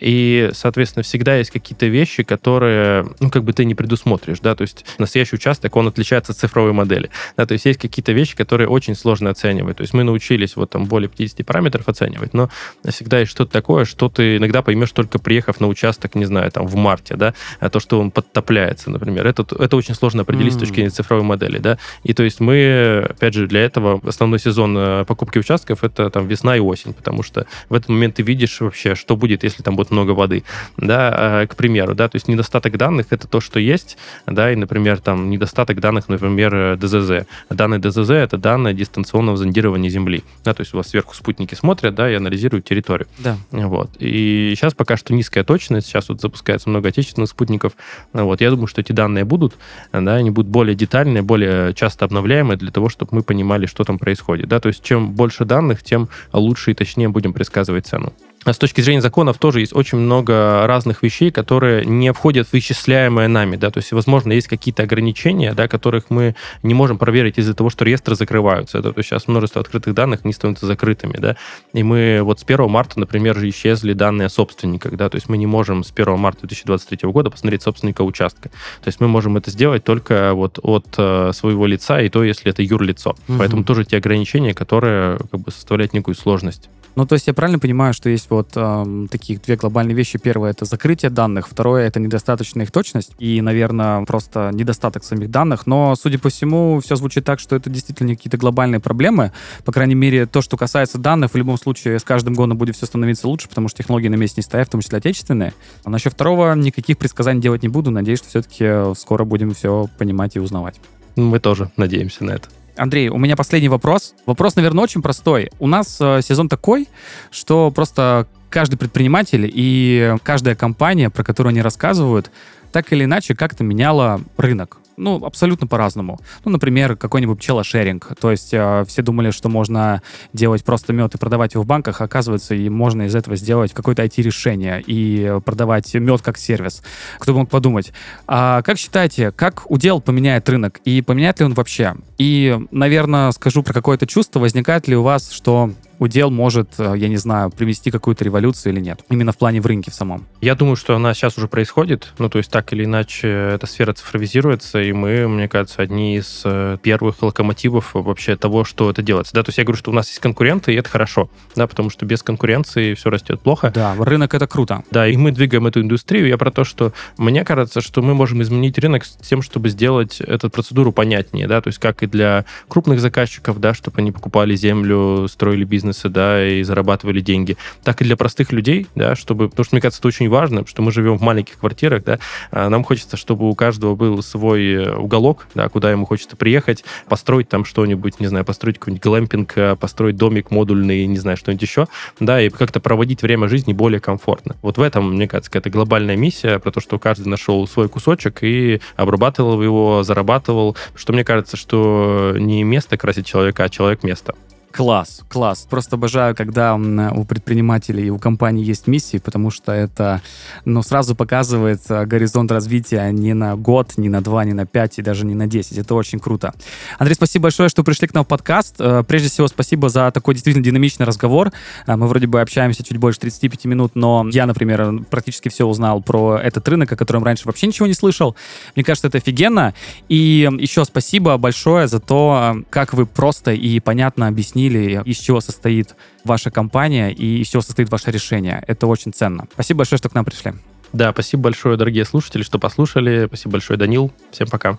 И, 0.00 0.50
соответственно, 0.52 1.02
всегда 1.02 1.36
есть 1.36 1.50
какие-то 1.50 1.86
вещи, 1.86 2.22
которые, 2.22 3.06
ну, 3.20 3.30
как 3.30 3.44
бы 3.44 3.52
ты 3.52 3.64
не 3.64 3.74
предусмотришь, 3.74 4.40
да, 4.40 4.54
то 4.54 4.62
есть 4.62 4.84
настоящий 4.98 5.36
участок, 5.36 5.74
он 5.76 5.88
отличается 5.88 6.32
от 6.32 6.38
цифровой 6.38 6.72
модели, 6.72 7.10
да, 7.36 7.46
то 7.46 7.52
есть 7.52 7.64
есть 7.64 7.80
какие-то 7.80 8.12
вещи, 8.12 8.36
которые 8.36 8.68
очень 8.68 8.94
сложно 8.94 9.30
оценивать, 9.30 9.78
то 9.78 9.82
есть 9.82 9.94
мы 9.94 10.04
научились 10.04 10.56
вот 10.56 10.70
там 10.70 10.86
более 10.86 11.08
50 11.08 11.44
параметров 11.44 11.88
оценивать, 11.88 12.34
но 12.34 12.50
всегда 12.88 13.20
есть 13.20 13.32
что-то 13.32 13.52
такое, 13.52 13.84
что 13.84 14.08
ты 14.08 14.36
иногда 14.36 14.62
поймешь 14.62 14.92
только 14.92 15.18
приехав 15.18 15.60
на 15.60 15.66
участок, 15.66 16.14
не 16.14 16.24
знаю, 16.24 16.50
там 16.50 16.66
в 16.66 16.74
марте, 16.76 17.16
да, 17.16 17.34
а 17.60 17.68
то, 17.68 17.80
что 17.80 18.00
он 18.00 18.10
подтопляется, 18.10 18.90
например, 18.90 19.26
это, 19.26 19.46
это 19.58 19.76
очень 19.76 19.94
сложно 19.94 20.22
определить 20.22 20.54
mm-hmm. 20.54 20.56
с 20.56 20.60
точки 20.60 20.74
зрения 20.74 20.90
цифровой 20.90 21.24
модели, 21.24 21.58
да, 21.58 21.78
и 22.04 22.14
то 22.14 22.22
есть 22.22 22.40
мы, 22.40 23.06
опять 23.08 23.34
же, 23.34 23.46
для 23.46 23.60
этого 23.62 24.00
основной 24.06 24.38
сезон 24.38 24.76
э, 24.78 25.04
покупки 25.06 25.38
участков 25.38 25.84
это 25.84 26.10
там 26.10 26.26
весна 26.28 26.56
и 26.56 26.60
осень, 26.60 26.92
потому 26.92 27.22
что 27.22 27.46
в 27.68 27.74
этот 27.74 27.88
момент 27.88 28.16
ты 28.16 28.22
видишь 28.22 28.60
вообще, 28.60 28.94
что 28.94 29.16
будет, 29.16 29.42
если 29.44 29.62
там 29.62 29.76
будет 29.76 29.87
будет 29.88 29.90
много 29.90 30.12
воды, 30.12 30.44
да, 30.76 31.42
э, 31.42 31.46
к 31.46 31.56
примеру, 31.56 31.94
да, 31.94 32.08
то 32.08 32.16
есть 32.16 32.28
недостаток 32.28 32.76
данных 32.76 33.06
это 33.10 33.26
то, 33.26 33.40
что 33.40 33.58
есть, 33.58 33.96
да, 34.26 34.52
и, 34.52 34.56
например, 34.56 34.98
там 35.00 35.30
недостаток 35.30 35.80
данных, 35.80 36.08
например, 36.08 36.76
ДЗЗ. 36.76 37.26
Данные 37.50 37.80
ДЗЗ 37.80 38.10
это 38.10 38.36
данные 38.36 38.74
дистанционного 38.74 39.36
зондирования 39.36 39.90
Земли, 39.90 40.22
да, 40.44 40.54
то 40.54 40.62
есть 40.62 40.74
у 40.74 40.76
вас 40.76 40.88
сверху 40.88 41.14
спутники 41.14 41.54
смотрят, 41.54 41.94
да, 41.94 42.10
и 42.10 42.14
анализируют 42.14 42.64
территорию. 42.64 43.08
Да. 43.18 43.36
Вот. 43.50 43.90
И 43.98 44.54
сейчас 44.56 44.74
пока 44.74 44.96
что 44.96 45.14
низкая 45.14 45.44
точность, 45.44 45.86
сейчас 45.86 46.08
вот 46.08 46.20
запускается 46.20 46.68
много 46.68 46.88
отечественных 46.88 47.30
спутников, 47.30 47.72
вот, 48.12 48.40
я 48.40 48.50
думаю, 48.50 48.66
что 48.66 48.80
эти 48.80 48.92
данные 48.92 49.24
будут, 49.24 49.54
да, 49.92 50.14
они 50.14 50.30
будут 50.30 50.50
более 50.50 50.74
детальные, 50.74 51.22
более 51.22 51.74
часто 51.74 52.04
обновляемые 52.04 52.56
для 52.56 52.70
того, 52.70 52.88
чтобы 52.88 53.16
мы 53.16 53.22
понимали, 53.22 53.66
что 53.66 53.84
там 53.84 53.98
происходит, 53.98 54.48
да, 54.48 54.60
то 54.60 54.68
есть 54.68 54.82
чем 54.82 55.12
больше 55.12 55.44
данных, 55.44 55.82
тем 55.82 56.08
лучше 56.32 56.70
и 56.70 56.74
точнее 56.74 57.08
будем 57.08 57.32
предсказывать 57.32 57.86
цену. 57.86 58.12
А 58.48 58.52
с 58.54 58.56
точки 58.56 58.80
зрения 58.80 59.02
законов 59.02 59.36
тоже 59.36 59.60
есть 59.60 59.76
очень 59.76 59.98
много 59.98 60.66
разных 60.66 61.02
вещей, 61.02 61.30
которые 61.30 61.84
не 61.84 62.14
входят 62.14 62.48
в 62.48 62.54
вычисляемое 62.54 63.28
нами, 63.28 63.56
да, 63.56 63.70
то 63.70 63.76
есть, 63.76 63.92
возможно, 63.92 64.32
есть 64.32 64.48
какие-то 64.48 64.84
ограничения, 64.84 65.52
да, 65.52 65.68
которых 65.68 66.04
мы 66.08 66.34
не 66.62 66.72
можем 66.72 66.96
проверить 66.96 67.36
из-за 67.36 67.52
того, 67.52 67.68
что 67.68 67.84
реестры 67.84 68.14
закрываются, 68.14 68.80
да, 68.80 68.90
то 68.92 69.00
есть 69.00 69.10
сейчас 69.10 69.28
множество 69.28 69.60
открытых 69.60 69.92
данных, 69.92 70.24
не 70.24 70.32
становятся 70.32 70.64
закрытыми, 70.64 71.18
да, 71.18 71.36
и 71.74 71.82
мы 71.82 72.20
вот 72.22 72.40
с 72.40 72.44
1 72.44 72.70
марта, 72.70 72.98
например, 72.98 73.36
же 73.36 73.50
исчезли 73.50 73.92
данные 73.92 74.26
о 74.26 74.30
собственниках, 74.30 74.96
да, 74.96 75.10
то 75.10 75.16
есть 75.16 75.28
мы 75.28 75.36
не 75.36 75.46
можем 75.46 75.84
с 75.84 75.92
1 75.94 76.18
марта 76.18 76.46
2023 76.46 77.10
года 77.10 77.28
посмотреть 77.28 77.60
собственника 77.60 78.00
участка, 78.00 78.48
то 78.48 78.88
есть 78.88 78.98
мы 78.98 79.08
можем 79.08 79.36
это 79.36 79.50
сделать 79.50 79.84
только 79.84 80.32
вот 80.32 80.58
от 80.62 80.86
э, 80.96 81.32
своего 81.34 81.66
лица, 81.66 82.00
и 82.00 82.08
то, 82.08 82.24
если 82.24 82.50
это 82.50 82.62
юрлицо, 82.62 83.10
угу. 83.10 83.38
поэтому 83.40 83.62
тоже 83.62 83.84
те 83.84 83.98
ограничения, 83.98 84.54
которые 84.54 85.18
как 85.30 85.40
бы 85.40 85.50
составляют 85.50 85.92
некую 85.92 86.14
сложность. 86.14 86.70
Ну, 86.98 87.06
то 87.06 87.12
есть 87.12 87.28
я 87.28 87.32
правильно 87.32 87.60
понимаю, 87.60 87.94
что 87.94 88.10
есть 88.10 88.28
вот 88.28 88.54
э, 88.56 89.06
такие 89.08 89.38
две 89.38 89.54
глобальные 89.54 89.94
вещи. 89.94 90.18
Первое— 90.18 90.50
это 90.50 90.64
закрытие 90.64 91.12
данных. 91.12 91.46
Второе— 91.48 91.86
это 91.86 92.00
недостаточная 92.00 92.64
их 92.64 92.72
точность. 92.72 93.12
И, 93.20 93.40
наверное, 93.40 94.04
просто 94.04 94.50
недостаток 94.52 95.04
самих 95.04 95.30
данных. 95.30 95.68
Но, 95.68 95.94
судя 95.94 96.18
по 96.18 96.28
всему, 96.28 96.80
все 96.80 96.96
звучит 96.96 97.24
так, 97.24 97.38
что 97.38 97.54
это 97.54 97.70
действительно 97.70 98.16
какие-то 98.16 98.36
глобальные 98.36 98.80
проблемы. 98.80 99.30
По 99.64 99.70
крайней 99.70 99.94
мере, 99.94 100.26
то, 100.26 100.42
что 100.42 100.56
касается 100.56 100.98
данных, 100.98 101.34
в 101.34 101.36
любом 101.36 101.56
случае, 101.56 102.00
с 102.00 102.02
каждым 102.02 102.34
годом 102.34 102.58
будет 102.58 102.74
все 102.74 102.86
становиться 102.86 103.28
лучше, 103.28 103.48
потому 103.48 103.68
что 103.68 103.78
технологии 103.78 104.08
на 104.08 104.16
месте 104.16 104.40
не 104.40 104.42
стоят, 104.42 104.66
в 104.66 104.72
том 104.72 104.80
числе 104.80 104.98
отечественные. 104.98 105.54
А 105.84 105.90
насчет 105.90 106.14
второго 106.14 106.52
никаких 106.54 106.98
предсказаний 106.98 107.40
делать 107.40 107.62
не 107.62 107.68
буду. 107.68 107.92
Надеюсь, 107.92 108.18
что 108.18 108.28
все-таки 108.28 108.92
скоро 108.98 109.22
будем 109.24 109.54
все 109.54 109.88
понимать 109.98 110.34
и 110.34 110.40
узнавать. 110.40 110.80
Мы 111.14 111.38
тоже 111.38 111.70
надеемся 111.76 112.24
на 112.24 112.32
это. 112.32 112.48
Андрей, 112.78 113.08
у 113.08 113.18
меня 113.18 113.36
последний 113.36 113.68
вопрос. 113.68 114.14
Вопрос, 114.26 114.56
наверное, 114.56 114.84
очень 114.84 115.02
простой. 115.02 115.50
У 115.58 115.66
нас 115.66 115.98
э, 116.00 116.20
сезон 116.22 116.48
такой, 116.48 116.88
что 117.30 117.70
просто 117.70 118.26
каждый 118.50 118.76
предприниматель 118.76 119.50
и 119.52 120.14
каждая 120.22 120.54
компания, 120.54 121.10
про 121.10 121.24
которую 121.24 121.50
они 121.50 121.60
рассказывают, 121.60 122.30
так 122.72 122.92
или 122.92 123.04
иначе 123.04 123.34
как-то 123.34 123.64
меняла 123.64 124.20
рынок 124.36 124.77
ну, 124.98 125.24
абсолютно 125.24 125.66
по-разному. 125.66 126.18
Ну, 126.44 126.50
например, 126.50 126.96
какой-нибудь 126.96 127.38
пчелошеринг. 127.38 128.12
То 128.20 128.30
есть 128.30 128.52
э, 128.52 128.84
все 128.86 129.02
думали, 129.02 129.30
что 129.30 129.48
можно 129.48 130.02
делать 130.32 130.64
просто 130.64 130.92
мед 130.92 131.14
и 131.14 131.18
продавать 131.18 131.54
его 131.54 131.62
в 131.62 131.66
банках, 131.66 132.00
а 132.00 132.04
оказывается, 132.04 132.54
и 132.54 132.68
можно 132.68 133.02
из 133.02 133.14
этого 133.14 133.36
сделать 133.36 133.72
какое-то 133.72 134.04
IT-решение 134.04 134.82
и 134.86 135.38
продавать 135.44 135.94
мед 135.94 136.22
как 136.22 136.38
сервис. 136.38 136.82
Кто 137.18 137.32
бы 137.32 137.40
мог 137.40 137.50
подумать. 137.50 137.92
А 138.26 138.62
как 138.62 138.78
считаете, 138.78 139.30
как 139.32 139.70
удел 139.70 140.00
поменяет 140.00 140.48
рынок? 140.48 140.80
И 140.84 141.02
поменяет 141.02 141.38
ли 141.40 141.46
он 141.46 141.54
вообще? 141.54 141.94
И, 142.18 142.58
наверное, 142.70 143.30
скажу 143.30 143.62
про 143.62 143.72
какое-то 143.72 144.06
чувство. 144.06 144.40
Возникает 144.40 144.88
ли 144.88 144.96
у 144.96 145.02
вас, 145.02 145.30
что 145.30 145.72
удел 145.98 146.30
может, 146.30 146.74
э, 146.78 146.94
я 146.96 147.08
не 147.08 147.16
знаю, 147.16 147.50
привести 147.50 147.90
какую-то 147.90 148.24
революцию 148.24 148.72
или 148.72 148.80
нет? 148.80 149.00
Именно 149.08 149.32
в 149.32 149.38
плане 149.38 149.60
в 149.60 149.66
рынке 149.66 149.90
в 149.90 149.94
самом. 149.94 150.26
Я 150.40 150.54
думаю, 150.54 150.76
что 150.76 150.94
она 150.94 151.14
сейчас 151.14 151.36
уже 151.38 151.48
происходит. 151.48 152.12
Ну, 152.18 152.28
то 152.28 152.38
есть 152.38 152.50
так 152.50 152.72
или 152.72 152.84
иначе 152.84 153.28
эта 153.28 153.66
сфера 153.66 153.92
цифровизируется, 153.92 154.80
и 154.80 154.92
мы, 154.92 155.28
мне 155.28 155.48
кажется, 155.48 155.82
одни 155.82 156.16
из 156.16 156.42
э, 156.44 156.78
первых 156.82 157.22
локомотивов 157.22 157.90
вообще 157.94 158.36
того, 158.36 158.64
что 158.64 158.90
это 158.90 159.02
делается. 159.02 159.34
Да, 159.34 159.42
то 159.42 159.50
есть 159.50 159.58
я 159.58 159.64
говорю, 159.64 159.78
что 159.78 159.90
у 159.90 159.94
нас 159.94 160.08
есть 160.08 160.20
конкуренты, 160.20 160.72
и 160.72 160.76
это 160.76 160.88
хорошо, 160.88 161.30
да, 161.56 161.66
потому 161.66 161.90
что 161.90 162.06
без 162.06 162.22
конкуренции 162.22 162.94
все 162.94 163.10
растет 163.10 163.40
плохо. 163.40 163.72
Да, 163.74 163.94
рынок 163.98 164.34
это 164.34 164.46
круто. 164.46 164.84
Да, 164.90 165.06
и 165.06 165.16
мы 165.16 165.32
двигаем 165.32 165.66
эту 165.66 165.80
индустрию. 165.80 166.28
Я 166.28 166.38
про 166.38 166.50
то, 166.50 166.64
что 166.64 166.92
мне 167.16 167.44
кажется, 167.44 167.80
что 167.80 168.02
мы 168.02 168.14
можем 168.14 168.42
изменить 168.42 168.78
рынок 168.78 169.04
с 169.04 169.16
тем, 169.16 169.42
чтобы 169.42 169.68
сделать 169.68 170.20
эту 170.20 170.50
процедуру 170.50 170.92
понятнее, 170.92 171.46
да, 171.46 171.60
то 171.60 171.68
есть 171.68 171.78
как 171.78 172.02
и 172.02 172.06
для 172.06 172.44
крупных 172.68 173.00
заказчиков, 173.00 173.60
да, 173.60 173.74
чтобы 173.74 173.98
они 173.98 174.12
покупали 174.12 174.54
землю, 174.54 175.26
строили 175.28 175.64
бизнес 175.64 175.87
бизнесы, 175.88 176.08
да, 176.08 176.46
и 176.46 176.62
зарабатывали 176.62 177.20
деньги, 177.20 177.56
так 177.82 178.00
и 178.00 178.04
для 178.04 178.16
простых 178.16 178.52
людей, 178.52 178.86
да, 178.94 179.16
чтобы, 179.16 179.48
потому 179.48 179.64
что, 179.64 179.74
мне 179.74 179.80
кажется, 179.80 180.00
это 180.00 180.08
очень 180.08 180.28
важно, 180.28 180.66
что 180.66 180.82
мы 180.82 180.92
живем 180.92 181.16
в 181.18 181.22
маленьких 181.22 181.58
квартирах, 181.58 182.04
да, 182.04 182.18
а 182.50 182.68
нам 182.68 182.84
хочется, 182.84 183.16
чтобы 183.16 183.48
у 183.48 183.54
каждого 183.54 183.94
был 183.94 184.22
свой 184.22 184.72
э, 184.72 184.94
уголок, 184.94 185.46
да, 185.54 185.68
куда 185.68 185.90
ему 185.90 186.06
хочется 186.06 186.36
приехать, 186.36 186.84
построить 187.08 187.48
там 187.48 187.64
что-нибудь, 187.64 188.20
не 188.20 188.26
знаю, 188.26 188.44
построить 188.44 188.78
какой-нибудь 188.78 189.02
глэмпинг, 189.02 189.52
э, 189.56 189.76
построить 189.76 190.16
домик 190.16 190.50
модульный, 190.50 191.06
не 191.06 191.18
знаю, 191.18 191.36
что-нибудь 191.36 191.62
еще, 191.62 191.86
да, 192.20 192.40
и 192.40 192.50
как-то 192.50 192.80
проводить 192.80 193.22
время 193.22 193.48
жизни 193.48 193.72
более 193.72 194.00
комфортно. 194.00 194.56
Вот 194.62 194.78
в 194.78 194.82
этом, 194.82 195.14
мне 195.14 195.26
кажется, 195.26 195.50
какая-то 195.50 195.70
глобальная 195.70 196.16
миссия 196.16 196.58
про 196.58 196.70
то, 196.70 196.80
что 196.80 196.98
каждый 196.98 197.28
нашел 197.28 197.66
свой 197.66 197.88
кусочек 197.88 198.42
и 198.42 198.80
обрабатывал 198.96 199.62
его, 199.62 200.02
зарабатывал, 200.02 200.76
что 200.94 201.12
мне 201.12 201.24
кажется, 201.24 201.56
что 201.56 202.34
не 202.36 202.62
место 202.62 202.96
красит 202.96 203.26
человека, 203.26 203.64
а 203.64 203.68
человек 203.68 204.02
место. 204.02 204.34
Класс, 204.78 205.22
класс. 205.28 205.66
Просто 205.68 205.96
обожаю, 205.96 206.36
когда 206.36 206.76
у 206.76 207.24
предпринимателей 207.24 208.06
и 208.06 208.10
у 208.10 208.18
компаний 208.20 208.62
есть 208.62 208.86
миссии, 208.86 209.16
потому 209.16 209.50
что 209.50 209.72
это 209.72 210.22
ну, 210.64 210.84
сразу 210.84 211.16
показывает 211.16 211.80
э, 211.88 212.06
горизонт 212.06 212.52
развития 212.52 213.10
не 213.10 213.34
на 213.34 213.56
год, 213.56 213.94
не 213.96 214.08
на 214.08 214.20
два, 214.20 214.44
не 214.44 214.52
на 214.52 214.66
пять 214.66 215.00
и 215.00 215.02
даже 215.02 215.26
не 215.26 215.34
на 215.34 215.48
десять. 215.48 215.78
Это 215.78 215.96
очень 215.96 216.20
круто. 216.20 216.54
Андрей, 216.96 217.16
спасибо 217.16 217.44
большое, 217.44 217.68
что 217.68 217.82
пришли 217.82 218.06
к 218.06 218.14
нам 218.14 218.24
в 218.24 218.28
подкаст. 218.28 218.76
Э, 218.78 219.02
прежде 219.02 219.28
всего, 219.28 219.48
спасибо 219.48 219.88
за 219.88 220.12
такой 220.12 220.34
действительно 220.34 220.64
динамичный 220.64 221.06
разговор. 221.06 221.50
Э, 221.88 221.96
мы 221.96 222.06
вроде 222.06 222.28
бы 222.28 222.40
общаемся 222.40 222.84
чуть 222.84 222.98
больше 222.98 223.18
35 223.18 223.64
минут, 223.64 223.96
но 223.96 224.28
я, 224.30 224.46
например, 224.46 225.02
практически 225.10 225.48
все 225.48 225.66
узнал 225.66 226.02
про 226.02 226.38
этот 226.38 226.68
рынок, 226.68 226.92
о 226.92 226.96
котором 226.96 227.24
раньше 227.24 227.46
вообще 227.46 227.66
ничего 227.66 227.88
не 227.88 227.94
слышал. 227.94 228.36
Мне 228.76 228.84
кажется, 228.84 229.08
это 229.08 229.18
офигенно. 229.18 229.74
И 230.08 230.48
еще 230.60 230.84
спасибо 230.84 231.36
большое 231.36 231.88
за 231.88 231.98
то, 231.98 232.58
как 232.70 232.94
вы 232.94 233.06
просто 233.06 233.50
и 233.50 233.80
понятно 233.80 234.28
объяснили 234.28 234.67
объяснили, 234.68 235.02
из 235.04 235.18
чего 235.18 235.40
состоит 235.40 235.94
ваша 236.24 236.50
компания 236.50 237.10
и 237.10 237.40
из 237.40 237.48
чего 237.48 237.62
состоит 237.62 237.90
ваше 237.90 238.10
решение. 238.10 238.62
Это 238.66 238.86
очень 238.86 239.12
ценно. 239.12 239.46
Спасибо 239.52 239.78
большое, 239.78 239.98
что 239.98 240.08
к 240.08 240.14
нам 240.14 240.24
пришли. 240.24 240.52
Да, 240.92 241.12
спасибо 241.12 241.44
большое, 241.44 241.76
дорогие 241.76 242.04
слушатели, 242.04 242.42
что 242.42 242.58
послушали. 242.58 243.26
Спасибо 243.26 243.52
большое, 243.52 243.78
Данил. 243.78 244.12
Всем 244.30 244.48
пока. 244.48 244.78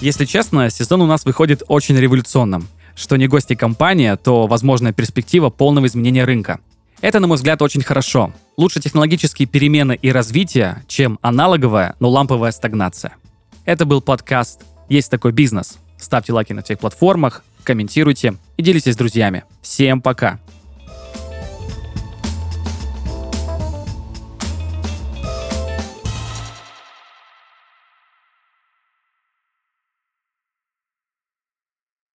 Если 0.00 0.24
честно, 0.24 0.70
сезон 0.70 1.02
у 1.02 1.06
нас 1.06 1.24
выходит 1.24 1.62
очень 1.68 1.96
революционным. 1.96 2.68
Что 2.94 3.16
не 3.16 3.28
гости 3.28 3.54
компания, 3.54 4.16
то 4.16 4.46
возможная 4.46 4.92
перспектива 4.92 5.50
полного 5.50 5.86
изменения 5.86 6.24
рынка. 6.24 6.60
Это, 7.00 7.20
на 7.20 7.26
мой 7.26 7.36
взгляд, 7.36 7.60
очень 7.60 7.82
хорошо. 7.82 8.32
Лучше 8.56 8.80
технологические 8.80 9.46
перемены 9.46 9.98
и 10.00 10.10
развитие, 10.10 10.82
чем 10.88 11.18
аналоговая, 11.20 11.94
но 12.00 12.08
ламповая 12.08 12.52
стагнация. 12.52 13.16
Это 13.64 13.84
был 13.84 14.00
подкаст 14.00 14.62
«Есть 14.88 15.10
такой 15.10 15.32
бизнес». 15.32 15.78
Ставьте 15.98 16.32
лайки 16.32 16.52
на 16.52 16.62
всех 16.62 16.78
платформах, 16.78 17.44
комментируйте 17.64 18.36
и 18.56 18.62
делитесь 18.62 18.94
с 18.94 18.96
друзьями. 18.96 19.44
Всем 19.62 20.00
пока! 20.00 20.38